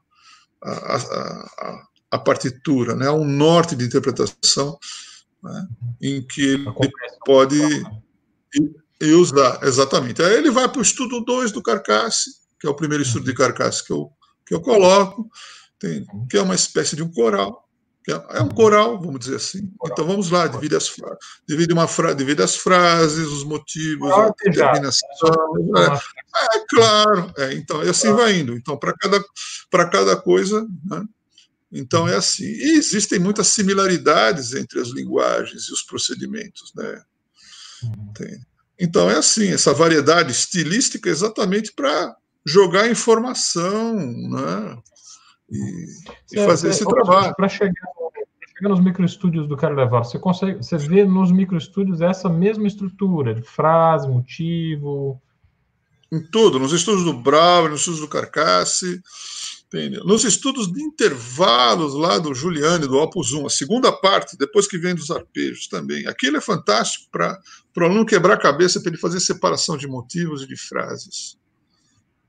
[0.62, 4.78] a, a, a partitura, né, um norte de interpretação
[5.42, 5.66] né,
[6.02, 6.70] em que ele
[7.24, 7.58] pode
[9.18, 10.22] usar, exatamente.
[10.22, 13.32] Aí ele vai para o estudo 2 do Carcasse, que é o primeiro estudo de
[13.32, 14.10] Carcasse que eu,
[14.46, 15.26] que eu coloco,
[15.78, 17.66] tem, que é uma espécie de um coral,
[18.10, 19.70] é, é um coral, vamos dizer assim.
[19.84, 20.90] Então vamos lá, divide as,
[21.46, 25.08] divide uma fra, divide as frases, os motivos, a terminação.
[25.76, 28.54] É, é claro, é, então, e assim vai indo.
[28.54, 29.22] Então, para cada,
[29.90, 31.04] cada coisa, né,
[31.70, 32.46] então é assim.
[32.46, 37.02] E existem muitas similaridades entre as linguagens e os procedimentos, né?
[38.14, 38.40] Tem.
[38.80, 42.14] Então é assim, essa variedade estilística é exatamente para
[42.46, 44.78] jogar informação, né?
[45.50, 45.86] E,
[46.32, 47.34] e fazer esse trabalho.
[47.34, 47.72] Para chegar,
[48.56, 53.42] chegar nos microestúdios do Levar, você consegue, você vê nos microestúdios essa mesma estrutura de
[53.42, 55.20] frase, motivo.
[56.10, 59.02] Em tudo, nos estudos do Brauer, nos estudos do Carcasse,
[59.68, 60.02] Entendeu?
[60.02, 64.78] Nos estudos de intervalos lá do Giuliani, do Opus 1, a segunda parte, depois que
[64.78, 66.06] vem dos arpejos também.
[66.06, 67.38] Aquilo é fantástico para
[67.76, 71.36] o aluno quebrar a cabeça para ele fazer separação de motivos e de frases.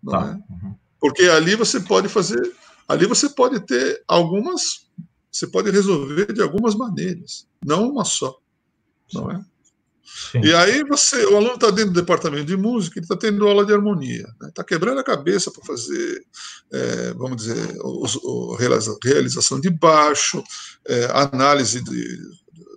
[0.05, 0.37] Tá.
[0.37, 0.53] É?
[0.53, 0.75] Uhum.
[0.99, 2.41] Porque ali você pode fazer,
[2.90, 4.90] ali você pode ter algumas,
[5.32, 8.36] você pode resolver de algumas maneiras, não uma só.
[9.14, 9.45] Não é?
[10.32, 10.41] Sim.
[10.44, 13.64] E aí você, o aluno está dentro do departamento de música, ele está tendo aula
[13.64, 14.52] de harmonia, está né?
[14.56, 16.26] Tá quebrando a cabeça para fazer,
[16.74, 20.44] é, vamos dizer, os, o, realização de baixo,
[20.88, 22.18] é, análise de,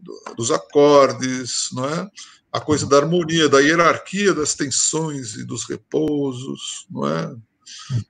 [0.03, 2.07] do, dos acordes, não é?
[2.53, 7.35] A coisa da harmonia, da hierarquia das tensões e dos repousos, não é?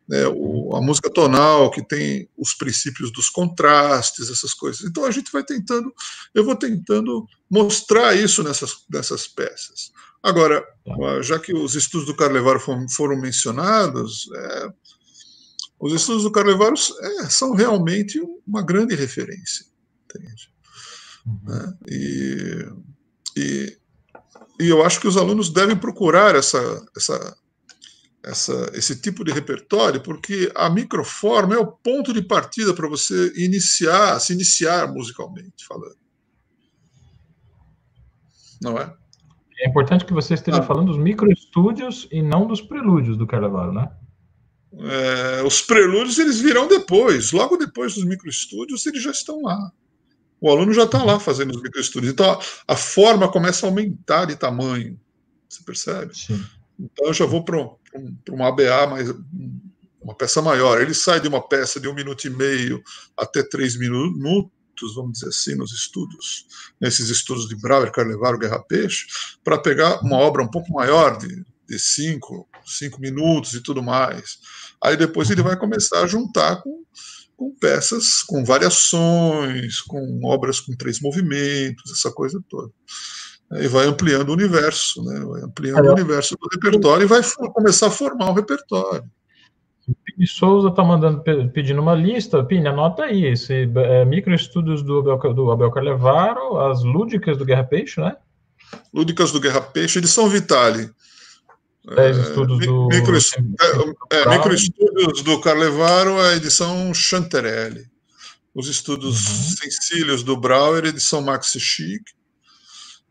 [0.08, 4.82] Né, o, a música tonal, que tem os princípios dos contrastes, essas coisas.
[4.82, 5.92] Então a gente vai tentando,
[6.34, 9.92] eu vou tentando mostrar isso nessas, nessas peças.
[10.22, 11.22] Agora, tá.
[11.22, 14.68] já que os estudos do Carlevaro foram, foram mencionados, é,
[15.80, 19.66] os estudos do Carlevaro é, são realmente uma grande referência,
[20.04, 20.52] entende?
[21.26, 21.40] Uhum.
[21.44, 21.78] Né?
[21.88, 22.66] E,
[23.36, 23.78] e,
[24.60, 27.36] e eu acho que os alunos devem procurar essa, essa,
[28.24, 33.32] essa, esse tipo de repertório, porque a microforma é o ponto de partida para você
[33.36, 35.96] iniciar, se iniciar musicalmente falando.
[38.60, 38.94] Não é?
[39.58, 40.62] É importante que você esteja ah.
[40.62, 43.90] falando dos microestúdios e não dos prelúdios do Carnaval, né?
[44.74, 49.70] É, os prelúdios eles virão depois, logo depois dos microestúdios eles já estão lá.
[50.40, 52.12] O aluno já está lá fazendo os microestúdios.
[52.12, 54.98] Então a, a, forma começa a aumentar de tamanho.
[55.48, 56.16] Você percebe?
[56.16, 56.42] Sim.
[56.80, 57.58] Então eu já vou para
[57.94, 59.08] um, uma ABA, mais,
[60.00, 60.80] uma peça maior.
[60.80, 62.82] Ele sai de uma peça de um minuto e meio
[63.16, 66.46] até três minutos, vamos dizer assim, nos estudos,
[66.80, 69.06] nesses estudos de Brauer, Carlevaro, Guerra Peixe,
[69.44, 74.38] para pegar uma obra um pouco maior, de, de cinco, cinco minutos e tudo mais.
[74.82, 76.82] Aí depois ele vai começar a juntar com
[77.42, 82.70] com peças, com variações, com obras com três movimentos, essa coisa toda.
[83.60, 85.20] E vai ampliando o universo, né?
[85.20, 85.88] vai ampliando é.
[85.90, 87.20] o universo do repertório e vai
[87.52, 89.04] começar a formar um repertório.
[90.04, 91.22] Pini Souza está mandando
[91.52, 92.42] pedindo uma lista.
[92.44, 97.64] Pini, anota aí esse é, microestudos do Abel, do Abel Carlevaro, as lúdicas do Guerra
[97.64, 98.16] Peixe, né?
[98.94, 100.90] Lúdicas do Guerra Peixe, edição Vitale.
[101.84, 102.86] Dez estudos do.
[102.86, 107.90] Micro, é, é, microestudos do Carlevaro, a edição Chanterelli.
[108.54, 109.56] Os estudos uhum.
[109.56, 112.02] Sencílios do Brauer, edição Maxi Chic.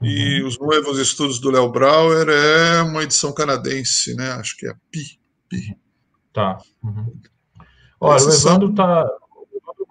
[0.01, 0.07] Uhum.
[0.07, 4.31] E os novos estudos do Léo Brauer é uma edição canadense, né?
[4.31, 5.19] Acho que é Pi.
[5.47, 5.77] Pi.
[6.33, 6.57] Tá.
[6.83, 7.13] Uhum.
[7.99, 9.07] Olha, o Evandro está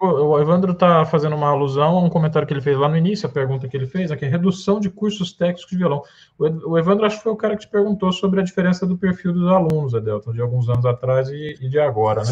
[0.01, 3.29] o Evandro está fazendo uma alusão a um comentário que ele fez lá no início,
[3.29, 6.01] a pergunta que ele fez, aqui, é redução de cursos técnicos de violão.
[6.39, 9.31] O Evandro acho que foi o cara que te perguntou sobre a diferença do perfil
[9.31, 12.29] dos alunos, Adelton, de alguns anos atrás e, e de agora, né?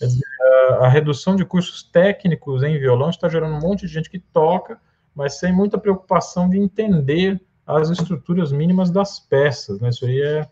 [0.00, 0.24] Dizer,
[0.70, 4.18] a, a, redução de cursos técnicos em violão está gerando um monte de gente que
[4.18, 4.80] toca,
[5.18, 9.88] mas sem muita preocupação de entender as estruturas mínimas das peças, né?
[9.88, 10.48] Isso aí é,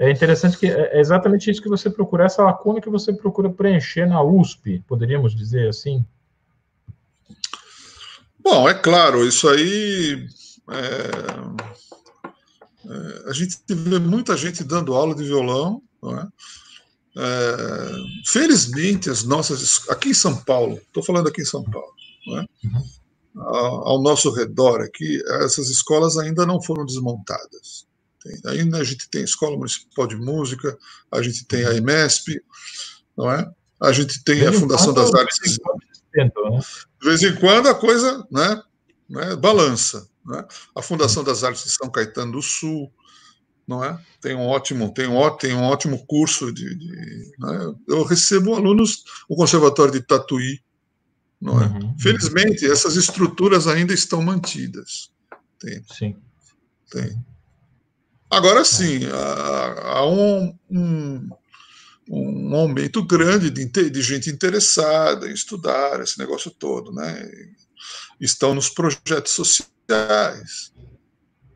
[0.00, 3.48] é interessante que é, é exatamente isso que você procura, essa lacuna que você procura
[3.48, 6.04] preencher na USP, poderíamos dizer assim?
[8.40, 10.26] Bom, é claro, isso aí.
[10.70, 11.10] É,
[12.90, 16.26] é, a gente vê muita gente dando aula de violão, não é?
[17.16, 17.86] É,
[18.26, 19.88] felizmente, as nossas.
[19.88, 21.92] Aqui em São Paulo, estou falando aqui em São Paulo,
[22.38, 22.44] é?
[23.36, 27.86] Ao, nosso redor aqui, essas escolas ainda não foram desmontadas.
[28.22, 30.76] Tem, ainda a gente tem a Escola Municipal de Música,
[31.10, 32.42] a gente tem a EMESP,
[33.16, 33.50] não é?
[33.80, 35.58] A gente tem a Fundação das Artes.
[36.14, 36.30] Né?
[37.00, 38.62] De vez em quando a coisa né,
[39.08, 40.06] né, balança.
[40.26, 40.44] Né?
[40.74, 42.92] A Fundação das Artes de São Caetano do Sul,
[43.66, 43.98] não é?
[44.20, 46.74] Tem um ótimo, tem um, tem um ótimo curso de.
[46.74, 47.74] de né?
[47.88, 50.60] Eu recebo alunos o Conservatório de Tatuí,
[51.40, 51.66] não é?
[51.66, 51.98] Uhum.
[51.98, 55.10] Felizmente essas estruturas ainda estão mantidas.
[55.58, 55.82] Tem.
[55.88, 56.16] Sim.
[56.90, 57.24] Tem.
[58.30, 61.28] Agora sim, há, há um, um,
[62.08, 67.28] um, aumento grande de, de, gente interessada em estudar esse negócio todo, né?
[68.20, 70.72] Estão nos projetos sociais,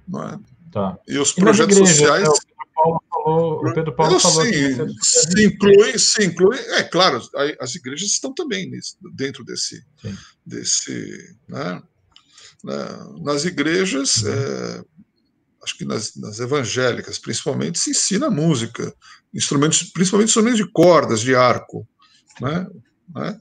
[0.09, 0.39] não é?
[0.73, 0.99] Tá.
[1.07, 2.29] E os projetos igrejas, sociais.
[3.25, 3.31] Né?
[3.33, 7.23] Falou, o Pedro Paulo falou sim, se inclui, se inclui, é claro,
[7.59, 9.83] as igrejas estão também nisso, dentro desse,
[10.45, 11.83] desse, né,
[13.23, 14.33] nas igrejas, uhum.
[14.33, 14.85] é,
[15.63, 18.95] acho que nas, nas, evangélicas, principalmente, se ensina música,
[19.33, 21.89] instrumentos, principalmente instrumentos de cordas, de arco,
[22.41, 22.67] né?
[23.15, 23.41] né?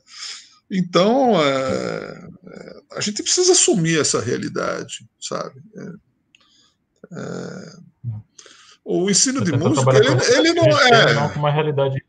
[0.71, 5.61] Então, é, é, a gente precisa assumir essa realidade, sabe?
[5.75, 5.91] É,
[7.11, 7.73] é
[8.85, 11.13] o ensino de música, ele, ele não é...
[11.13, 12.03] Não uma realidade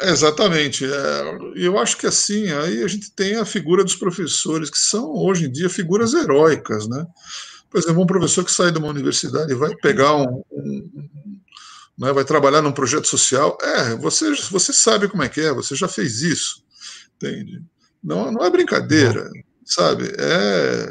[0.00, 0.84] Exatamente.
[0.84, 5.10] É, eu acho que assim, aí a gente tem a figura dos professores, que são,
[5.10, 7.04] hoje em dia, figuras heróicas, né?
[7.68, 11.08] Por exemplo, um professor que sai de uma universidade e vai pegar um, um
[11.98, 15.74] né, vai trabalhar num projeto social, é, você, você sabe como é que é, você
[15.74, 16.62] já fez isso,
[17.16, 17.60] entende?
[18.02, 19.28] Não, não é brincadeira,
[19.64, 20.04] sabe?
[20.16, 20.88] É,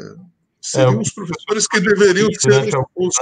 [0.60, 3.14] seriam é, os professores que deveriam ser os,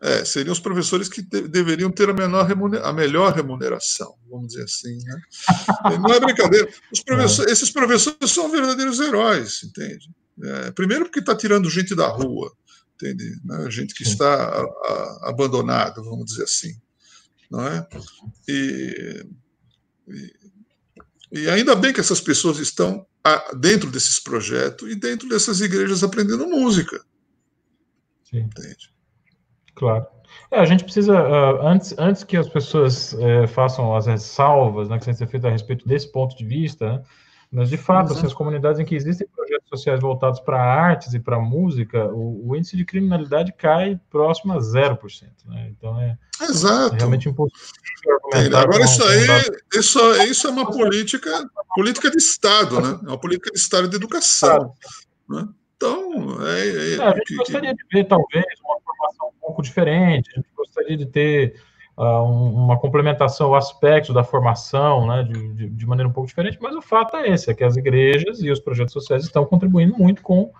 [0.00, 2.48] é, seriam os professores que de, deveriam ter a, menor
[2.84, 4.96] a melhor remuneração, vamos dizer assim.
[5.04, 5.20] Né?
[6.00, 6.68] Não é brincadeira.
[6.68, 7.50] É.
[7.50, 10.08] Esses professores são verdadeiros heróis, entende?
[10.40, 12.52] É, primeiro porque está tirando gente da rua,
[12.94, 13.40] entende?
[13.44, 13.68] Né?
[13.70, 16.76] Gente que está a, a, abandonada, vamos dizer assim,
[17.50, 17.88] não é?
[18.46, 19.26] E,
[20.06, 20.32] e,
[21.32, 23.04] e, ainda bem que essas pessoas estão
[23.58, 27.04] dentro desses projetos e dentro dessas igrejas aprendendo música.
[28.30, 28.38] Sim.
[28.38, 28.97] Entende?
[29.78, 30.06] Claro.
[30.50, 34.98] É, a gente precisa, uh, antes, antes que as pessoas uh, façam as ressalvas né,
[34.98, 37.02] que têm que ser feitas a respeito desse ponto de vista, né,
[37.52, 41.20] Mas, de fato, assim, as comunidades em que existem projetos sociais voltados para artes e
[41.20, 44.98] para música, o, o, índice de criminalidade cai próximo a 0%.
[45.46, 45.68] Né?
[45.70, 46.94] Então, é, Exato.
[46.96, 48.62] é realmente impossível argumentar.
[48.62, 49.26] Agora, isso aí
[49.74, 51.30] isso, isso é uma política,
[51.74, 52.98] política de Estado, né?
[53.02, 54.74] É uma política de Estado de educação.
[55.28, 55.48] Né?
[55.78, 60.28] Então, é, é, é, a gente gostaria de ver, talvez, uma formação um pouco diferente,
[60.32, 61.54] a gente gostaria de ter
[61.96, 66.58] uh, uma complementação ao aspecto da formação, né, de, de, de, maneira um pouco diferente,
[66.60, 69.96] mas o fato é esse, é que as igrejas e os projetos sociais estão contribuindo
[69.96, 70.50] muito com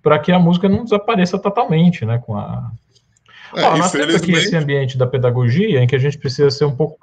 [0.00, 2.70] para que a música não desapareça totalmente, né, com a...
[3.56, 6.64] É, Ó, nós temos aqui esse ambiente da pedagogia em que a gente precisa ser
[6.64, 6.96] um pouco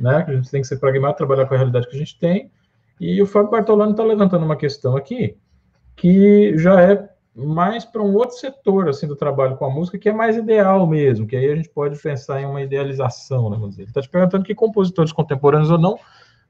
[0.00, 2.18] né, que a gente tem que ser pragmático, trabalhar com a realidade que a gente
[2.18, 2.50] tem,
[2.98, 5.36] e o Fábio Bartolani está levantando uma questão aqui,
[5.96, 10.08] que já é mais para um outro setor assim do trabalho com a música que
[10.08, 13.70] é mais ideal mesmo, que aí a gente pode pensar em uma idealização, né, vamos
[13.70, 13.82] dizer.
[13.82, 15.98] Ele está te perguntando que compositores contemporâneos ou não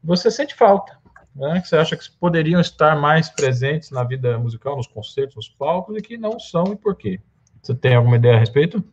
[0.02, 0.98] você sente falta,
[1.34, 1.60] né?
[1.60, 5.96] Que você acha que poderiam estar mais presentes na vida musical, nos concertos, nos palcos
[5.96, 7.18] e que não são e por quê?
[7.62, 8.84] Você tem alguma ideia a respeito?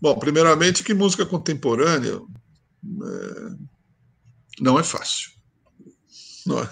[0.00, 3.50] Bom, primeiramente que música contemporânea é,
[4.60, 5.30] não é fácil.
[6.46, 6.70] Não é,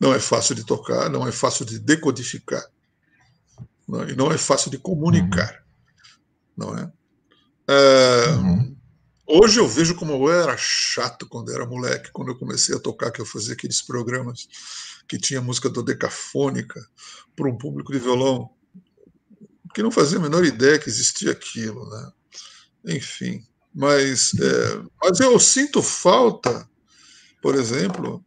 [0.00, 2.64] não é fácil de tocar, não é fácil de decodificar,
[3.88, 5.64] não é, e não é fácil de comunicar,
[6.56, 6.66] uhum.
[6.66, 6.92] não é?
[7.68, 8.76] é uhum.
[9.26, 13.10] Hoje eu vejo como eu era chato quando era moleque, quando eu comecei a tocar,
[13.10, 14.46] que eu fazia aqueles programas
[15.08, 16.80] que tinha música dodecafônica
[17.34, 18.50] para um público de violão
[19.74, 22.12] que não fazia a menor ideia que existia aquilo, né?
[22.86, 23.44] Enfim,
[23.74, 26.68] mas, é, mas eu sinto falta,
[27.42, 28.24] por exemplo,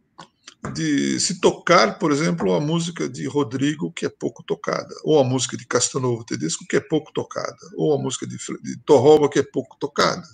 [0.74, 5.24] de se tocar, por exemplo, a música de Rodrigo, que é pouco tocada, ou a
[5.24, 9.38] música de Castelnuovo Tedesco, que é pouco tocada, ou a música de, de Torroba, que
[9.38, 10.26] é pouco tocada.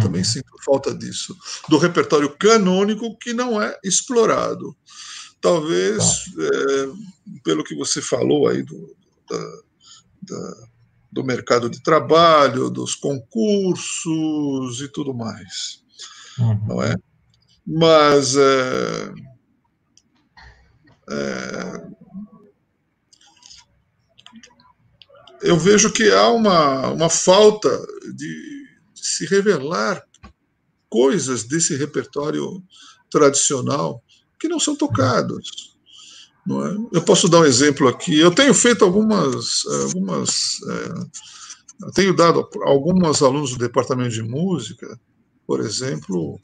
[0.00, 1.36] Também sinto falta disso.
[1.68, 4.74] Do repertório canônico que não é explorado.
[5.40, 6.42] Talvez, tá.
[6.42, 8.96] é, pelo que você falou aí do,
[9.28, 9.62] da,
[10.22, 10.66] da,
[11.12, 15.82] do mercado de trabalho, dos concursos e tudo mais.
[16.38, 16.66] Uhum.
[16.66, 16.94] Não é?
[17.66, 19.12] Mas é,
[21.10, 21.86] é,
[25.42, 27.70] eu vejo que há uma, uma falta
[28.14, 30.04] de, de se revelar
[30.88, 32.62] coisas desse repertório
[33.10, 34.02] tradicional
[34.38, 35.74] que não são tocados.
[36.46, 36.76] Não é?
[36.92, 38.18] Eu posso dar um exemplo aqui.
[38.18, 44.98] Eu tenho feito algumas, algumas é, tenho dado alguns alunos do departamento de música,
[45.46, 46.38] por exemplo,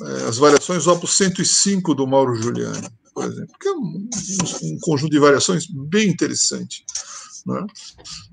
[0.00, 4.08] é, as variações Opus 105 do Mauro Giuliani, por exemplo, que é um,
[4.62, 6.84] um conjunto de variações bem interessante,
[7.46, 7.64] né?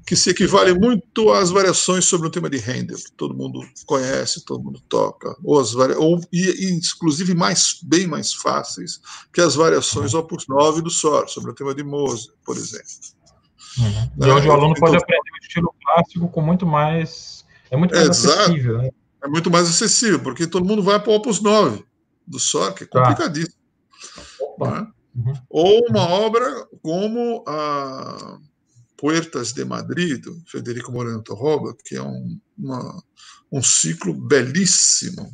[0.06, 4.46] que se equivale muito às variações sobre o tema de Handel, que todo mundo conhece,
[4.46, 9.02] todo mundo toca, ou as varia ou e, inclusive mais bem mais fáceis
[9.34, 12.86] que as variações Opus 9 do Sor, sobre o tema de Mozart, por exemplo.
[13.80, 14.28] Uhum.
[14.28, 18.08] E onde o aluno pode aprender o estilo clássico com muito mais é muito mais
[18.08, 18.42] Exato.
[18.42, 18.90] acessível, né?
[19.28, 21.86] É muito mais acessível, porque todo mundo vai para o Opus 9
[22.26, 23.02] do SOR, que é tá.
[23.02, 23.54] complicadíssimo.
[24.58, 24.72] Tá.
[24.72, 24.88] Né?
[25.16, 25.34] Uhum.
[25.50, 28.40] Ou uma obra como a
[28.98, 33.04] Puertas de Madrid, do Federico Moreno Torroba, que é um, uma,
[33.52, 35.32] um ciclo belíssimo.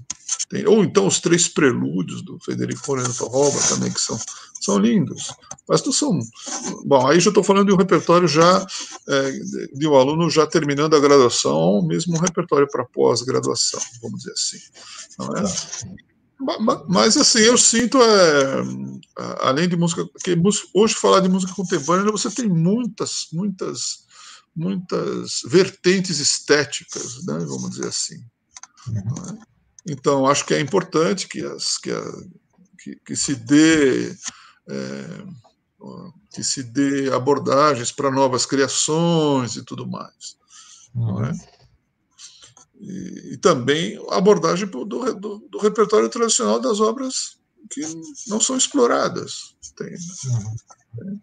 [0.49, 4.19] Tem, ou então os três prelúdios do Federico Moreno Torroba também, que são,
[4.61, 5.31] são lindos.
[5.67, 6.19] Mas não são.
[6.85, 8.65] Bom, aí já estou falando de um repertório já
[9.07, 9.31] é,
[9.73, 14.59] de um aluno já terminando a graduação, mesmo um repertório para pós-graduação, vamos dizer assim.
[15.19, 15.43] Não é?
[16.87, 18.63] Mas assim, eu sinto, é,
[19.41, 20.35] além de música, que
[20.73, 24.05] hoje falar de música contemporânea, você tem muitas, muitas,
[24.55, 28.23] muitas vertentes estéticas, né, vamos dizer assim.
[28.89, 29.91] É?
[29.91, 32.03] Então, acho que é importante que, as, que, a,
[32.81, 34.15] que, que se dê
[34.69, 35.23] é,
[36.33, 40.37] que se dê abordagens para novas criações e tudo mais.
[40.93, 41.31] Não é?
[42.83, 45.13] E, e também a abordagem do, do,
[45.49, 47.37] do, repertório tradicional das obras
[47.69, 47.81] que
[48.27, 49.55] não são exploradas.
[49.77, 51.17] Tem, né?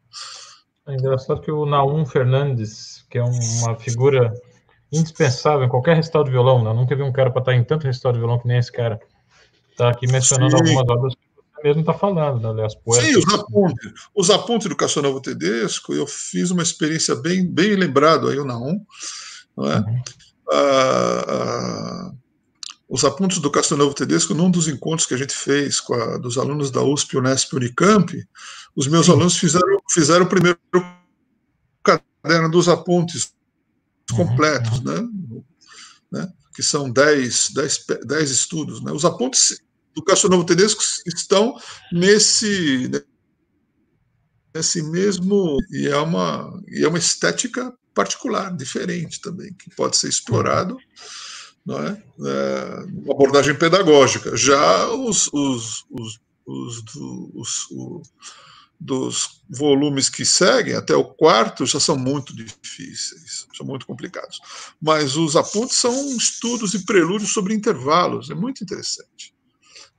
[0.89, 4.33] É engraçado que o Naum Fernandes, que é uma figura
[4.91, 6.73] indispensável em qualquer recital de violão, né?
[6.73, 8.99] nunca vi um cara para estar em tanto recital de violão que nem esse cara.
[9.71, 10.75] Está aqui mencionando Sim.
[10.75, 11.21] algumas obras que
[11.55, 12.49] você mesmo está falando, né?
[12.49, 13.05] Aliás, poetas.
[13.05, 18.29] Sim, os apontes, os apontes do Castelnovo Tedesco, eu fiz uma experiência bem, bem lembrado
[18.29, 18.81] aí, o Naum,
[19.55, 19.77] não é?
[19.77, 20.03] Uhum
[22.91, 26.37] os apontos do Castelnovo Tedesco, num dos encontros que a gente fez com a, dos
[26.37, 28.29] alunos da USP, Unesp e Unicamp,
[28.75, 29.13] os meus Sim.
[29.13, 30.59] alunos fizeram, fizeram o primeiro
[31.85, 33.33] caderno dos apontes
[34.11, 34.85] uhum, completos, uhum.
[34.85, 35.09] né?
[36.11, 36.33] né?
[36.53, 38.83] que são 10, 10, 10 estudos.
[38.83, 38.91] Né?
[38.91, 39.63] Os apontes
[39.95, 41.57] do Castronovo Tedesco estão
[41.93, 42.91] nesse
[44.53, 50.09] nesse mesmo e é uma e é uma estética particular, diferente também, que pode ser
[50.09, 50.79] explorado,
[51.67, 52.03] não é?
[52.27, 54.35] é uma abordagem pedagógica.
[54.37, 56.83] Já os, os, os, os,
[57.35, 58.13] os, os
[58.81, 64.41] dos volumes que seguem, até o quarto, já são muito difíceis, são muito complicados.
[64.81, 69.35] Mas os apontes são estudos e prelúdios sobre intervalos, é muito interessante.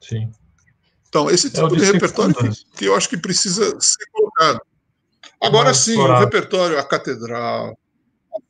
[0.01, 0.31] Sim.
[1.07, 4.59] Então, esse é tipo de repertório que, que, eu acho que precisa ser colocado.
[5.39, 7.77] Agora sim, o repertório, a catedral,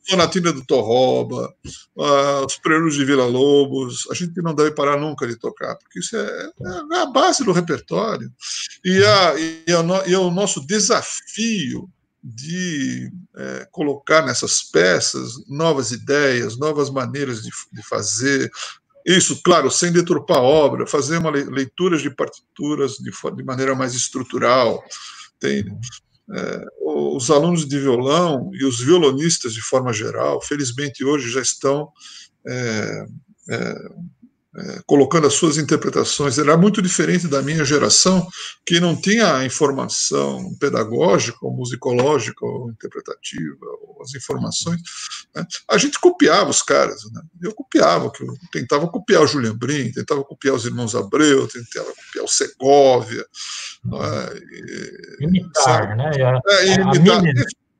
[0.04, 1.54] Sonatina do Torroba,
[1.96, 6.00] uh, os Prelúdios de Vila Lobos, a gente não deve parar nunca de tocar, porque
[6.00, 6.52] isso é,
[6.92, 8.32] é a base do repertório.
[8.84, 11.90] E, a, e, a, e o nosso desafio
[12.24, 18.52] de é, colocar nessas peças novas ideias, novas maneiras de, de fazer,
[19.06, 23.96] isso, claro, sem deturpar a obra, fazer uma leitura de partituras de, de maneira mais
[23.96, 24.84] estrutural,
[25.40, 25.66] tem,
[26.34, 26.66] é,
[27.16, 31.90] os alunos de violão e os violonistas de forma geral, felizmente hoje já estão
[32.48, 33.06] é,
[33.50, 33.76] é,
[34.54, 36.38] é, colocando as suas interpretações.
[36.38, 38.28] Era muito diferente da minha geração,
[38.66, 44.82] que não tinha a informação pedagógica, ou musicológica, ou interpretativa, ou as informações.
[45.34, 45.46] Né?
[45.70, 47.02] A gente copiava os caras.
[47.12, 47.22] Né?
[47.42, 52.26] Eu copiava, eu tentava copiar o Julian Brin, tentava copiar os irmãos Abreu, tentava copiar
[52.26, 53.26] o Segovia.
[53.94, 55.24] É?
[55.24, 56.12] imitar, né?
[56.50, 57.24] É, imitar.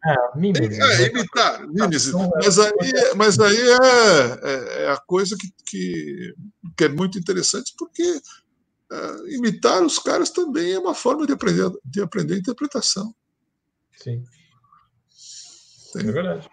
[0.04, 1.08] É, Mimesis, é, né?
[1.10, 2.14] imitar, Mimesis.
[2.14, 2.74] Mas aí,
[3.16, 6.34] mas aí é, é, é a coisa que, que,
[6.76, 8.20] que, é muito interessante, porque
[8.92, 13.14] é, imitar os caras também é uma forma de aprender, de aprender interpretação.
[13.96, 14.24] Sim.
[15.10, 16.00] Sim.
[16.00, 16.50] É verdade.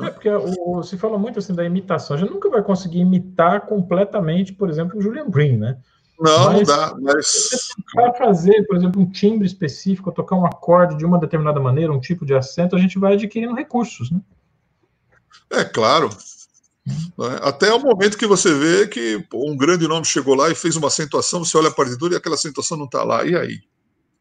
[0.00, 2.16] É porque o, se fala muito assim da imitação.
[2.16, 5.78] A gente nunca vai conseguir imitar completamente, por exemplo, o Julian Green, né?
[6.18, 6.96] Não, mas, não dá.
[7.00, 11.92] Mas para fazer, por exemplo, um timbre específico, tocar um acorde de uma determinada maneira,
[11.92, 14.20] um tipo de acento, a gente vai adquirindo recursos, né?
[15.50, 16.10] É claro.
[16.86, 17.38] Né?
[17.42, 20.88] Até o momento que você vê que um grande nome chegou lá e fez uma
[20.88, 23.24] acentuação, você olha a partitura e aquela acentuação não está lá.
[23.24, 23.60] E aí?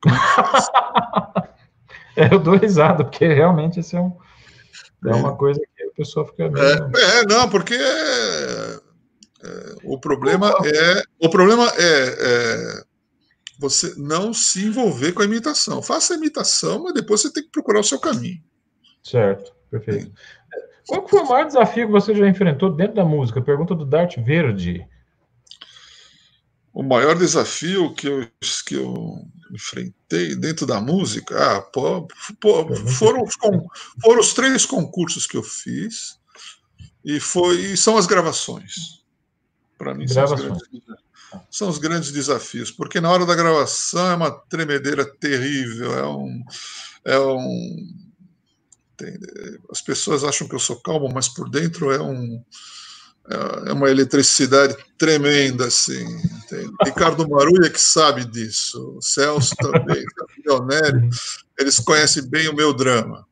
[2.16, 4.14] é, eu dou risada, porque realmente isso é, um,
[5.06, 6.50] é uma coisa que a pessoa fica.
[6.50, 6.66] Meio...
[6.66, 8.80] É, é, não, porque é,
[9.84, 12.84] o problema é o problema é, é,
[13.60, 15.82] você não se envolver com a imitação.
[15.82, 18.42] Faça a imitação, mas depois você tem que procurar o seu caminho.
[19.04, 20.12] Certo, perfeito.
[20.88, 23.42] Qual foi o maior desafio que você já enfrentou dentro da música?
[23.42, 24.86] Pergunta do Dart Verde.
[26.74, 28.28] O maior desafio que eu,
[28.66, 29.16] que eu
[29.54, 32.08] enfrentei dentro da música, ah, pô,
[32.40, 33.26] pô, foram,
[34.02, 36.18] foram os três concursos que eu fiz
[37.04, 39.01] e foi são as gravações.
[39.82, 40.64] Para mim, são os, grandes,
[41.50, 46.44] são os, grandes, desafios, porque na hora da gravação é uma tremedeira terrível, é um.
[47.04, 47.88] É um
[48.96, 49.18] tem,
[49.72, 52.44] as pessoas acham que eu sou calmo, mas por dentro é um.
[53.28, 56.06] É, é uma eletricidade tremenda, assim.
[56.48, 56.70] Tem.
[56.86, 60.06] Ricardo Maruia que sabe disso, o Celso também,
[60.46, 61.10] Leonélio,
[61.58, 63.26] eles conhecem bem o meu drama.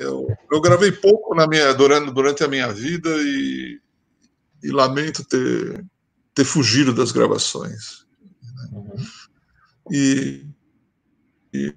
[0.00, 3.80] Eu, eu, gravei pouco na minha, durante, durante a minha vida e
[4.66, 5.84] e lamento ter,
[6.34, 8.04] ter fugido das gravações.
[8.42, 8.68] Né?
[8.72, 8.96] Uhum.
[9.92, 10.46] E,
[11.54, 11.74] e,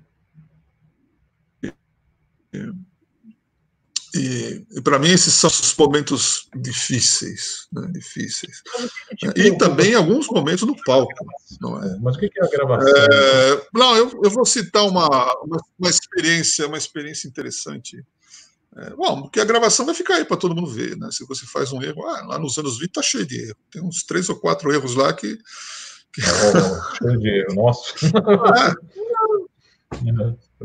[4.16, 7.88] e, e para mim esses são os momentos difíceis, né?
[7.94, 8.64] difíceis.
[9.36, 11.14] E também alguns momentos no palco,
[11.62, 12.00] não é?
[12.00, 12.90] Mas o que é a gravação?
[12.90, 15.08] É, não, eu, eu vou citar uma,
[15.44, 18.04] uma, uma experiência, uma experiência interessante
[18.78, 21.10] é, bom, porque a gravação vai ficar aí para todo mundo ver, né?
[21.12, 23.58] Se você faz um erro, ah, lá nos anos 20 tá cheio de erro.
[23.72, 25.38] Tem uns três ou quatro erros lá que.
[26.14, 26.22] que...
[26.22, 27.94] Oh, cheio de erro, nossa.
[29.92, 30.00] É.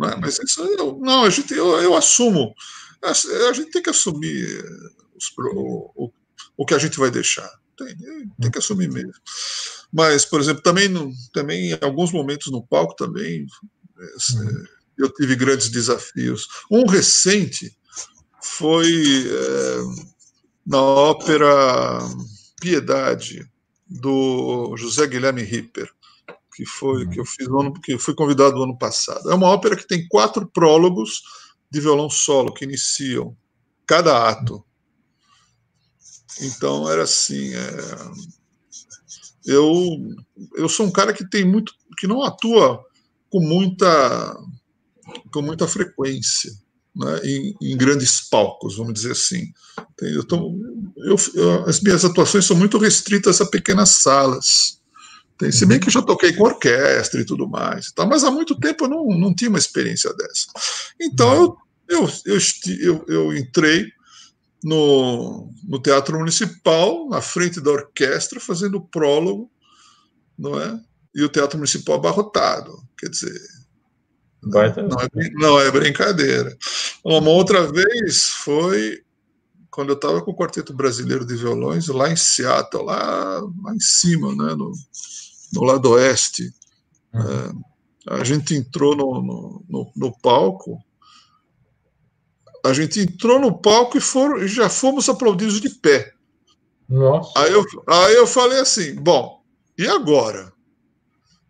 [0.07, 2.55] É, mas isso eu, não, a gente, eu, eu assumo.
[3.03, 4.63] A, a, gente tem que assumir
[5.17, 6.13] os, o, o,
[6.59, 7.51] o que a gente vai deixar.
[7.77, 7.97] Tem,
[8.41, 9.15] tem que assumir mesmo.
[9.91, 13.47] Mas, por exemplo, também, no, também em alguns momentos no palco também
[14.35, 14.65] uhum.
[14.99, 16.47] eu tive grandes desafios.
[16.71, 17.75] Um recente
[18.45, 19.79] foi é,
[20.67, 21.99] na ópera
[22.61, 23.51] Piedade,
[23.89, 25.91] do José Guilherme Ripper,
[26.55, 29.31] que foi que eu fiz ano, que fui convidado no ano passado.
[29.31, 31.23] É uma ópera que tem quatro prólogos
[31.71, 33.37] de violão solo que iniciam
[33.87, 34.63] cada ato.
[36.43, 37.71] Então era assim, é,
[39.47, 39.75] eu
[40.55, 42.85] eu sou um cara que tem muito que não atua
[43.31, 44.37] com muita
[45.33, 46.53] com muita frequência
[46.95, 49.53] né, em, em, grandes palcos, vamos dizer assim.
[50.01, 50.57] Eu tô,
[50.99, 54.81] eu, eu, as minhas atuações são muito restritas a pequenas salas.
[55.37, 58.07] Tem, se bem que eu já toquei com orquestra e tudo mais, tá?
[58.07, 60.47] mas há muito tempo eu não, não tinha uma experiência dessa.
[61.01, 61.59] Então eu,
[61.89, 62.39] eu, eu,
[62.81, 63.89] eu, eu entrei
[64.63, 69.51] no, no Teatro Municipal, na frente da orquestra, fazendo prólogo,
[70.39, 70.81] não é?
[71.15, 72.73] E o Teatro Municipal abarrotado.
[72.97, 73.39] Quer dizer,
[74.43, 76.57] não é, não é brincadeira.
[77.05, 79.03] Uma outra vez foi
[79.71, 83.81] quando eu estava com o Quarteto Brasileiro de Violões, lá em Seattle, lá, lá em
[83.81, 84.73] cima, né, no,
[85.53, 86.53] no lado oeste.
[87.13, 87.63] Uhum.
[88.09, 90.83] É, a gente entrou no, no, no, no palco
[92.65, 96.15] a gente entrou no palco e, foram, e já fomos aplaudidos de pé.
[96.89, 97.31] Nossa.
[97.37, 99.43] Aí eu, aí eu falei assim: bom,
[99.77, 100.51] e agora?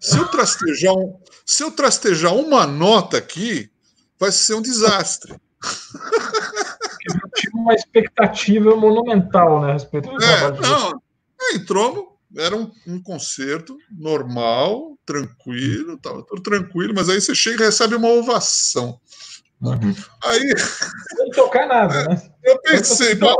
[0.00, 3.70] Se eu trastejar, um, se eu trastejar uma nota aqui,
[4.18, 5.34] vai ser um desastre.
[7.06, 11.02] Eu tinha uma expectativa monumental né, a respeito do é, trabalho não,
[11.40, 12.04] é, entramos,
[12.36, 17.94] era um, um, concerto normal, tranquilo, estava tudo tranquilo, mas aí você chega e recebe
[17.94, 18.98] uma ovação.
[19.60, 19.94] Uhum.
[20.22, 20.54] Aí.
[21.16, 22.22] Não tocar nada, né?
[22.42, 23.34] Eu pensei, bom,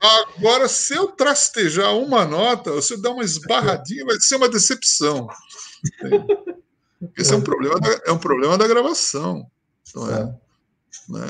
[0.00, 5.28] agora se eu trastejar uma nota, se eu dar uma esbarradinha, vai ser uma decepção.
[7.16, 9.46] Esse é um problema da, é um problema da gravação.
[9.94, 10.34] Não é?
[11.10, 11.26] Né?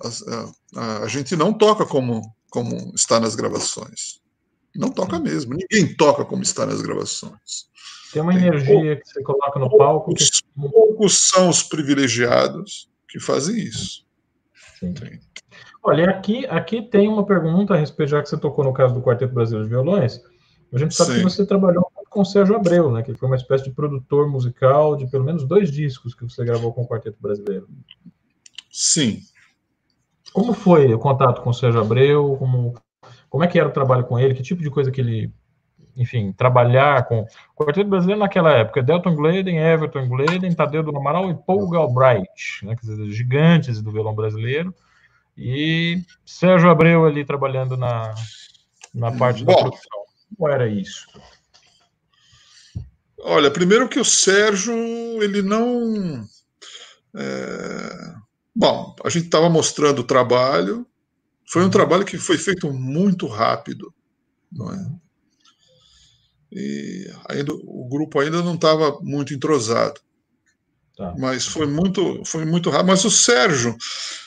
[0.00, 4.20] A, a, a, gente não toca como, como está nas gravações.
[4.74, 5.54] Não toca mesmo.
[5.54, 7.68] Ninguém toca como está nas gravações.
[8.12, 10.14] Tem uma energia que você coloca no palco.
[10.14, 10.24] Que...
[10.56, 14.04] Poucos são os privilegiados que fazem isso.
[14.78, 14.94] Sim.
[15.82, 19.02] Olha, aqui, aqui tem uma pergunta a respeito, já que você tocou no caso do
[19.02, 20.20] Quarteto Brasileiro de Violões.
[20.72, 21.18] A gente sabe Sim.
[21.18, 24.96] que você trabalhou com o Sérgio Abreu, né, que foi uma espécie de produtor musical
[24.96, 27.68] de pelo menos dois discos que você gravou com o Quarteto Brasileiro.
[28.70, 29.20] Sim.
[30.32, 32.36] Como foi o contato com o Sérgio Abreu?
[32.38, 32.74] Como,
[33.28, 34.34] como é que era o trabalho com ele?
[34.34, 35.32] Que tipo de coisa que ele
[35.96, 37.26] enfim, trabalhar com
[37.56, 42.62] o quarteto brasileiro naquela época, Delton Gladen, Everton Gladen, Tadeu do Amaral e Paul Galbraith,
[42.62, 44.74] né, dizer, gigantes do violão brasileiro,
[45.36, 48.14] e Sérgio Abreu ali trabalhando na,
[48.94, 50.00] na parte Bom, da produção.
[50.36, 51.06] Como era isso?
[53.22, 54.74] Olha, primeiro que o Sérgio,
[55.22, 56.24] ele não...
[57.14, 58.14] É...
[58.54, 60.86] Bom, a gente estava mostrando o trabalho,
[61.48, 61.70] foi um uhum.
[61.70, 63.92] trabalho que foi feito muito rápido,
[64.52, 65.00] não é?
[66.52, 70.00] e ainda, o grupo ainda não estava muito entrosado.
[70.96, 71.14] Tá.
[71.18, 72.88] Mas foi muito, foi muito rápido.
[72.88, 73.76] Mas o Sérgio,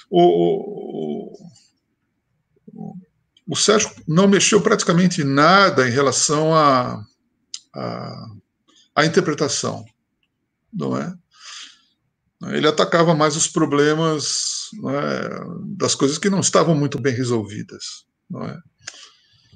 [0.09, 1.33] o,
[2.73, 2.93] o,
[3.47, 7.03] o Sérgio não mexeu praticamente nada em relação à
[7.73, 8.27] a, a,
[8.95, 9.83] a, interpretação,
[10.73, 11.13] não é?
[12.51, 15.29] Ele atacava mais os problemas é,
[15.77, 18.05] das coisas que não estavam muito bem resolvidas,
[18.35, 18.57] é?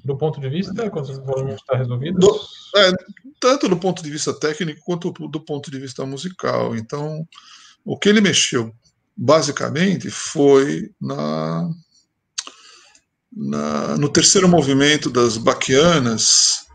[0.04, 2.18] Do ponto de vista, quando você falou está resolvido?
[2.18, 2.40] Do,
[2.76, 2.92] é,
[3.40, 6.76] tanto do ponto de vista técnico quanto do ponto de vista musical.
[6.76, 7.26] Então,
[7.84, 8.72] o que ele mexeu
[9.16, 11.68] basicamente foi na,
[13.32, 16.66] na no terceiro movimento das Baquianas,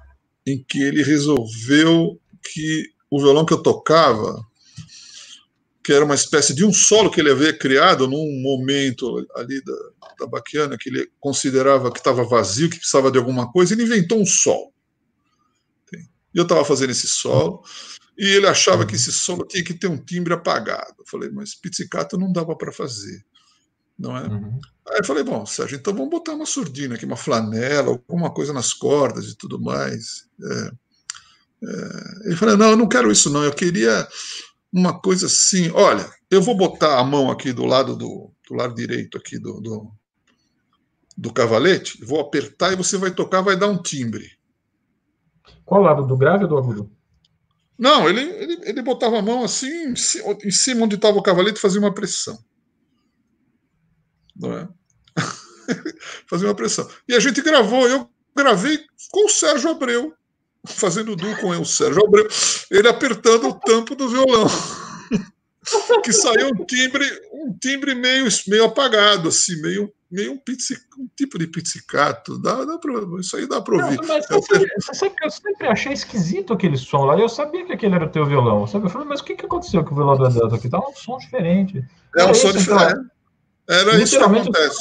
[0.46, 4.46] em que ele resolveu que o violão que eu tocava
[5.84, 9.74] que era uma espécie de um solo que ele havia criado num momento ali da,
[10.22, 14.22] da Baquiana, que ele considerava que estava vazio, que precisava de alguma coisa, ele inventou
[14.22, 14.72] um solo.
[16.34, 17.62] E eu estava fazendo esse solo,
[18.18, 20.96] e ele achava que esse solo tinha que ter um timbre apagado.
[21.00, 23.24] Eu falei, mas pizzicato não dava para fazer.
[24.00, 24.24] Não é?
[24.28, 24.60] Uhum.
[24.90, 28.52] Aí eu falei, bom, Sérgio, então vamos botar uma surdina aqui, uma flanela, alguma coisa
[28.52, 30.28] nas cordas e tudo mais.
[30.42, 30.72] É,
[31.66, 34.08] é, ele falou, não, eu não quero isso não, eu queria
[34.74, 38.74] uma coisa assim, olha, eu vou botar a mão aqui do lado do, do lado
[38.74, 39.92] direito aqui do, do,
[41.16, 44.32] do cavalete, vou apertar e você vai tocar, vai dar um timbre.
[45.64, 46.92] Qual lado, do grave ou do agudo?
[47.78, 49.94] Não, ele, ele, ele botava a mão assim,
[50.44, 52.38] em cima onde estava o cavalete, fazia uma pressão.
[54.36, 54.68] Não é?
[56.28, 56.90] fazia uma pressão.
[57.08, 58.80] E a gente gravou, eu gravei
[59.12, 60.14] com o Sérgio Abreu,
[60.66, 62.28] fazendo duo com o Sérgio Abreu,
[62.72, 64.48] ele apertando o tampo do violão.
[66.04, 71.08] que saiu um timbre, um timbre meio, meio apagado, assim, meio, meio um, pizzic, um
[71.16, 72.38] tipo de pizzicato.
[72.38, 73.98] Dá, dá pra, isso aí dá para ouvir.
[73.98, 77.18] Não, mas você, você sabe que eu sempre achei esquisito aquele som lá.
[77.18, 78.68] Eu sabia que aquele era o teu violão.
[78.68, 78.86] Sabe?
[78.86, 80.70] Eu falei, mas o que, que aconteceu com o violão do Adelto aqui?
[80.70, 81.84] Tá um som diferente.
[82.18, 83.08] É um som diferente.
[83.70, 84.78] Era isso que acontece.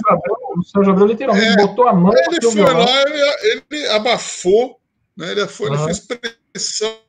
[0.57, 2.13] O Sérgio Abreu literalmente é, botou a mão.
[2.13, 4.82] Ele foi lá, ele, ele abafou
[5.17, 5.33] né?
[5.33, 5.89] Ele, foi, uhum.
[5.89, 6.07] ele fez
[6.53, 7.01] pressão.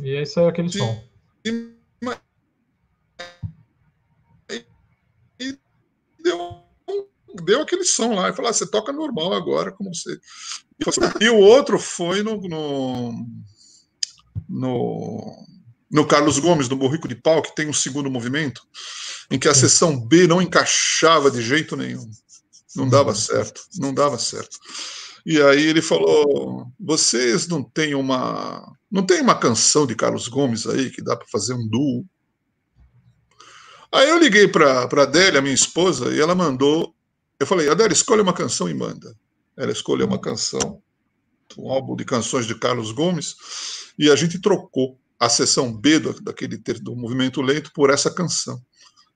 [0.00, 1.04] E aí saiu aquele som.
[1.44, 1.76] E,
[5.40, 5.58] e
[6.22, 6.62] deu,
[7.44, 8.28] deu aquele, som lá.
[8.28, 10.18] E falou: ah, você toca normal agora, como você.
[11.20, 13.26] E o outro foi no, no,
[14.48, 15.46] no,
[15.88, 18.62] no Carlos Gomes, do Borrico de Pau, que tem um segundo movimento,
[19.30, 22.10] em que a sessão B não encaixava de jeito nenhum.
[22.74, 24.58] Não dava certo, não dava certo.
[25.24, 28.76] E aí ele falou: vocês não têm uma.
[28.90, 32.04] Não tem uma canção de Carlos Gomes aí que dá para fazer um duo?
[33.90, 36.94] Aí eu liguei para a Adélia, minha esposa, e ela mandou.
[37.38, 39.14] Eu falei, Adélia, escolhe uma canção e manda.
[39.56, 40.82] Ela escolheu uma canção,
[41.58, 43.34] um álbum de canções de Carlos Gomes,
[43.98, 48.60] e a gente trocou a seção B do, daquele do movimento lento por essa canção.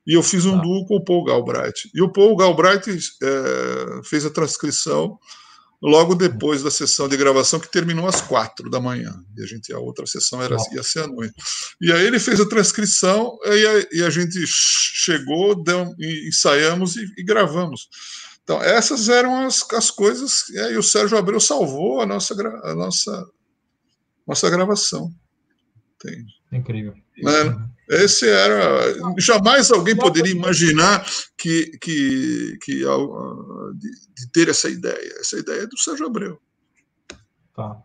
[0.06, 0.62] E eu fiz um ah.
[0.62, 1.90] duo com o Paul Galbraith.
[1.92, 2.86] E o Paul Galbraith
[3.22, 5.18] é, fez a transcrição
[5.82, 9.12] logo depois da sessão de gravação, que terminou às quatro da manhã.
[9.36, 11.34] E a gente a outra sessão era, ia ser à noite.
[11.80, 17.04] E aí ele fez a transcrição e a, e a gente chegou, deu, ensaiamos e,
[17.18, 17.88] e, gravamos.
[18.42, 20.48] Então, essas eram as, as coisas.
[20.50, 22.34] E aí o Sérgio Abreu salvou a nossa,
[22.64, 23.26] a nossa,
[24.26, 25.12] nossa gravação.
[25.96, 26.32] Entende?
[26.52, 26.94] Incrível.
[27.18, 27.68] Né?
[27.88, 28.94] Esse era.
[29.18, 31.06] Jamais alguém poderia imaginar
[31.38, 35.14] que, que, que de, de, ter essa ideia.
[35.20, 36.40] Essa ideia é do Sérgio Abreu.
[37.54, 37.76] Tá.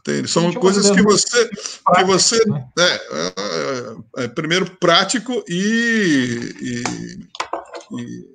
[0.00, 0.28] Entende?
[0.28, 1.48] São coisas que você.
[1.94, 2.70] Que você né?
[2.78, 2.94] é,
[4.18, 6.82] é, é, primeiro, prático e, e,
[7.98, 8.28] e,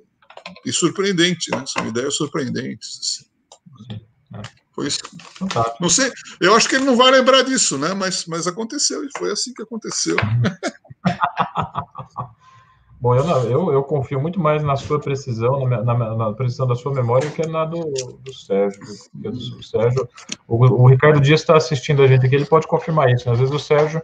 [0.66, 1.50] e, surpreendente.
[1.50, 1.64] Né?
[1.66, 3.00] São ideias surpreendentes.
[3.00, 3.24] Assim.
[3.90, 4.06] Sim.
[4.76, 4.76] É.
[4.76, 5.00] Foi isso.
[5.52, 5.74] Tá.
[5.80, 7.94] Não sei, eu acho que ele não vai lembrar disso, né?
[7.94, 10.16] Mas, mas aconteceu e foi assim que aconteceu.
[12.98, 16.74] Bom, eu, eu, eu, confio muito mais na sua precisão, na, na, na precisão da
[16.74, 17.84] sua memória, que na do,
[18.22, 18.80] do Sérgio.
[19.12, 20.08] Do, do Sérgio
[20.48, 23.26] o, o, Ricardo Dias está assistindo a gente aqui, ele pode confirmar isso.
[23.26, 23.34] Né?
[23.34, 24.00] Às vezes o Sérgio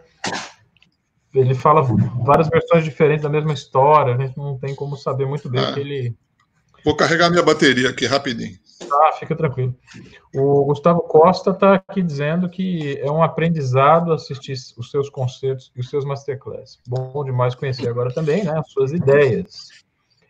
[1.33, 1.81] ele fala
[2.23, 5.71] várias versões diferentes da mesma história, a gente não tem como saber muito bem ah,
[5.71, 6.15] o que ele.
[6.83, 8.57] Vou carregar minha bateria aqui rapidinho.
[8.91, 9.75] Ah, fica tranquilo.
[10.35, 15.79] O Gustavo Costa está aqui dizendo que é um aprendizado assistir os seus concertos e
[15.79, 16.79] os seus masterclass.
[16.87, 19.83] Bom demais conhecer agora também, né, as suas ideias.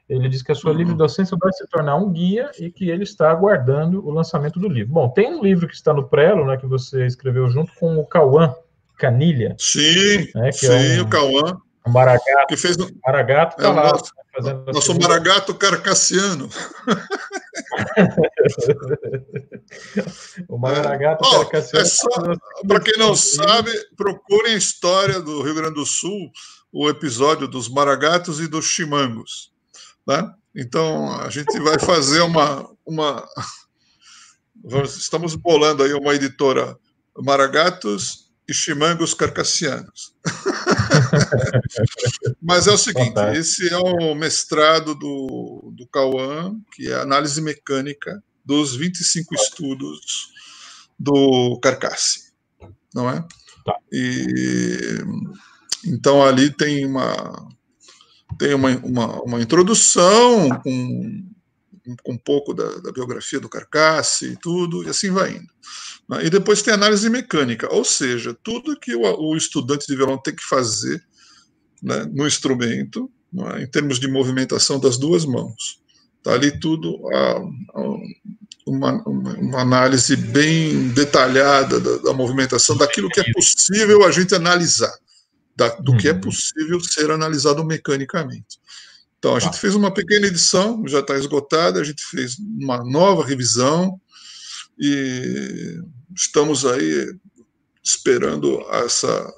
[0.07, 0.77] Ele diz que a sua uhum.
[0.77, 4.67] livre docência vai se tornar um guia e que ele está aguardando o lançamento do
[4.67, 4.93] livro.
[4.93, 8.05] Bom, tem um livro que está no prelo, né, que você escreveu junto com o
[8.05, 8.53] Cauã
[8.97, 9.55] Canilha.
[9.57, 11.57] Sim, né, sim, é um, o Cauã.
[11.85, 12.47] O Maragato.
[12.47, 12.77] Que fez.
[13.05, 16.49] Maragato tá é, lá, nosso, né, nosso Maragato Carcassiano.
[20.47, 21.45] o Maragato é.
[21.45, 22.33] Carcassiano.
[22.33, 26.31] É Para quem não sabe, procurem a história do Rio Grande do Sul,
[26.71, 29.51] o episódio dos Maragatos e dos Chimangos.
[30.07, 30.33] Né?
[30.55, 32.69] Então, a gente vai fazer uma.
[32.85, 33.27] uma...
[34.85, 36.77] Estamos bolando aí uma editora
[37.17, 40.15] Maragatos e chimangos carcassianos.
[42.41, 48.23] Mas é o seguinte: esse é o mestrado do, do Cauã, que é análise mecânica
[48.45, 50.31] dos 25 estudos
[50.99, 52.31] do Carcasse,
[52.93, 53.25] não é?
[53.65, 53.77] Tá.
[53.91, 54.97] E
[55.85, 57.49] então ali tem uma
[58.37, 61.23] tem uma, uma, uma introdução com,
[62.03, 65.53] com um pouco da, da biografia do Carcasse e tudo, e assim vai indo.
[66.07, 66.25] Né?
[66.25, 70.35] E depois tem análise mecânica, ou seja, tudo que o, o estudante de violão tem
[70.35, 71.03] que fazer
[71.81, 73.09] né, no instrumento,
[73.55, 73.63] é?
[73.63, 75.81] em termos de movimentação das duas mãos.
[76.17, 77.37] Está ali tudo, a,
[77.75, 77.97] a,
[78.65, 84.93] uma, uma, análise bem detalhada da, da, movimentação, daquilo que é possível a gente analisar,
[85.53, 86.21] da, do que é uhum.
[86.21, 88.61] possível ser analisado mecanicamente.
[89.19, 89.57] Então, a gente tá.
[89.57, 93.99] fez uma pequena edição, já está esgotada, a gente fez uma nova revisão,
[94.77, 95.79] e
[96.15, 97.13] estamos aí
[97.83, 99.33] esperando essa,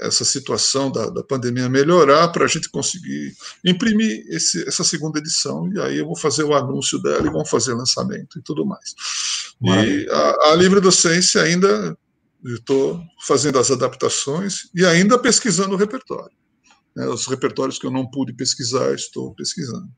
[0.00, 3.32] essa situação da, da pandemia melhorar para a gente conseguir
[3.64, 7.48] imprimir esse, essa segunda edição, e aí eu vou fazer o anúncio dela e vamos
[7.48, 8.94] fazer lançamento e tudo mais.
[9.62, 11.96] E a, a livre docência ainda
[12.44, 16.36] estou fazendo as adaptações e ainda pesquisando o repertório.
[16.94, 19.88] Né, os repertórios que eu não pude pesquisar, estou pesquisando.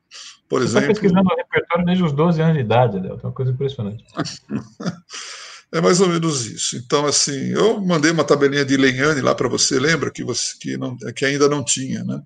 [0.49, 0.91] Por Você exemplo.
[0.91, 4.03] Está pesquisando o repertório desde os 12 anos de idade, Adel, é uma coisa impressionante.
[5.71, 6.75] é mais ou menos isso.
[6.77, 10.09] Então, assim, eu mandei uma tabelinha de Lenhane lá para você, lembra?
[10.09, 12.21] Que, você, que, não, que ainda não tinha, né?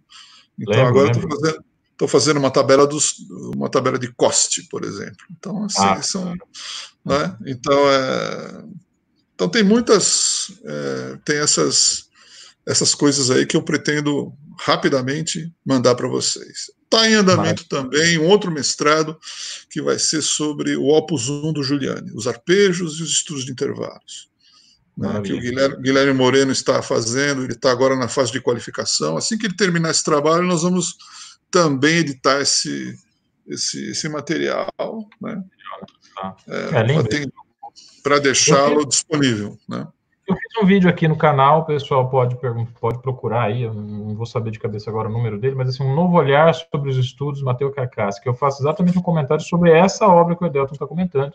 [0.58, 3.16] Então, lembro, agora estou fazendo, fazendo uma tabela dos,
[3.54, 5.26] uma tabela de coste, por exemplo.
[5.32, 6.34] Então, assim, ah, são.
[7.04, 7.38] Né?
[7.46, 8.64] Então, é,
[9.36, 10.54] então, tem muitas.
[10.64, 12.10] É, tem essas
[12.66, 14.34] essas coisas aí que eu pretendo
[14.64, 16.72] rapidamente mandar para vocês.
[16.84, 19.18] Está em andamento também um outro mestrado
[19.70, 23.52] que vai ser sobre o Opus 1 do Giuliani, os arpejos e os estudos de
[23.52, 24.30] intervalos.
[24.96, 29.18] Né, que o Guilherme, Guilherme, Moreno está fazendo, ele está agora na fase de qualificação.
[29.18, 30.98] Assim que ele terminar esse trabalho, nós vamos
[31.50, 32.96] também editar esse,
[33.48, 34.70] esse, esse material,
[35.20, 35.44] né?
[36.14, 36.36] Tá.
[36.48, 36.70] É,
[38.04, 39.88] para deixá-lo disponível, né?
[40.32, 42.38] Eu fiz um vídeo aqui no canal, o pessoal pode,
[42.80, 45.84] pode procurar aí, eu não vou saber de cabeça agora o número dele, mas assim,
[45.84, 49.72] um novo olhar sobre os estudos Mateus Carcassi, que eu faço exatamente um comentário sobre
[49.72, 51.34] essa obra que o Edelton está comentando,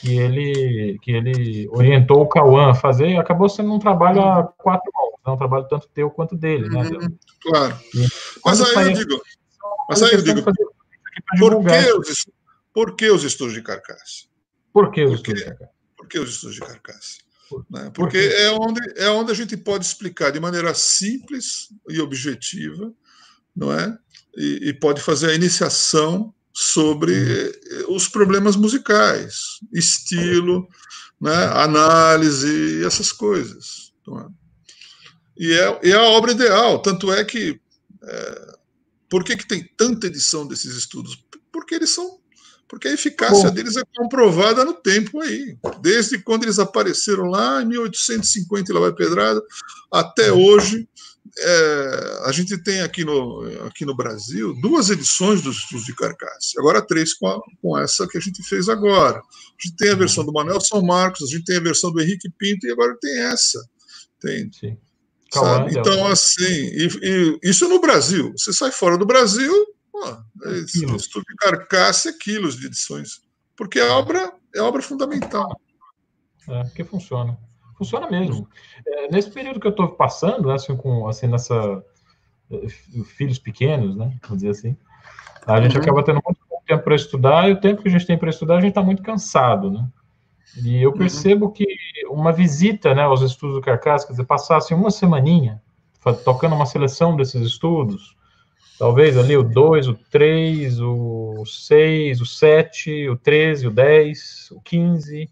[0.00, 4.42] que ele, que ele orientou o Cauã a fazer, e acabou sendo um trabalho a
[4.42, 5.32] quatro mãos, né?
[5.32, 6.88] um trabalho tanto teu quanto dele, né?
[6.88, 7.78] Uhum, claro.
[7.94, 8.06] E,
[8.44, 9.22] mas aí eu digo,
[9.88, 12.26] mas aí eu digo, por que, os,
[12.74, 14.26] por que os estudos de carcaça?
[14.72, 15.70] Por que os estudos de carcaça?
[15.96, 17.27] Por que os estudos de carcaça?
[17.70, 17.90] Né?
[17.94, 22.92] Porque é onde, é onde a gente pode explicar de maneira simples e objetiva,
[23.54, 23.96] não é?
[24.36, 27.94] E, e pode fazer a iniciação sobre uhum.
[27.94, 30.68] os problemas musicais, estilo,
[31.20, 33.92] né, análise, essas coisas.
[34.08, 34.26] É?
[35.38, 37.60] E, é, e é a obra ideal, tanto é que.
[38.02, 38.58] É,
[39.08, 41.24] por que, que tem tanta edição desses estudos?
[41.50, 42.17] Porque eles são
[42.68, 43.54] porque a eficácia Bom.
[43.54, 45.56] deles é comprovada no tempo aí.
[45.80, 49.42] Desde quando eles apareceram lá em 1850 e lá vai pedrada,
[49.90, 50.88] até hoje.
[51.40, 56.58] É, a gente tem aqui no, aqui no Brasil duas edições dos estudos de carcaça,
[56.58, 59.18] agora três com, a, com essa que a gente fez agora.
[59.18, 62.00] A gente tem a versão do Manuel São Marcos, a gente tem a versão do
[62.00, 63.62] Henrique Pinto e agora tem essa.
[64.20, 64.50] Tem,
[65.70, 68.32] Então, assim, e, e, isso no Brasil.
[68.36, 69.52] Você sai fora do Brasil,
[69.98, 73.22] Pô, é estudo de carcaça é quilos de edições.
[73.56, 75.60] Porque a obra é obra fundamental.
[76.48, 77.38] É, que funciona.
[77.76, 78.48] Funciona mesmo.
[78.86, 81.82] É, nesse período que eu estou passando, assim, com, assim, nessa
[82.50, 82.68] eh,
[83.04, 84.76] filhos pequenos, né, vamos dizer assim,
[85.46, 85.82] a gente uhum.
[85.82, 88.56] acaba tendo muito tempo para estudar e o tempo que a gente tem para estudar
[88.56, 89.88] a gente está muito cansado, né?
[90.62, 90.98] E eu uhum.
[90.98, 91.52] percebo uhum.
[91.52, 91.66] que
[92.10, 95.62] uma visita, né, aos estudos do Carcaça, quer dizer, passasse uma semaninha
[96.24, 98.16] tocando uma seleção desses estudos,
[98.78, 104.60] Talvez ali o 2, o 3, o 6, o 7, o 13, o 10, o
[104.60, 105.28] 15,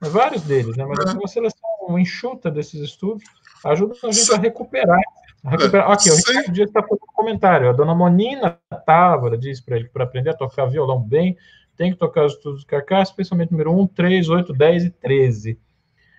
[0.00, 0.84] vários deles, né?
[0.84, 3.24] Mas assim, uma seleção enxuta desses estudos
[3.64, 5.00] ajuda a gente a recuperar.
[5.42, 5.90] A recuperar.
[5.90, 7.68] Aqui, o Ricardo Dias está fazendo um comentário.
[7.68, 11.36] A dona Monina Távora diz para ele que para aprender a tocar violão bem,
[11.76, 15.58] tem que tocar os estudos do carcaça, especialmente número 1, 3, 8, 10 e 13.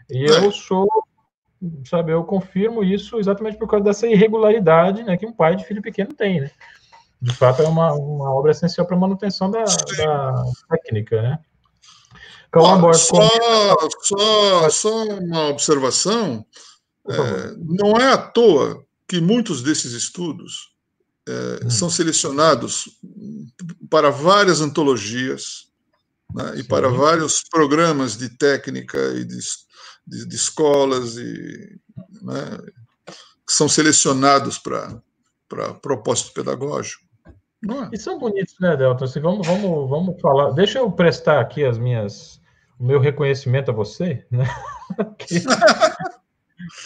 [0.10, 0.88] E eu sou
[1.86, 2.12] sabe?
[2.12, 6.14] Eu confirmo isso exatamente por causa dessa irregularidade, né, que um pai de filho pequeno
[6.14, 6.52] tem, né?
[7.22, 11.40] De fato, é uma, uma obra essencial para a manutenção da, da, técnica, né?
[12.54, 13.30] Bom, só,
[14.02, 16.46] só, só uma observação,
[17.08, 20.74] é, não é à toa que muitos desses estudos
[21.28, 21.70] é, hum.
[21.70, 22.90] são selecionados
[23.90, 25.66] para várias antologias
[26.34, 29.38] né, e para vários programas de técnica e de
[30.06, 31.80] de, de escolas e
[32.22, 32.58] né,
[33.46, 35.02] que são selecionados para
[35.82, 37.04] propósito pedagógico.
[37.68, 37.90] É?
[37.94, 39.06] E são bonitos, né, Delton?
[39.06, 40.52] Assim, vamos, vamos, vamos falar.
[40.52, 42.40] Deixa eu prestar aqui as minhas,
[42.80, 44.46] o meu reconhecimento a você, né?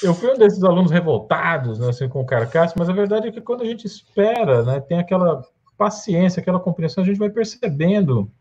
[0.01, 3.31] eu fui um desses alunos revoltados, né, assim, com o carcaço, mas a verdade é
[3.31, 5.43] que quando a gente espera, né, tem aquela
[5.77, 8.31] paciência, aquela compreensão, a gente vai percebendo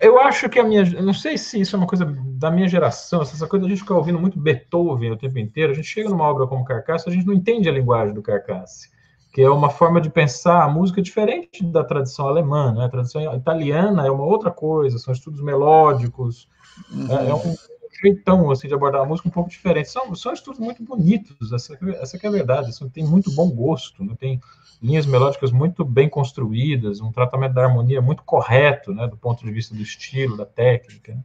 [0.00, 0.84] eu acho que a minha.
[1.02, 3.94] Não sei se isso é uma coisa da minha geração, essa coisa a gente ficar
[3.94, 5.72] ouvindo muito Beethoven o tempo inteiro.
[5.72, 8.90] A gente chega numa obra como Carcasse, a gente não entende a linguagem do Carcasse,
[9.32, 12.72] que é uma forma de pensar a música diferente da tradição alemã.
[12.72, 12.84] Né?
[12.84, 16.48] A tradição italiana é uma outra coisa, são estudos melódicos,
[16.92, 17.18] uhum.
[17.18, 17.54] é, é, um
[18.00, 19.90] jeitão assim, de abordar a música um pouco diferente.
[19.90, 22.70] São, são estudos muito bonitos, essa, essa é a verdade.
[22.70, 24.14] Assim, tem muito bom gosto, né?
[24.18, 24.40] tem
[24.82, 29.50] linhas melódicas muito bem construídas, um tratamento da harmonia muito correto, né, do ponto de
[29.50, 31.14] vista do estilo, da técnica.
[31.14, 31.24] Né?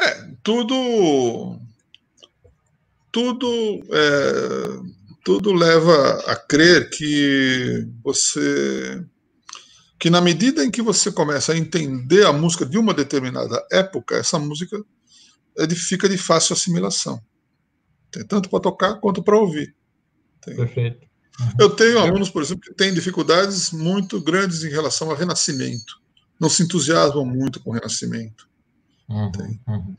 [0.00, 1.58] É, tudo,
[3.10, 3.48] tudo,
[3.90, 4.80] é,
[5.24, 9.04] tudo leva a crer que você,
[9.98, 14.16] que na medida em que você começa a entender a música de uma determinada época,
[14.16, 14.80] essa música
[15.58, 17.20] é fica de fácil assimilação,
[18.10, 19.74] tem tanto para tocar quanto para ouvir.
[20.40, 20.56] Tem.
[20.56, 21.06] Perfeito.
[21.40, 21.48] Uhum.
[21.58, 26.00] Eu tenho alunos, por exemplo, que têm dificuldades muito grandes em relação ao renascimento.
[26.40, 28.48] Não se entusiasmam muito com o renascimento.
[29.08, 29.32] Uhum.
[29.32, 29.60] Tem.
[29.66, 29.96] Uhum.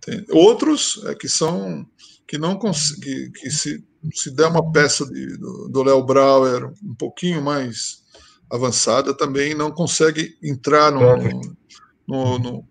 [0.00, 0.24] Tem.
[0.30, 1.86] Outros é, que são
[2.26, 7.40] que não que, que se, se der uma peça de, do Léo Brauer um pouquinho
[7.40, 8.02] mais
[8.50, 11.16] avançada, também não consegue entrar no,
[12.06, 12.68] no, no,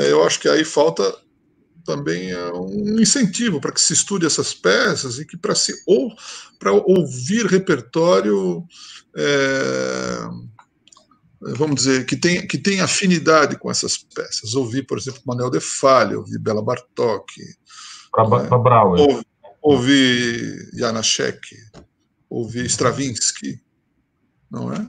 [0.00, 1.14] eu acho que aí falta
[1.84, 6.10] também é um incentivo para que se estude essas peças e que para se ou
[6.58, 8.64] para ouvir repertório
[9.16, 10.20] é,
[11.40, 14.54] vamos dizer que tem que tem afinidade com essas peças.
[14.54, 17.24] Ouvir por exemplo Manuel de Falha ouvir Bela Bartok
[18.10, 19.22] para né?
[19.60, 21.38] Ouvir Janacek
[22.30, 23.60] ouvir Stravinsky
[24.50, 24.88] não é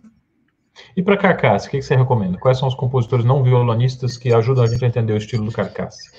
[0.96, 2.38] E para Carcasse, o que, você recomenda?
[2.38, 5.52] Quais são os compositores não violonistas que ajudam a gente a entender o estilo do
[5.52, 6.12] Carcasse?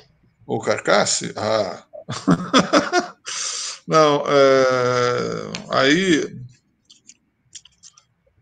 [0.46, 1.32] O Carcasse?
[1.36, 1.84] Ah.
[3.86, 5.52] não, é...
[5.70, 6.36] aí.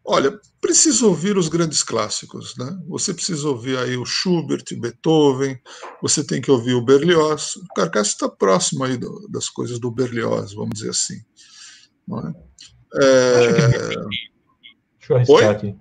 [0.07, 2.79] Olha, precisa ouvir os grandes clássicos, né?
[2.89, 5.59] Você precisa ouvir aí o Schubert, Beethoven,
[6.01, 7.57] você tem que ouvir o Berlioz.
[7.57, 11.21] O Carcasse está próximo aí do, das coisas do Berlioz, vamos dizer assim.
[12.07, 12.35] Não é?
[13.03, 13.95] É...
[15.09, 15.45] Deixa eu arriscar Oi?
[15.47, 15.77] aqui.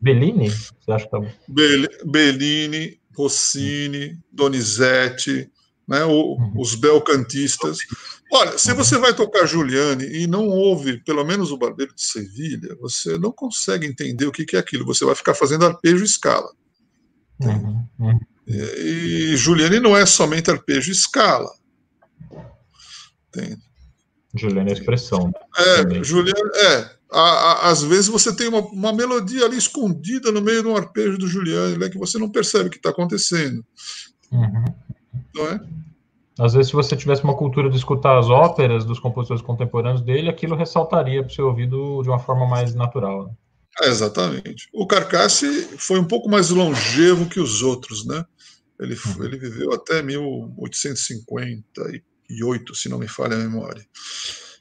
[0.00, 0.50] Bellini?
[0.50, 1.30] Você acha que tá bom?
[2.04, 5.50] Bellini, Rossini, Donizete,
[5.88, 6.52] né, o, uhum.
[6.56, 7.78] os belcantistas.
[8.32, 12.76] Olha, se você vai tocar Giuliani e não ouve pelo menos o Barbeiro de Sevilha,
[12.80, 14.84] você não consegue entender o que, que é aquilo.
[14.84, 16.52] Você vai ficar fazendo arpejo e escala.
[17.40, 17.84] Uhum.
[17.98, 18.20] Uhum.
[18.46, 21.50] E, e Giuliani não é somente arpejo e escala.
[23.28, 23.58] Entende?
[24.34, 25.32] Juliana é expressão.
[25.56, 26.97] É, Juliana, é.
[27.10, 30.76] A, a, às vezes você tem uma, uma, melodia ali escondida no meio de um
[30.76, 33.64] arpejo do Juliano, né, que você não percebe o que está acontecendo.
[34.30, 34.64] Uhum.
[35.34, 35.58] Não é?
[36.38, 40.28] Às vezes, se você tivesse uma cultura de escutar as óperas dos compositores contemporâneos dele,
[40.28, 43.26] aquilo ressaltaria para o seu ouvido de uma forma mais natural.
[43.26, 43.32] Né?
[43.82, 44.68] É, exatamente.
[44.72, 48.24] O Carcasse foi um pouco mais longevo que os outros, né?
[48.78, 49.24] Ele, uhum.
[49.24, 53.84] ele viveu até 1858, se não me falha a memória.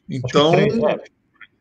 [0.09, 0.53] Então,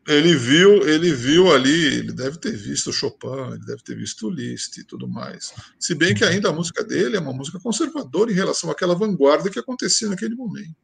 [0.07, 4.77] ele viu, ele viu ali, ele deve ter visto Chopin, ele deve ter visto Liszt
[4.77, 5.53] e tudo mais.
[5.77, 9.49] Se bem que ainda a música dele é uma música conservadora em relação àquela vanguarda
[9.49, 10.75] que acontecia naquele momento.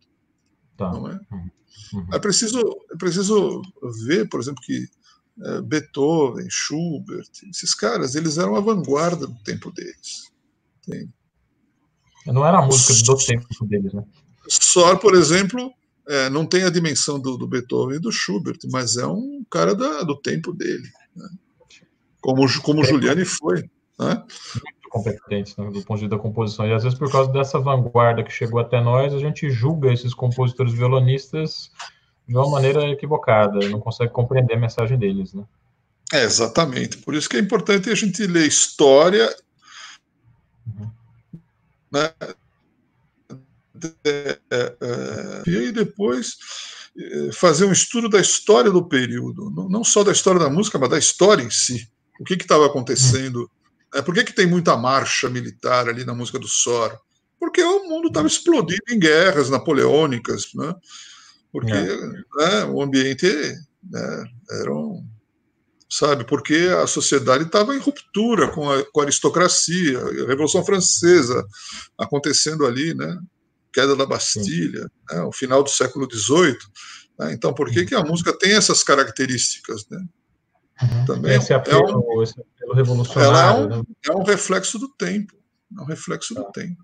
[0.75, 0.91] Tá.
[0.91, 1.19] Não é?
[1.31, 2.07] Uhum.
[2.11, 2.59] É, preciso,
[2.91, 3.61] é preciso
[4.05, 4.89] ver, por exemplo, que
[5.41, 10.31] é, Beethoven, Schubert, esses caras, eles eram a vanguarda do tempo deles.
[10.85, 11.13] Entende?
[12.25, 14.03] Não era a música do tempo deles, né?
[14.49, 15.71] Só, por exemplo,
[16.07, 19.73] é, não tem a dimensão do, do, Beethoven e do Schubert, mas é um cara
[19.73, 21.27] da, do tempo dele, né?
[22.21, 23.61] como, como o Giuliani foi.
[23.99, 24.23] Né?
[24.55, 26.67] Muito competente né, do ponto de vista da composição.
[26.67, 30.13] E às vezes, por causa dessa vanguarda que chegou até nós, a gente julga esses
[30.13, 31.71] compositores violonistas
[32.27, 35.33] de uma maneira equivocada, não consegue compreender a mensagem deles.
[35.33, 35.43] Né?
[36.13, 36.97] É, exatamente.
[36.97, 39.33] Por isso que é importante a gente ler história.
[40.65, 40.89] Uhum.
[41.91, 42.13] Né?
[44.03, 46.37] É, é, é, e aí depois
[47.33, 50.97] fazer um estudo da história do período, não só da história da música, mas da
[50.99, 51.89] história em si.
[52.19, 53.49] O que estava acontecendo?
[53.93, 56.99] É, por que, que tem muita marcha militar ali na música do Sor?
[57.39, 60.75] Porque o mundo estava explodindo em guerras napoleônicas, né?
[61.53, 63.27] porque né, o ambiente
[63.83, 64.23] né,
[64.59, 65.07] era um,
[65.87, 66.25] sabe?
[66.25, 71.45] Porque a sociedade estava em ruptura com a, com a, aristocracia, a Revolução Francesa
[71.95, 73.19] acontecendo ali, né?
[73.73, 76.57] Queda da Bastilha, né, o final do século XVIII.
[77.19, 79.87] Né, então, por que, que a música tem essas características?
[79.89, 80.05] Né?
[80.81, 81.05] Uhum.
[81.05, 83.63] Também esse apelo, é um, esse apelo revolucionário.
[83.63, 83.83] É um, né?
[84.09, 85.33] é um reflexo do tempo.
[85.77, 86.83] É um reflexo do tempo.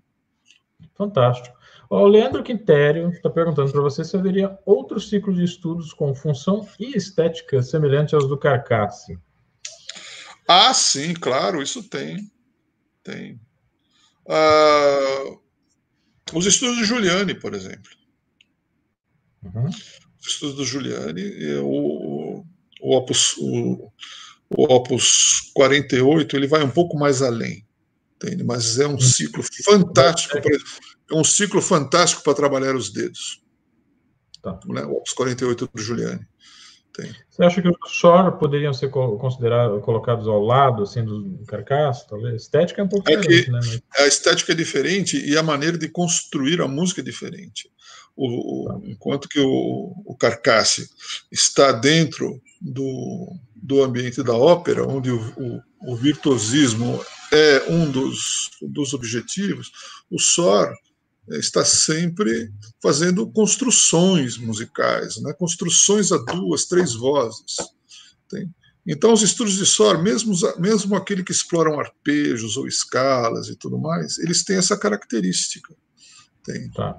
[0.96, 1.56] Fantástico.
[1.88, 6.66] O Leandro Quintério está perguntando para você se haveria outro ciclo de estudos com função
[6.78, 9.18] e estética semelhante aos do Carcasse.
[10.46, 12.30] Ah, sim, claro, isso tem.
[13.02, 13.40] Tem.
[14.24, 15.40] Uh,
[16.34, 17.90] os estudos de Giuliani, por exemplo.
[19.42, 19.68] Uhum.
[20.20, 21.22] Os estudos do Giuliani,
[21.62, 22.44] o,
[22.80, 23.90] o, Opus, o,
[24.50, 27.66] o Opus 48, ele vai um pouco mais além,
[28.16, 28.44] entende?
[28.44, 29.00] mas é um uhum.
[29.00, 30.56] ciclo fantástico, pra,
[31.10, 33.42] é um ciclo fantástico para trabalhar os dedos.
[34.42, 34.58] Tá.
[34.66, 34.82] Né?
[34.84, 36.26] O Opus 48 do Giuliani.
[37.00, 37.14] Tem.
[37.30, 42.34] Você acha que os Shore poderiam ser considerados, colocados ao lado assim, do carcaço, talvez?
[42.34, 43.60] A estética é um pouco é diferente, né?
[43.62, 43.82] Mas...
[43.98, 47.70] A estética é diferente e a maneira de construir a música é diferente.
[48.16, 48.80] O, tá.
[48.84, 50.90] Enquanto que o, o carcasse
[51.32, 57.02] está dentro do, do ambiente da ópera, onde o, o, o virtuosismo
[57.32, 59.72] é um dos, dos objetivos,
[60.10, 60.74] o SOR
[61.38, 62.52] está sempre
[62.82, 65.32] fazendo construções musicais, né?
[65.34, 67.56] construções a duas, três vozes.
[68.28, 68.52] Tem?
[68.86, 73.78] Então, os estudos de SOR, mesmo, mesmo aquele que exploram arpejos ou escalas e tudo
[73.78, 75.74] mais, eles têm essa característica.
[76.42, 76.70] Tem.
[76.70, 76.98] Tá.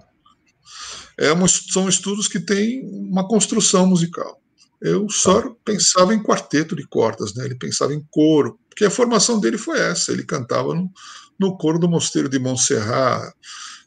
[1.17, 4.41] É uma, são estudos que têm uma construção musical.
[4.79, 5.55] Eu só tá.
[5.65, 7.45] pensava em quarteto de cordas, né?
[7.45, 10.89] ele pensava em coro, porque a formação dele foi essa, ele cantava no,
[11.39, 13.33] no coro do Mosteiro de Montserrat,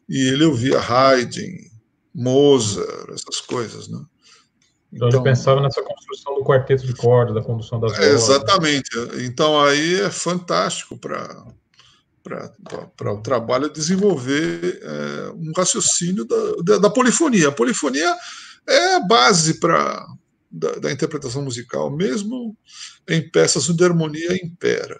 [0.08, 1.70] e ele ouvia Haydn,
[2.14, 4.00] Mozart, essas coisas, né?
[4.92, 8.12] Então, então ele pensava nessa construção do quarteto de cordas, da condução das vozes.
[8.12, 8.90] Exatamente.
[9.24, 11.44] Então aí é fantástico para
[12.96, 17.48] para o trabalho desenvolver é, um raciocínio da, da, da, polifonia.
[17.48, 18.16] A polifonia
[18.66, 20.06] é a base para
[20.50, 22.56] da, da, interpretação musical, mesmo
[23.06, 24.98] em peças onde a harmonia impera.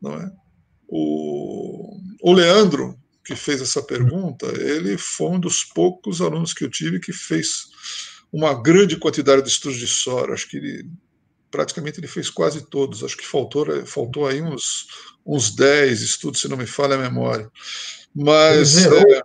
[0.00, 0.30] não é?
[0.86, 2.97] O, o Leandro,
[3.28, 7.66] que fez essa pergunta, ele foi um dos poucos alunos que eu tive que fez
[8.32, 10.32] uma grande quantidade de estudos de Sora.
[10.32, 10.90] Acho que ele
[11.50, 13.04] praticamente ele fez quase todos.
[13.04, 14.86] Acho que faltou, faltou aí uns,
[15.26, 17.50] uns 10 estudos, se não me falha a memória.
[18.14, 18.78] Mas.
[18.78, 19.22] Ele zerou, é,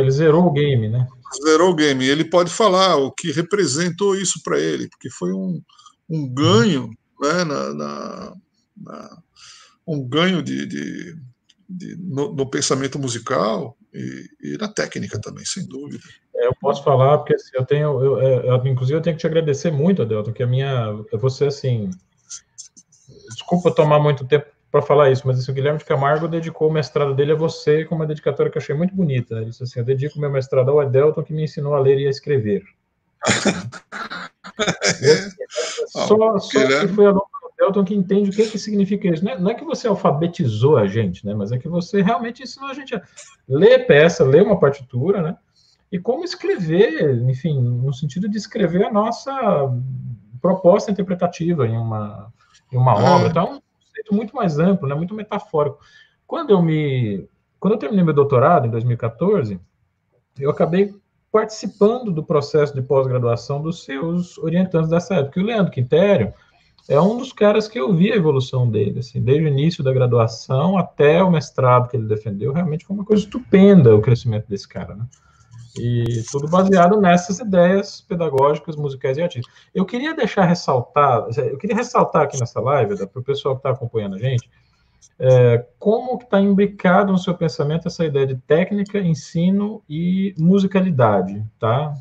[0.00, 1.06] ele zerou o game, né?
[1.44, 2.06] Zerou o game.
[2.06, 5.60] Ele pode falar o que representou isso para ele, porque foi um,
[6.08, 6.88] um ganho
[7.20, 8.34] né, na, na,
[8.74, 9.22] na
[9.86, 11.14] um ganho de, de,
[11.76, 16.04] de no, no, pensamento musical e, e, na técnica também, sem dúvida.
[16.34, 19.20] É, eu posso falar, porque assim, eu tenho, eu, é, eu, inclusive eu tenho que
[19.20, 21.90] te agradecer muito, Adelton, que a minha, você assim,
[23.30, 26.72] desculpa tomar muito tempo para falar isso, mas assim, o Guilherme de Camargo dedicou o
[26.72, 29.34] mestrado dele a você com uma dedicatória que eu achei muito bonita.
[29.34, 29.42] Né?
[29.42, 32.06] Ele disse assim: Eu dedico meu mestrado ao Adelton, que me ensinou a ler e
[32.06, 32.64] a escrever.
[35.88, 37.22] só só que foi aluno
[37.62, 39.24] do Adelton que entende o que, que significa isso.
[39.24, 41.34] Não é, não é, que você alfabetizou a gente, né?
[41.34, 43.02] mas é que você realmente ensinou a gente a
[43.48, 45.36] ler peça, ler uma partitura, né?
[45.90, 49.32] e como escrever, enfim, no sentido de escrever a nossa
[50.40, 52.32] proposta interpretativa em uma,
[52.72, 53.16] em uma ah.
[53.16, 53.28] obra.
[53.28, 55.78] Então, conceito muito mais amplo, né, muito metafórico.
[56.26, 57.28] Quando eu me,
[57.60, 59.60] quando eu terminei meu doutorado em 2014,
[60.38, 60.94] eu acabei
[61.30, 65.38] participando do processo de pós-graduação dos seus orientantes dessa época.
[65.38, 66.32] E o Leandro Quintério
[66.88, 69.92] é um dos caras que eu vi a evolução dele, assim, desde o início da
[69.92, 74.68] graduação até o mestrado que ele defendeu, realmente foi uma coisa estupenda o crescimento desse
[74.68, 75.06] cara, né?
[75.78, 79.58] E tudo baseado nessas ideias pedagógicas, musicais e artísticas.
[79.74, 83.70] Eu queria deixar ressaltar, eu queria ressaltar aqui nessa live, para o pessoal que está
[83.70, 84.50] acompanhando a gente,
[85.18, 91.94] é, como está imbricado no seu pensamento essa ideia de técnica, ensino e musicalidade, tá?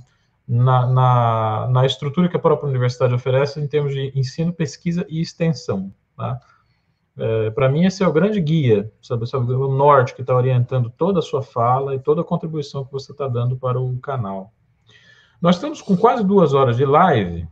[0.54, 5.22] Na, na, na estrutura que a própria universidade oferece em termos de ensino, pesquisa e
[5.22, 6.42] extensão, tá?
[7.18, 10.90] É, para mim, esse é o grande guia, sabe, sabe o norte que está orientando
[10.90, 14.52] toda a sua fala e toda a contribuição que você está dando para o canal.
[15.42, 17.48] Nós estamos com quase duas horas de live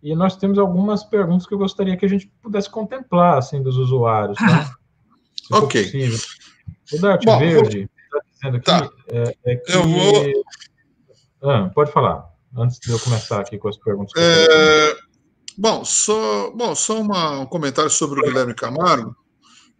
[0.00, 3.76] e nós temos algumas perguntas que eu gostaria que a gente pudesse contemplar, assim, dos
[3.76, 4.70] usuários, tá?
[5.52, 6.10] ok.
[6.92, 8.90] O Dart Bom, Verde está dizendo aqui tá.
[9.08, 9.72] é, é que...
[9.72, 10.44] Eu vou...
[11.42, 12.24] Ah, pode falar,
[12.56, 14.12] antes de eu começar aqui com as perguntas.
[14.16, 14.96] É...
[15.56, 19.14] Bom, só, bom, só uma, um comentário sobre o Guilherme Camargo.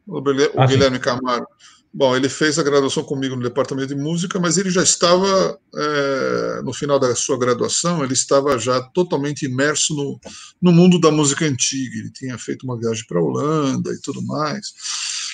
[0.06, 1.02] O, o ah, Guilherme sim.
[1.02, 1.46] Camargo.
[1.92, 6.62] Bom, ele fez a graduação comigo no departamento de música, mas ele já estava, é,
[6.62, 10.20] no final da sua graduação, ele estava já totalmente imerso no,
[10.62, 11.96] no mundo da música antiga.
[11.96, 14.72] Ele tinha feito uma viagem para a Holanda e tudo mais.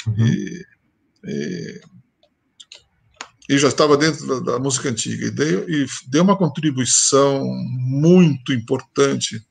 [0.06, 0.26] Uhum.
[0.26, 0.64] E,
[1.24, 1.80] e,
[3.48, 5.26] e, já estava dentro da, da música antiga.
[5.26, 9.44] E deu, e deu uma contribuição muito importante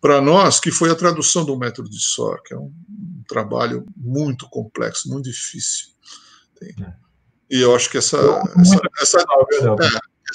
[0.00, 3.84] para nós, que foi a tradução do método de SOR, que é um, um trabalho
[3.96, 5.88] muito complexo, muito difícil.
[6.62, 7.06] É.
[7.50, 8.16] E eu acho que essa,
[8.58, 9.86] essa, essa, é,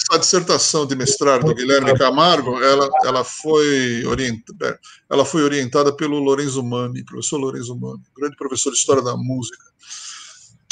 [0.08, 6.18] essa, dissertação de mestrado do Guilherme Camargo, ela, ela, foi orientada, ela foi orientada pelo
[6.18, 9.64] Lorenzo Mani, professor Lorenzo Mani, grande professor de História da Música.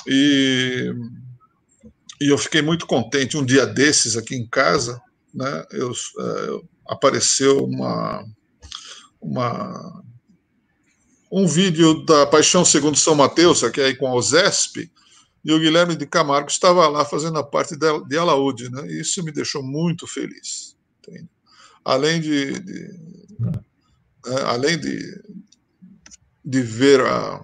[0.06, 0.92] E,
[2.20, 3.36] e eu fiquei muito contente.
[3.36, 5.00] Um dia desses, aqui em casa,
[5.32, 8.24] né, eu, eu apareceu uma
[9.20, 10.02] uma,
[11.30, 14.90] um vídeo da Paixão Segundo São Mateus, é aí com a OSESP,
[15.44, 18.86] e o Guilherme de Camargo estava lá fazendo a parte de, de alaúde, né?
[18.86, 20.76] E isso me deixou muito feliz.
[20.98, 21.28] Entende?
[21.84, 22.94] Além de, de
[23.38, 23.52] né?
[24.46, 25.22] além de,
[26.44, 27.42] de ver a,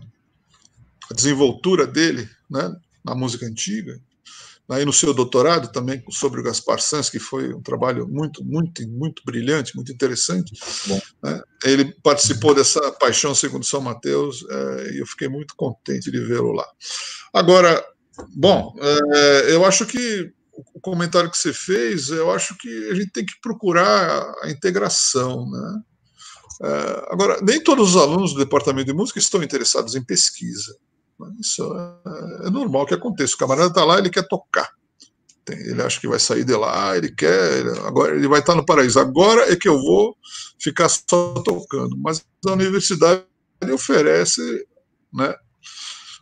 [1.10, 2.74] a desenvoltura dele, né?
[3.02, 3.98] Na música antiga,
[4.68, 8.86] aí no seu doutorado também sobre o Gaspar Sanz, que foi um trabalho muito, muito,
[8.88, 10.52] muito brilhante, muito interessante.
[11.22, 11.40] Né?
[11.64, 16.52] Ele participou dessa Paixão segundo São Mateus é, e eu fiquei muito contente de vê-lo
[16.52, 16.66] lá.
[17.32, 17.84] Agora,
[18.34, 20.32] bom, é, eu acho que
[20.74, 25.48] o comentário que você fez, eu acho que a gente tem que procurar a integração,
[25.50, 25.82] né?
[26.62, 30.74] É, agora, nem todos os alunos do departamento de música estão interessados em pesquisa.
[31.40, 33.34] Isso é, é normal que aconteça.
[33.34, 34.70] O camarada está lá, ele quer tocar.
[35.48, 38.98] Ele acha que vai sair de lá, ele quer, agora ele vai estar no paraíso.
[38.98, 40.16] Agora é que eu vou
[40.58, 41.96] ficar só tocando.
[41.96, 43.22] Mas a universidade
[43.72, 44.66] oferece
[45.12, 45.34] né,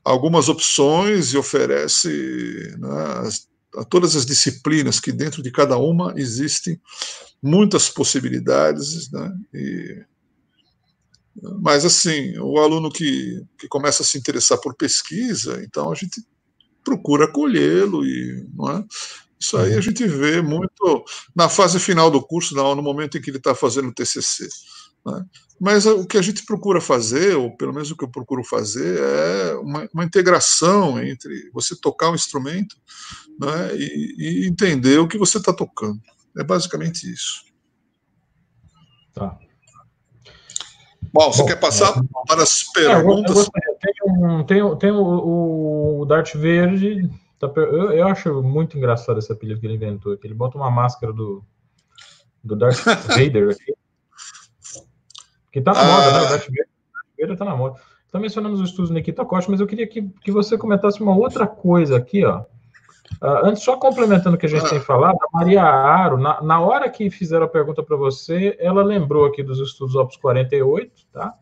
[0.05, 3.31] algumas opções e oferece né,
[3.77, 6.79] a todas as disciplinas que dentro de cada uma existem
[7.43, 10.05] muitas possibilidades, né, e
[11.61, 16.23] mas, assim, o aluno que, que começa a se interessar por pesquisa, então a gente
[16.85, 18.85] procura acolhê-lo e não é?
[19.41, 19.83] Isso aí a uhum.
[19.83, 21.05] gente vê muito
[21.35, 24.49] na fase final do curso, não, no momento em que ele está fazendo o TCC.
[25.05, 25.25] Né?
[25.61, 28.99] Mas o que a gente procura fazer, ou pelo menos o que eu procuro fazer,
[28.99, 32.77] é uma, uma integração entre você tocar um instrumento
[33.39, 36.01] né, e, e entender o que você está tocando.
[36.39, 37.45] É basicamente isso.
[39.13, 39.39] Tá.
[41.15, 43.49] Bom, você Bom, quer passar é, para as perguntas?
[43.81, 47.09] tem, tem, tem o, o Dart Verde.
[47.39, 50.27] Tá, eu, eu, acho muito engraçado esse apelido que ele inventou aqui.
[50.27, 51.45] Ele bota uma máscara do,
[52.43, 53.75] do Darth Vader aqui.
[55.53, 55.85] Que tá na ah.
[55.85, 56.27] moda, né?
[56.27, 56.49] O Darth
[57.17, 57.81] Vader tá na moda.
[58.11, 61.47] Tá mencionando os estudos Nikita Koch, mas eu queria que, que você comentasse uma outra
[61.47, 62.45] coisa aqui, ó.
[63.23, 64.71] Uh, antes, só complementando o que a gente ah.
[64.71, 68.83] tem falado, a Maria Aro, na, na hora que fizeram a pergunta para você, ela
[68.83, 71.35] lembrou aqui dos estudos Opus 48, tá?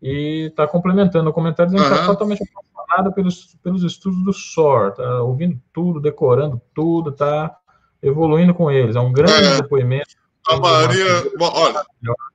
[0.00, 1.94] E está complementando o comentário dizendo uhum.
[1.94, 7.56] que está totalmente apaixonada pelos, pelos estudos do SOR, tá ouvindo tudo, decorando tudo, tá
[8.02, 8.96] evoluindo com eles.
[8.96, 9.56] É um grande é.
[9.56, 10.16] depoimento.
[10.46, 11.84] A Maria, bom, olha,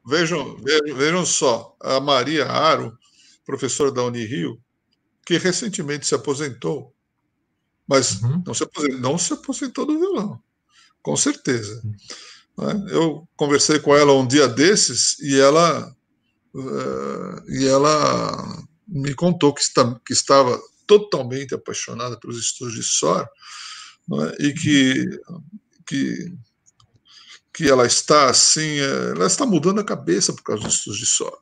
[0.05, 0.57] vejam,
[0.95, 2.95] vejam só, a Maria Aro,
[3.43, 4.59] professora da Unirio,
[5.25, 6.93] que recentemente se aposentou,
[7.87, 8.43] mas uhum.
[8.45, 10.39] não, se aposentou, não se aposentou do violão,
[11.01, 11.81] com certeza.
[12.57, 12.87] Uhum.
[12.89, 15.93] Eu conversei com ela um dia desses e ela
[16.53, 23.27] uh, e ela me contou que, está, que estava totalmente apaixonada pelos estudos de SOR
[24.11, 24.45] é?
[24.45, 25.19] e que,
[25.85, 26.33] que
[27.53, 31.05] que ela está assim, é, ela está mudando a cabeça por causa dos estudos de
[31.05, 31.37] SOR.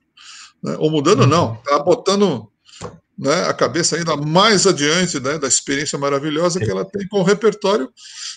[0.61, 0.75] Né?
[0.77, 2.50] Ou mudando, não, está botando
[3.21, 7.23] né, a cabeça ainda mais adiante né, da experiência maravilhosa que ela tem com o
[7.23, 7.87] repertório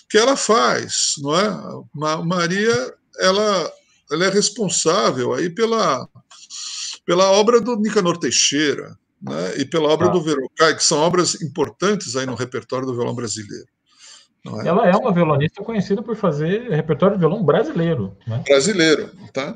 [0.07, 2.23] que ela faz, não é?
[2.23, 3.73] Maria, ela,
[4.11, 6.07] ela é responsável aí pela,
[7.03, 10.11] pela obra do Nicanor Teixeira, né, e pela obra ah.
[10.11, 13.65] do Verocai, que são obras importantes aí no repertório do violão brasileiro.
[14.63, 14.67] É?
[14.67, 18.15] Ela é uma violonista conhecida por fazer repertório de violão brasileiro.
[18.27, 18.43] Né?
[18.47, 19.53] Brasileiro, tá?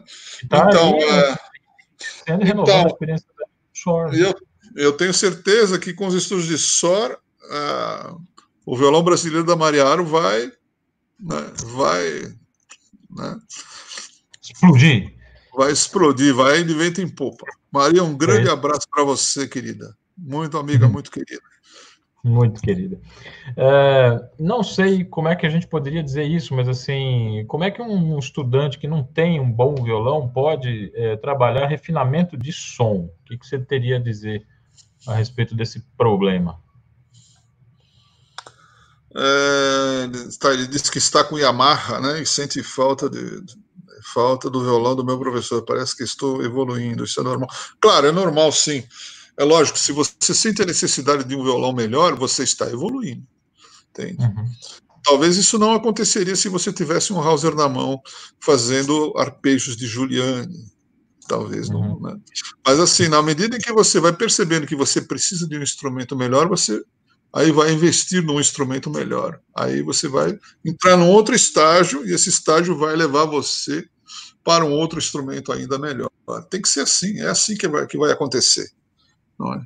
[0.50, 2.34] tá então, aí, é...
[2.50, 3.46] então, a experiência da
[3.76, 4.16] SOR.
[4.16, 4.34] Eu,
[4.76, 7.18] eu tenho certeza que com os estudos de SOR,
[8.66, 10.52] o violão brasileiro da Mariaro vai,
[11.20, 12.36] né, vai
[13.10, 13.40] né,
[14.42, 15.14] explodir.
[15.56, 17.46] Vai explodir, vai de vento em popa.
[17.72, 18.52] Maria, um grande é.
[18.52, 19.96] abraço para você, querida.
[20.18, 20.92] Muito amiga, uhum.
[20.92, 21.42] muito querida.
[22.24, 23.00] Muito querida.
[23.56, 27.72] É, não sei como é que a gente poderia dizer isso, mas assim, como é
[27.72, 33.06] que um estudante que não tem um bom violão pode é, trabalhar refinamento de som?
[33.06, 34.46] O que, que, você teria a dizer
[35.10, 36.60] a respeito desse problema?
[39.16, 40.10] É,
[40.52, 42.22] ele disse que está com Yamaha, né?
[42.22, 43.44] E sente falta de,
[44.14, 45.64] falta do violão do meu professor.
[45.64, 47.04] Parece que estou evoluindo.
[47.04, 47.50] Isso é normal.
[47.82, 48.84] Claro, é normal, sim.
[49.38, 53.26] É lógico, se você sente a necessidade de um violão melhor, você está evoluindo.
[53.90, 54.22] Entende?
[54.22, 54.52] Uhum.
[55.04, 58.02] Talvez isso não aconteceria se você tivesse um Hauser na mão
[58.40, 60.70] fazendo arpejos de Giuliani.
[61.30, 62.00] Talvez uhum.
[62.00, 62.00] não.
[62.00, 62.20] Né?
[62.66, 66.16] Mas assim, na medida em que você vai percebendo que você precisa de um instrumento
[66.16, 66.84] melhor, você
[67.32, 69.40] aí vai investir num instrumento melhor.
[69.56, 73.88] Aí você vai entrar num outro estágio e esse estágio vai levar você
[74.44, 76.10] para um outro instrumento ainda melhor.
[76.50, 78.68] Tem que ser assim, é assim que vai, que vai acontecer.
[79.38, 79.62] Não é?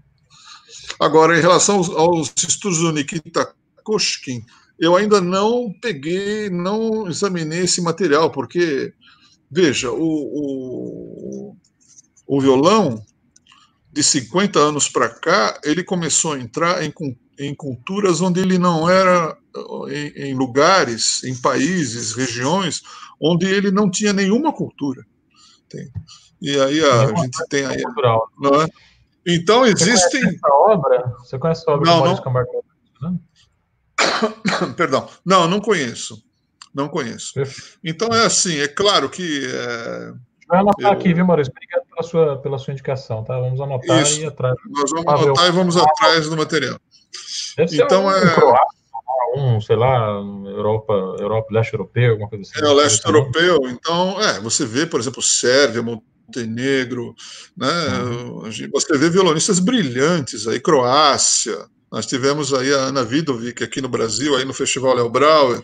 [0.99, 3.53] Agora, em relação aos, aos estudos do Nikita
[3.85, 4.44] Koshkin,
[4.77, 8.94] eu ainda não peguei, não examinei esse material, porque,
[9.53, 11.57] veja, o, o,
[12.25, 13.03] o violão,
[13.91, 16.91] de 50 anos para cá, ele começou a entrar em,
[17.38, 19.38] em culturas onde ele não era,
[19.88, 22.81] em, em, lugares, em países, regiões,
[23.21, 25.05] onde ele não tinha nenhuma cultura.
[25.69, 25.91] Tem.
[26.41, 27.84] E aí a, a gente tem aí.
[28.39, 28.67] Não é?
[29.25, 30.21] Então existem.
[30.21, 31.15] Você conhece essa obra?
[31.19, 32.65] Você conhece a obra não, do Maurício Camargo?
[34.75, 36.21] Perdão, não, não conheço.
[36.73, 37.33] Não conheço.
[37.83, 39.45] Então é assim, é claro que.
[39.45, 40.13] É...
[40.47, 40.97] Vai anotar eu...
[40.97, 41.51] aqui, viu, Maurício?
[41.51, 43.39] Obrigado pela sua, pela sua indicação, tá?
[43.39, 44.19] Vamos anotar Isso.
[44.19, 44.55] e ir atrás.
[44.69, 46.79] Nós vamos ah, anotar e vamos atrás do material.
[47.55, 48.33] Deve então um, é.
[48.33, 48.83] Croácia,
[49.35, 50.07] um, sei lá,
[50.45, 52.65] Europa, Europa, leste europeu, alguma coisa assim.
[52.65, 53.59] É, o leste europeu.
[53.67, 57.15] Então, é, você vê, por exemplo, Sérvia, Montenegro,
[57.55, 57.67] né?
[58.03, 58.69] Uhum.
[58.71, 61.57] Você vê violonistas brilhantes aí, Croácia.
[61.91, 65.63] Nós tivemos aí a Ana Vidovic aqui no Brasil, aí no Festival Léo Brauer,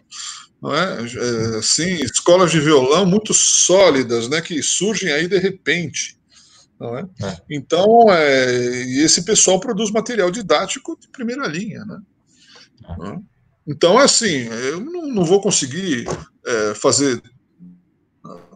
[0.61, 1.03] não é?
[1.03, 4.41] é sim, escolas de violão muito sólidas, né?
[4.41, 6.17] Que surgem aí de repente.
[6.79, 7.01] Não é?
[7.21, 7.37] é.
[7.49, 11.99] Então, é, esse pessoal produz material didático de primeira linha, né?
[12.83, 13.19] É.
[13.67, 16.05] Então, é assim, eu não, não vou conseguir
[16.45, 17.21] é, fazer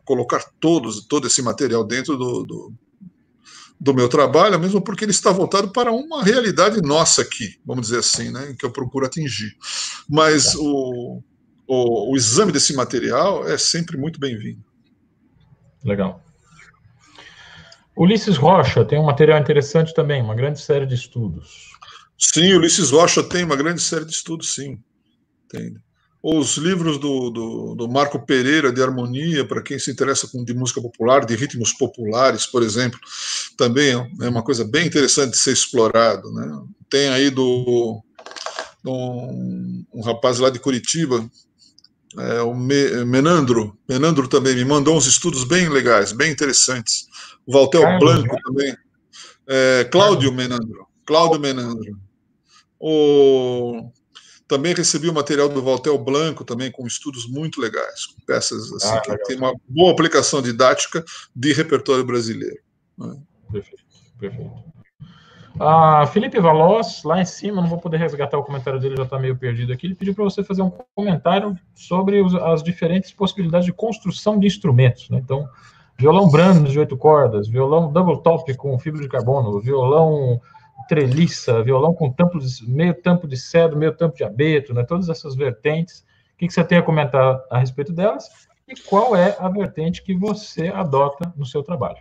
[0.05, 2.73] colocar todos, todo esse material dentro do, do,
[3.80, 7.99] do, meu trabalho, mesmo porque ele está voltado para uma realidade nossa aqui, vamos dizer
[7.99, 9.55] assim, né, que eu procuro atingir.
[10.09, 11.21] Mas o,
[11.68, 14.64] o, o exame desse material é sempre muito bem-vindo.
[15.84, 16.23] Legal.
[17.95, 21.72] Ulisses Rocha tem um material interessante também, uma grande série de estudos.
[22.18, 24.80] Sim, Ulisses Rocha tem uma grande série de estudos, sim.
[25.49, 25.76] Tem.
[26.22, 30.53] Os livros do, do, do Marco Pereira de harmonia, para quem se interessa com, de
[30.53, 32.98] música popular, de ritmos populares, por exemplo,
[33.57, 33.91] também
[34.22, 36.31] é uma coisa bem interessante de ser explorado.
[36.31, 36.61] Né?
[36.90, 38.02] Tem aí do,
[38.81, 41.30] do um, um rapaz lá de Curitiba,
[42.18, 47.07] é, o Menandro, Menandro também me mandou uns estudos bem legais, bem interessantes.
[47.45, 48.41] O Valtel Carlos, Blanco né?
[48.44, 48.77] também.
[49.48, 50.88] É, Cláudio Menandro.
[51.06, 51.99] Cláudio Menandro.
[52.80, 53.91] O,
[54.48, 58.95] também recebi o material do Valtel Blanco, também com estudos muito legais, com peças assim,
[58.95, 61.03] ah, que tem uma boa aplicação didática
[61.35, 62.60] de repertório brasileiro.
[62.98, 63.18] Né?
[63.52, 63.84] Perfeito,
[64.19, 64.73] perfeito.
[65.59, 69.19] Ah, Felipe Valois, lá em cima, não vou poder resgatar o comentário dele, já está
[69.19, 69.85] meio perdido aqui.
[69.85, 74.47] Ele pediu para você fazer um comentário sobre os, as diferentes possibilidades de construção de
[74.47, 75.09] instrumentos.
[75.09, 75.19] Né?
[75.23, 75.47] Então,
[75.97, 80.41] violão brando de oito cordas, violão double top com fibra de carbono, violão
[80.88, 84.84] treliça, violão com tampo de, meio tampo de cedro, meio tampo de abeto, né?
[84.84, 85.99] todas essas vertentes.
[86.34, 88.27] O que, que você tem a comentar a respeito delas?
[88.67, 91.99] E qual é a vertente que você adota no seu trabalho?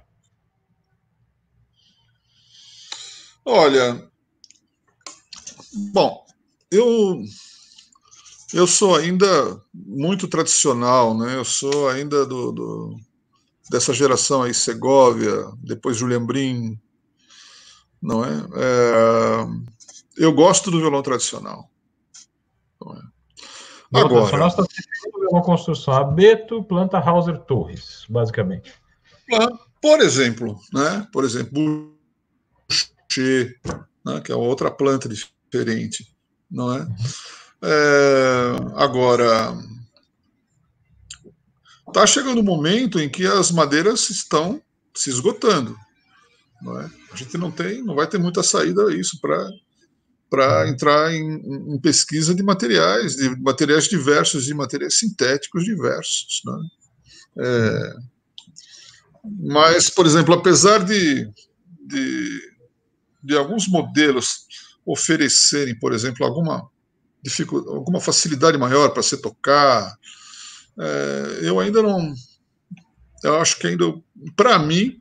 [3.44, 4.08] Olha,
[5.92, 6.24] bom,
[6.70, 7.22] eu
[8.52, 11.36] eu sou ainda muito tradicional, né?
[11.36, 12.96] Eu sou ainda do, do
[13.70, 16.78] dessa geração aí, Segovia, depois Julian Brim,
[18.00, 18.30] não é?
[18.30, 19.46] é?
[20.16, 21.70] Eu gosto do violão tradicional.
[22.80, 23.00] Não é?
[23.94, 24.72] Agora, nós estamos
[25.30, 28.72] uma construção Abeto, planta Hauser Torres, basicamente.
[29.80, 31.06] Por exemplo, né?
[31.12, 31.94] Por exemplo,
[34.04, 34.20] Né?
[34.20, 36.06] que é outra planta diferente,
[36.50, 36.86] não é?
[37.62, 39.56] é agora,
[41.86, 44.60] está chegando um momento em que as madeiras estão
[44.94, 45.76] se esgotando.
[46.60, 46.90] Não é?
[47.12, 49.48] A gente não tem, não vai ter muita saída isso para
[50.32, 56.40] para entrar em, em, pesquisa de materiais, de materiais diversos, de materiais sintéticos diversos.
[56.46, 56.58] Né?
[57.38, 57.94] É,
[59.22, 61.30] mas, por exemplo, apesar de,
[61.86, 62.51] de,
[63.22, 64.46] de, alguns modelos
[64.84, 66.68] oferecerem, por exemplo, alguma,
[67.68, 69.96] alguma facilidade maior para se tocar,
[70.78, 72.12] é, eu ainda não.
[73.22, 73.84] Eu acho que ainda,
[74.36, 75.00] para mim,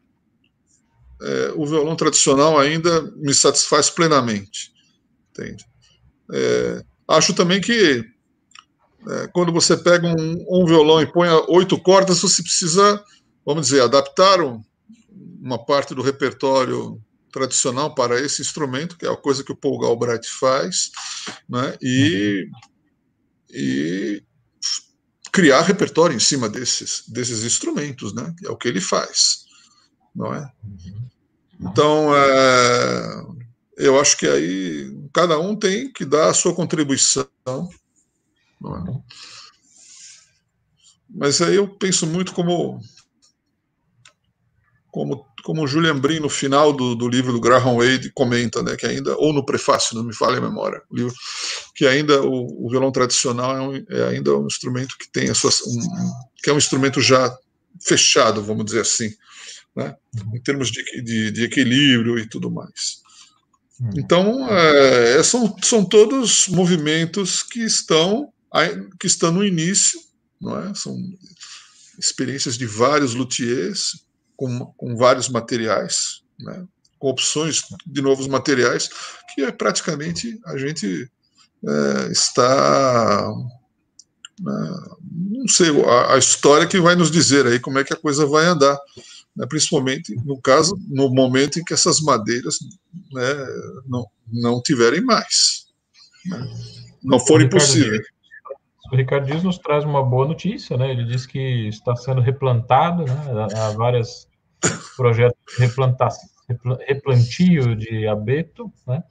[1.22, 4.72] é, o violão tradicional ainda me satisfaz plenamente.
[5.32, 5.66] Entende?
[6.32, 8.06] É, acho também que
[9.08, 13.04] é, quando você pega um, um, violão e põe oito cordas, você precisa,
[13.46, 14.62] vamos dizer, adaptar um,
[15.42, 19.80] uma parte do repertório tradicional para esse instrumento, que é a coisa que o Paul
[19.80, 20.92] Galbraith faz,
[21.48, 21.78] né?
[21.82, 22.50] e,
[23.50, 24.24] e
[25.32, 28.34] criar repertório em cima desses, desses instrumentos, né?
[28.44, 29.46] é o que ele faz.
[30.14, 30.52] Não é?
[31.60, 33.26] Então, é,
[33.78, 37.28] eu acho que aí cada um tem que dar a sua contribuição.
[37.46, 39.02] É?
[41.10, 42.80] Mas aí eu penso muito como
[44.92, 48.76] como como o Julian Brin no final do, do livro do Graham Wade comenta, né,
[48.76, 51.14] que ainda ou no prefácio, não me falha a memória, o livro,
[51.76, 55.36] que ainda o, o violão tradicional é, um, é, ainda um instrumento que tem a
[55.36, 56.12] sua, um,
[56.44, 57.36] que é um instrumento já
[57.82, 59.12] fechado, vamos dizer assim,
[59.76, 59.96] né?
[60.34, 63.02] em termos de, de, de equilíbrio e tudo mais.
[63.80, 63.90] Hum.
[63.98, 68.32] Então, é, são, são todos movimentos que estão,
[69.00, 70.00] que estão no início,
[70.40, 70.74] não é?
[70.76, 70.96] são
[71.98, 73.94] experiências de vários luthiers,
[74.42, 76.66] com, com vários materiais, né?
[76.98, 78.90] com opções de novos materiais,
[79.36, 81.08] que é praticamente a gente
[81.64, 83.32] é, está.
[84.40, 84.80] Né,
[85.12, 88.26] não sei, a, a história que vai nos dizer aí como é que a coisa
[88.26, 88.80] vai andar
[89.36, 92.58] né, principalmente no caso, no momento em que essas madeiras
[93.14, 93.34] né,
[93.88, 95.68] não, não tiverem mais,
[96.26, 96.48] né,
[97.04, 98.02] não forem possíveis.
[98.92, 100.92] O Ricardo Dias nos traz uma boa notícia, né?
[100.92, 103.48] Ele diz que está sendo replantado, né?
[103.56, 104.28] Há vários
[104.96, 105.66] projetos de
[106.88, 109.04] replantio de abeto, né?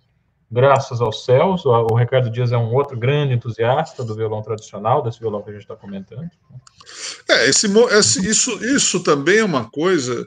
[0.53, 5.21] Graças aos céus, o Ricardo Dias é um outro grande entusiasta do violão tradicional, desse
[5.21, 6.29] violão que a gente está comentando.
[7.29, 10.27] É, esse, esse, isso, isso também é uma coisa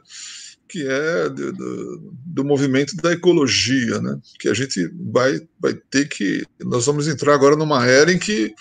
[0.69, 4.17] que é do, do, do, movimento da ecologia, né?
[4.39, 6.45] Que a gente vai, vai ter que.
[6.61, 8.55] Nós vamos entrar agora numa era em que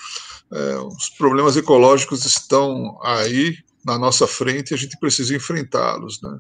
[0.52, 6.38] é, os problemas ecológicos estão aí na nossa frente e a gente precisa enfrentá-los, né?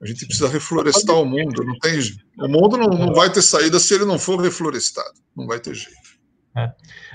[0.00, 1.98] A gente precisa reflorestar o mundo, não tem
[2.38, 5.74] O mundo não, não vai ter saída se ele não for reflorestado, não vai ter
[5.74, 6.08] jeito.
[6.56, 6.72] É.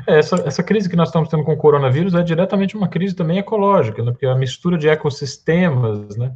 [0.07, 0.19] é.
[0.19, 3.37] Essa, essa crise que nós estamos tendo com o coronavírus é diretamente uma crise também
[3.37, 4.11] ecológica, né?
[4.11, 6.35] porque a mistura de ecossistemas, né?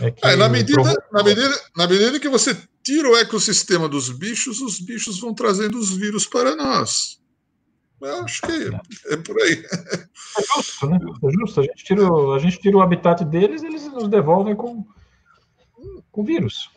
[0.00, 0.82] É é, na, medida,
[1.12, 5.78] na, medida, na medida que você tira o ecossistema dos bichos, os bichos vão trazendo
[5.78, 7.18] os vírus para nós.
[8.08, 9.64] Eu acho que é, é por aí.
[10.38, 10.98] É justo, né?
[11.24, 11.60] É justo.
[11.60, 12.02] A gente tira,
[12.34, 14.86] a gente tira o habitat deles, eles nos devolvem com,
[16.10, 16.70] com vírus.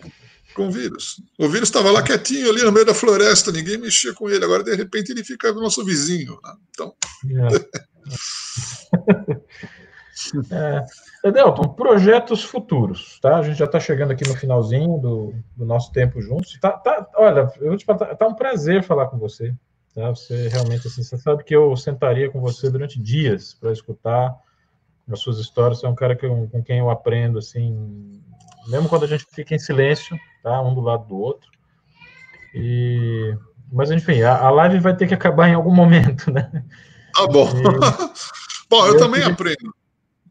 [0.54, 1.22] Com vírus.
[1.38, 4.44] O vírus estava lá quietinho ali no meio da floresta, ninguém mexia com ele.
[4.44, 6.40] Agora, de repente, ele fica no nosso vizinho.
[6.44, 6.54] Né?
[6.72, 6.94] Então.
[10.52, 10.86] É.
[11.24, 11.32] é.
[11.32, 13.38] Delton, projetos futuros, tá?
[13.38, 16.58] A gente já está chegando aqui no finalzinho do, do nosso tempo juntos.
[16.60, 19.56] Tá, tá, olha, eu te falar, tá um prazer falar com você.
[20.00, 20.12] Tá?
[20.12, 24.34] Você realmente, assim, você sabe que eu sentaria com você durante dias para escutar
[25.12, 25.82] as suas histórias.
[25.82, 28.22] Você é um cara que, com quem eu aprendo, assim,
[28.68, 30.62] mesmo quando a gente fica em silêncio, tá?
[30.62, 31.50] Um do lado do outro.
[32.56, 33.36] E,
[33.70, 36.50] mas, enfim, a, a live vai ter que acabar em algum momento, né?
[37.14, 37.50] Tá bom.
[37.50, 37.62] E,
[38.72, 39.34] bom, eu, eu também queria...
[39.34, 39.76] aprendo.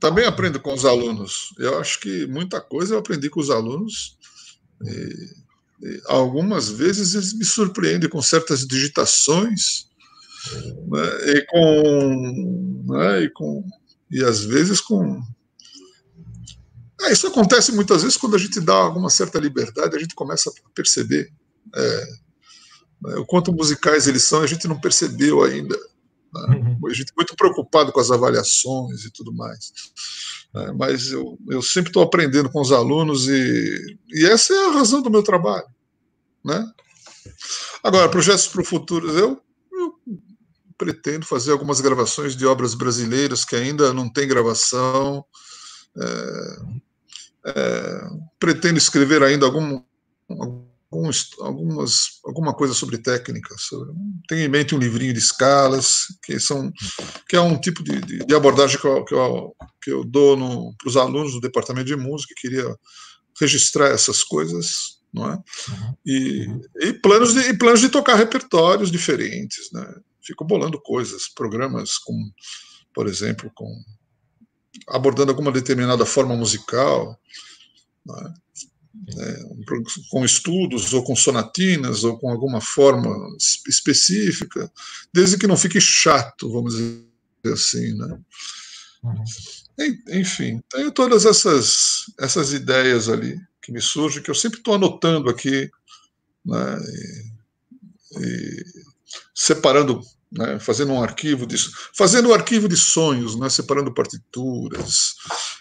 [0.01, 1.55] Também aprendo com os alunos.
[1.59, 4.17] Eu acho que muita coisa eu aprendi com os alunos.
[4.83, 5.48] E
[6.07, 9.89] algumas vezes eles me surpreendem com certas digitações
[10.89, 13.65] né, e com, né, e com
[14.11, 15.23] e às vezes com
[17.03, 20.51] é, isso acontece muitas vezes quando a gente dá alguma certa liberdade a gente começa
[20.51, 21.31] a perceber
[21.75, 22.05] é,
[23.03, 25.79] né, o quanto musicais eles são a gente não percebeu ainda
[26.33, 29.73] né, a gente é muito preocupado com as avaliações e tudo mais
[30.53, 30.73] né?
[30.77, 35.03] mas eu, eu sempre estou aprendendo com os alunos e, e essa é a razão
[35.03, 35.67] do meu trabalho.
[36.45, 36.65] Né?
[37.83, 39.41] Agora, projetos para o futuro, eu,
[39.73, 39.95] eu
[40.77, 45.25] pretendo fazer algumas gravações de obras brasileiras que ainda não tem gravação.
[45.97, 46.57] É,
[47.47, 48.01] é,
[48.39, 49.83] pretendo escrever ainda algum,
[50.91, 53.55] alguns, algumas, alguma coisa sobre técnica.
[53.59, 53.93] Sobre,
[54.29, 56.73] tenho em mente um livrinho de escalas, que, são,
[57.29, 60.75] que é um tipo de, de, de abordagem que eu, que eu, que eu dou
[60.77, 62.75] para os alunos do departamento de música, que queria
[63.41, 65.35] registrar essas coisas, não é?
[65.35, 65.95] Uhum.
[66.07, 66.47] E,
[66.81, 69.95] e, planos de, e planos de tocar repertórios diferentes, né?
[70.23, 72.15] Fico bolando coisas, programas com,
[72.93, 73.67] por exemplo, com
[74.89, 77.19] abordando alguma determinada forma musical,
[78.11, 78.49] é?
[79.19, 79.45] É,
[80.11, 83.15] com estudos ou com sonatinas ou com alguma forma
[83.67, 84.71] específica,
[85.13, 87.05] desde que não fique chato, vamos dizer
[87.53, 88.19] assim, né?
[89.03, 89.25] Uhum.
[90.11, 95.31] Enfim, tenho todas essas essas ideias ali que me surgem que eu sempre estou anotando
[95.31, 95.71] aqui,
[96.45, 96.79] né?
[98.17, 98.65] E, e
[99.35, 101.57] separando né, fazendo um arquivo de
[101.95, 105.15] fazendo um arquivo de sonhos, né, separando partituras,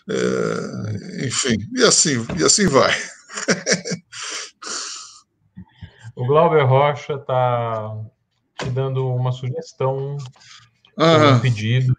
[0.10, 2.94] é, enfim, e assim e assim vai.
[6.16, 7.96] O Glauber Rocha está
[8.58, 10.18] te dando uma sugestão,
[10.98, 11.96] um pedido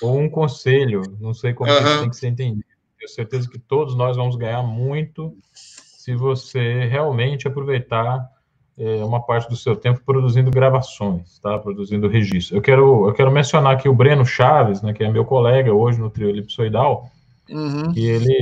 [0.00, 2.00] ou um conselho, não sei como uhum.
[2.00, 2.64] tem que ser entendido.
[2.98, 8.30] Tenho certeza que todos nós vamos ganhar muito se você realmente aproveitar
[8.78, 11.58] é, uma parte do seu tempo produzindo gravações, tá?
[11.58, 12.56] Produzindo registro.
[12.56, 15.98] Eu quero, eu quero mencionar aqui o Breno Chaves, né, que é meu colega hoje
[15.98, 17.10] no trio Elipsoidal,
[17.48, 17.92] uhum.
[17.94, 18.32] e ele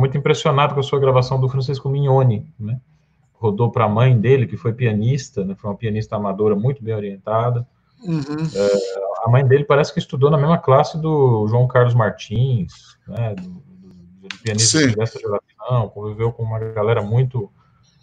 [0.00, 2.80] muito impressionado com a sua gravação do Francisco Mignoni, né?
[3.34, 5.54] Rodou para a mãe dele, que foi pianista, né?
[5.54, 7.66] Foi uma pianista amadora muito bem orientada.
[8.02, 8.20] Uhum.
[8.54, 13.34] É, a mãe dele parece que estudou na mesma classe do João Carlos Martins, né?
[13.34, 17.50] Do, do, do pianista dessa geração, conviveu com uma galera muito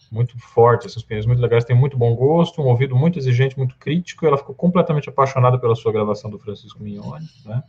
[0.10, 3.76] muito forte, esses pianistas muito legais, têm muito bom gosto, um ouvido muito exigente, muito
[3.78, 7.62] crítico, e ela ficou completamente apaixonada pela sua gravação do Francisco Mignoni, né?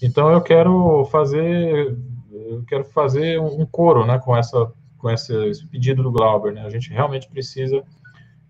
[0.00, 1.96] Então eu quero fazer
[2.50, 6.62] eu quero fazer um coro, né, com essa com esse, esse pedido do Glauber, né?
[6.62, 7.82] A gente realmente precisa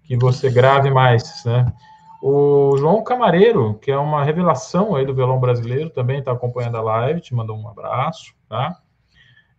[0.03, 1.71] que você grave mais, né?
[2.21, 6.83] O João Camareiro, que é uma revelação aí do violão brasileiro, também está acompanhando a
[6.83, 8.79] live, te mandou um abraço, tá?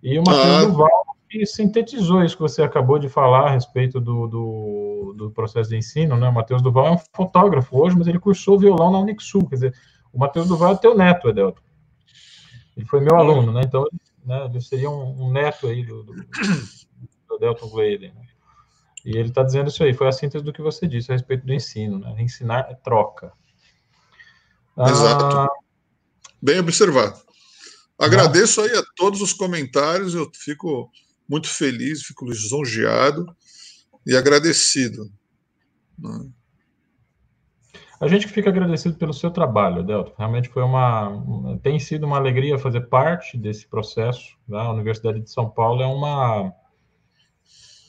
[0.04, 0.66] E o Matheus ah.
[0.66, 5.70] Duval, que sintetizou isso que você acabou de falar a respeito do, do, do processo
[5.70, 6.28] de ensino, né?
[6.28, 9.74] O Matheus Duval é um fotógrafo hoje, mas ele cursou violão na Unixul, quer dizer,
[10.12, 11.62] o Matheus Duval é teu neto, Edelton.
[12.76, 13.62] Ele foi meu aluno, né?
[13.64, 13.86] Então,
[14.30, 16.14] né, ele seria um, um neto aí do, do,
[17.28, 18.26] do Delton Gladen, né?
[19.04, 21.46] E ele está dizendo isso aí, foi a síntese do que você disse a respeito
[21.46, 22.16] do ensino, né?
[22.20, 23.34] Ensinar é troca.
[24.78, 25.26] Exato.
[25.26, 25.50] Ah,
[26.42, 27.20] Bem observado.
[27.98, 30.90] Agradeço aí a todos os comentários, eu fico
[31.28, 33.26] muito feliz, fico lisonjeado
[34.06, 35.12] e agradecido.
[35.98, 36.30] Né?
[38.00, 40.14] A gente fica agradecido pelo seu trabalho, Delta.
[40.18, 44.38] Realmente foi uma, tem sido uma alegria fazer parte desse processo.
[44.48, 44.58] Né?
[44.58, 46.54] A Universidade de São Paulo é uma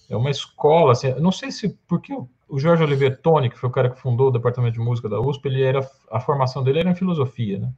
[0.08, 0.92] é uma escola.
[0.92, 2.12] Assim, não sei se porque
[2.48, 5.20] o Jorge Oliveira Toni, que foi o cara que fundou o departamento de música da
[5.20, 7.72] USP, ele era a formação dele era em filosofia, né?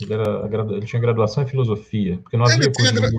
[0.00, 3.10] Ele, era, ele tinha graduação em filosofia, porque não havia ele gra...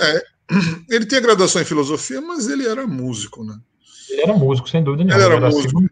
[0.00, 0.22] é,
[0.88, 3.58] ele tinha graduação em filosofia, mas ele era músico, né?
[4.08, 5.24] Ele era músico, sem dúvida nenhuma.
[5.24, 5.82] Ele era, era músico.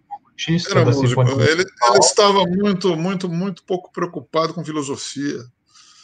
[0.71, 1.23] Era músico.
[1.23, 1.67] Ele, ele,
[2.01, 5.39] estava muito, muito, muito pouco preocupado com filosofia.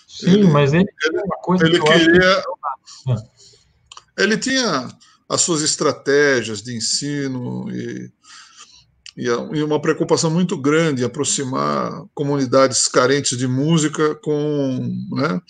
[0.06, 2.42] Sim, ele, mas ele, ele uma coisa ele que queria.
[2.42, 3.12] Que...
[3.12, 3.22] Ah.
[4.18, 4.88] Ele tinha
[5.28, 8.10] as suas estratégias de ensino e,
[9.16, 14.78] e uma preocupação muito grande em aproximar comunidades carentes de música com,
[15.12, 15.40] né,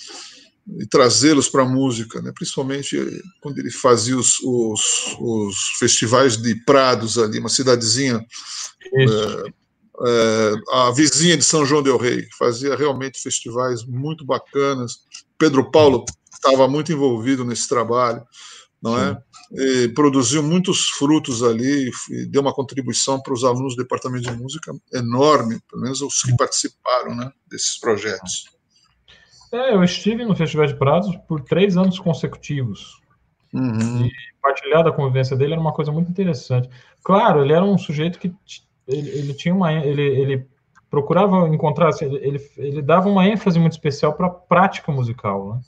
[0.68, 2.32] e trazê-los para a música, né?
[2.34, 2.98] principalmente
[3.40, 8.24] quando ele fazia os, os, os, festivais de Prados ali, uma cidadezinha,
[8.94, 9.52] é,
[10.08, 14.98] é, a vizinha de São João del Rei, que fazia realmente festivais muito bacanas.
[15.38, 18.22] Pedro Paulo estava muito envolvido nesse trabalho,
[18.82, 19.16] não é?
[19.52, 24.36] E produziu muitos frutos ali, e deu uma contribuição para os alunos do departamento de
[24.36, 28.55] música enorme, pelo menos os que participaram, né, desses projetos.
[29.56, 33.00] É, eu estive no Festival de Prados por três anos consecutivos.
[33.54, 34.04] Uhum.
[34.04, 34.10] E
[34.42, 36.68] partilhar da convivência dele era uma coisa muito interessante.
[37.02, 38.32] Claro, ele era um sujeito que
[38.86, 40.46] ele, ele tinha uma ele, ele
[40.90, 45.60] procurava encontrar assim, ele, ele dava uma ênfase muito especial para a prática musical, né?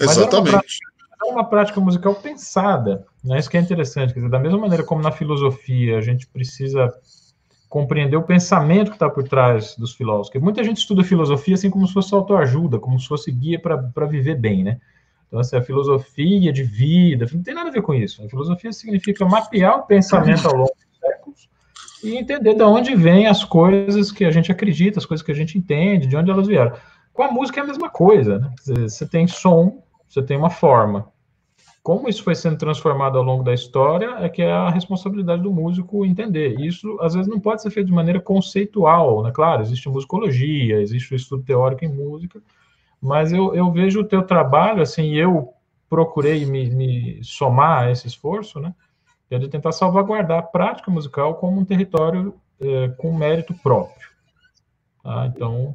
[0.00, 0.30] Exatamente.
[0.30, 0.86] Era uma, prática,
[1.20, 3.38] era uma prática musical pensada, né?
[3.38, 6.88] Isso que é interessante, quer dizer, da mesma maneira como na filosofia a gente precisa
[7.68, 10.28] compreender o pensamento que está por trás dos filósofos.
[10.28, 14.06] Porque muita gente estuda filosofia assim como se fosse autoajuda, como se fosse guia para
[14.06, 14.80] viver bem, né?
[15.26, 18.24] Então, assim, a filosofia de vida, não tem nada a ver com isso.
[18.24, 21.48] A filosofia significa mapear o pensamento ao longo dos séculos
[22.02, 25.34] e entender de onde vêm as coisas que a gente acredita, as coisas que a
[25.34, 26.72] gente entende, de onde elas vieram.
[27.12, 28.54] Com a música é a mesma coisa, né?
[28.88, 31.12] Você tem som, você tem uma forma
[31.88, 35.50] como isso foi sendo transformado ao longo da história é que é a responsabilidade do
[35.50, 36.60] músico entender.
[36.60, 39.30] Isso, às vezes, não pode ser feito de maneira conceitual, né?
[39.32, 42.42] Claro, existe musicologia, existe o estudo teórico em música,
[43.00, 45.54] mas eu, eu vejo o teu trabalho, assim, eu
[45.88, 48.74] procurei me, me somar a esse esforço, né?
[49.30, 54.10] É de tentar salvaguardar a prática musical como um território é, com mérito próprio.
[55.02, 55.32] Tá?
[55.34, 55.74] Então,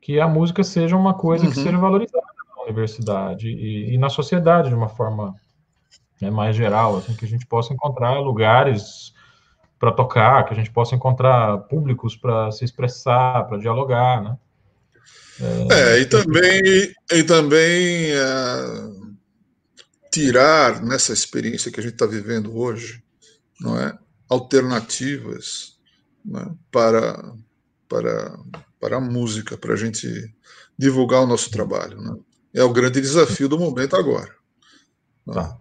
[0.00, 1.50] que a música seja uma coisa uhum.
[1.50, 2.27] que seja valorizada
[2.68, 5.34] universidade e, e na sociedade de uma forma
[6.20, 9.12] né, mais geral, assim, que a gente possa encontrar lugares
[9.78, 14.36] para tocar, que a gente possa encontrar públicos para se expressar, para dialogar, né?
[15.40, 18.26] É, é, e também, e também é,
[20.12, 23.00] tirar nessa experiência que a gente está vivendo hoje,
[23.60, 23.96] não é,
[24.28, 25.78] alternativas
[26.24, 27.32] né, para
[27.88, 28.36] para
[28.80, 30.08] para a música, para a gente
[30.78, 32.16] divulgar o nosso trabalho, né?
[32.54, 34.34] É o grande desafio do momento agora.
[35.26, 35.56] Tá.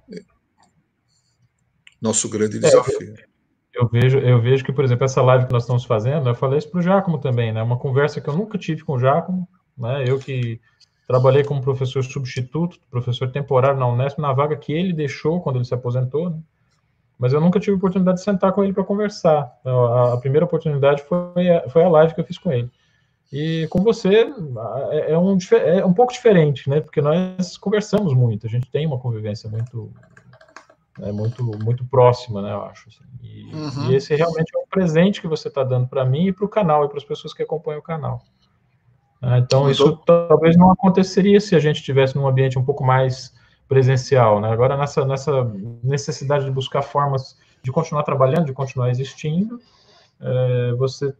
[2.01, 3.15] Nosso grande desafio.
[3.15, 3.25] É,
[3.73, 6.35] eu, eu, vejo, eu vejo que, por exemplo, essa live que nós estamos fazendo, eu
[6.35, 7.61] falei isso para o Giacomo também, né?
[7.61, 10.03] Uma conversa que eu nunca tive com o Giacomo, né?
[10.07, 10.59] Eu que
[11.07, 15.65] trabalhei como professor substituto, professor temporário na Unesp, na vaga que ele deixou quando ele
[15.65, 16.39] se aposentou, né?
[17.17, 19.51] Mas eu nunca tive oportunidade de sentar com ele para conversar.
[19.65, 22.69] A, a, primeira oportunidade foi a, foi a live que eu fiz com ele.
[23.31, 24.33] E com você
[24.91, 26.79] é, é um, é um pouco diferente, né?
[26.79, 29.91] Porque nós conversamos muito, a gente tem uma convivência muito
[31.01, 32.51] é muito muito próxima, né?
[32.51, 32.89] Eu acho.
[32.89, 33.03] Assim.
[33.21, 33.91] E, uhum.
[33.91, 36.49] e, esse realmente é um presente que você está dando para mim e para o
[36.49, 38.21] canal e para as pessoas que acompanham o canal.
[39.21, 43.33] Ah, então isso talvez não aconteceria se a gente tivesse num ambiente um pouco mais
[43.67, 44.49] presencial, né?
[44.49, 45.43] Agora nessa nessa
[45.83, 49.59] necessidade de buscar formas de continuar trabalhando, de continuar existindo,
[50.21, 51.13] é, você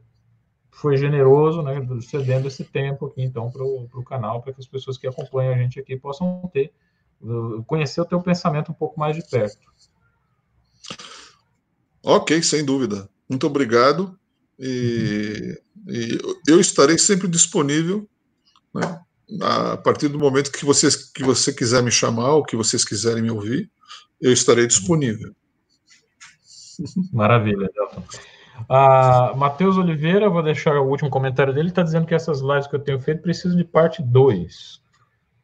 [0.78, 4.96] foi generoso, né, cedendo esse tempo aqui, então, para o canal, para que as pessoas
[4.96, 6.72] que acompanham a gente aqui possam ter,
[7.20, 9.58] uh, conhecer o teu pensamento um pouco mais de perto.
[12.04, 13.10] Ok, sem dúvida.
[13.28, 14.18] Muito obrigado.
[14.60, 15.92] E, uhum.
[15.92, 18.08] e eu estarei sempre disponível,
[18.72, 19.02] né,
[19.42, 23.24] a partir do momento que, vocês, que você quiser me chamar ou que vocês quiserem
[23.24, 23.72] me ouvir,
[24.22, 25.36] eu estarei disponível.
[27.12, 28.04] Maravilha, Delton.
[28.70, 32.76] A Matheus Oliveira, vou deixar o último comentário dele, está dizendo que essas lives que
[32.76, 34.82] eu tenho feito precisam de parte 2.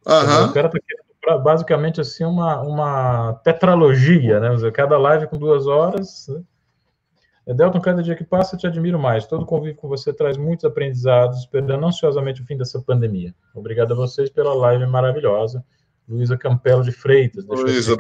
[0.06, 0.46] Uhum.
[0.46, 4.54] O cara está querendo basicamente assim uma, uma tetralogia, né?
[4.54, 6.28] Dizer, cada live com duas horas.
[6.28, 7.54] Né?
[7.54, 9.26] Delton, cada dia que passa, eu te admiro mais.
[9.26, 13.34] Todo convívio com você traz muitos aprendizados, esperando ansiosamente o fim dessa pandemia.
[13.54, 15.64] Obrigado a vocês pela live maravilhosa.
[16.08, 17.94] Luísa Campelo de Freitas, deixou Luísa,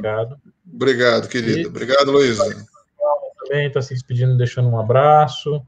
[0.73, 1.59] Obrigado, querido.
[1.59, 1.65] E...
[1.67, 2.72] Obrigado, Luísa
[3.43, 5.61] também está se despedindo, deixando um abraço.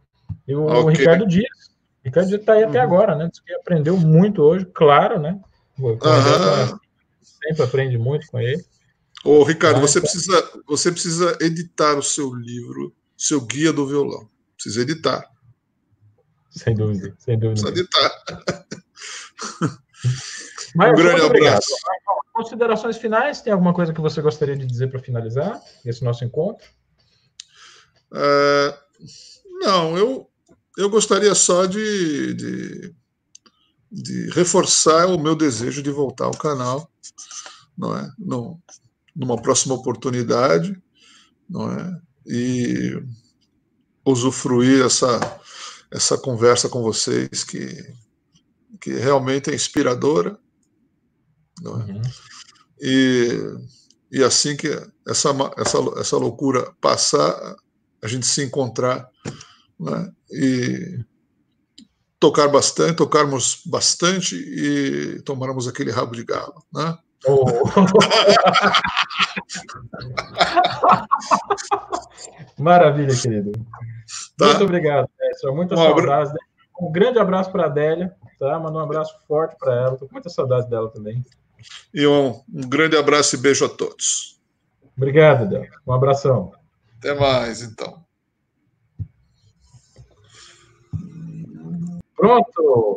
[0.47, 0.79] E o, okay.
[0.79, 1.67] o Ricardo Dias.
[2.03, 2.69] O Ricardo Dias está aí uhum.
[2.69, 3.27] até agora, né?
[3.29, 5.39] Diz que aprendeu muito hoje, claro, né?
[5.77, 5.97] Uhum.
[7.21, 8.63] Sempre aprende muito com ele.
[9.23, 10.09] Ô, Ricardo, você, então...
[10.09, 14.29] precisa, você precisa editar o seu livro, seu guia do violão.
[14.55, 15.25] Precisa editar.
[16.49, 17.71] Sem dúvida, sem dúvida.
[17.71, 18.11] Precisa editar.
[20.75, 21.73] Mas, um grande abraço.
[22.33, 23.41] Considerações finais?
[23.41, 26.67] Tem alguma coisa que você gostaria de dizer para finalizar esse nosso encontro?
[28.13, 28.79] É,
[29.61, 30.29] não, eu,
[30.77, 32.95] eu gostaria só de, de,
[33.91, 36.91] de, reforçar o meu desejo de voltar ao canal,
[37.77, 38.11] não é?
[38.17, 38.59] No,
[39.15, 40.81] numa próxima oportunidade,
[41.49, 42.01] não é?
[42.27, 43.01] E
[44.05, 45.19] usufruir essa,
[45.91, 47.93] essa conversa com vocês que,
[48.79, 50.37] que realmente é inspiradora.
[51.61, 51.85] Não é?
[51.85, 52.01] Uhum.
[52.81, 53.29] E,
[54.11, 54.67] e assim que
[55.07, 57.55] essa, essa, essa loucura passar,
[58.05, 59.09] a gente se encontrar
[59.79, 60.11] né?
[60.31, 60.99] e
[62.19, 66.63] tocar bastante, tocarmos bastante e tomarmos aquele rabo de galo.
[66.71, 66.95] Né?
[67.25, 67.45] Oh.
[72.61, 73.51] Maravilha, querido.
[74.37, 74.45] Tá?
[74.49, 75.55] Muito obrigado, Edson.
[75.55, 76.29] Muitas um saudades.
[76.29, 76.39] Abra...
[76.79, 78.59] Um grande abraço para a Adélia, tá?
[78.59, 79.93] Manda um abraço forte para ela.
[79.93, 81.25] Estou com muita saudade dela também.
[81.91, 84.39] E um, um grande abraço e beijo a todos.
[84.95, 85.71] Obrigado, Adélia.
[85.87, 86.53] Um abração.
[87.05, 88.03] Até mais, então.
[92.15, 92.95] Pronto.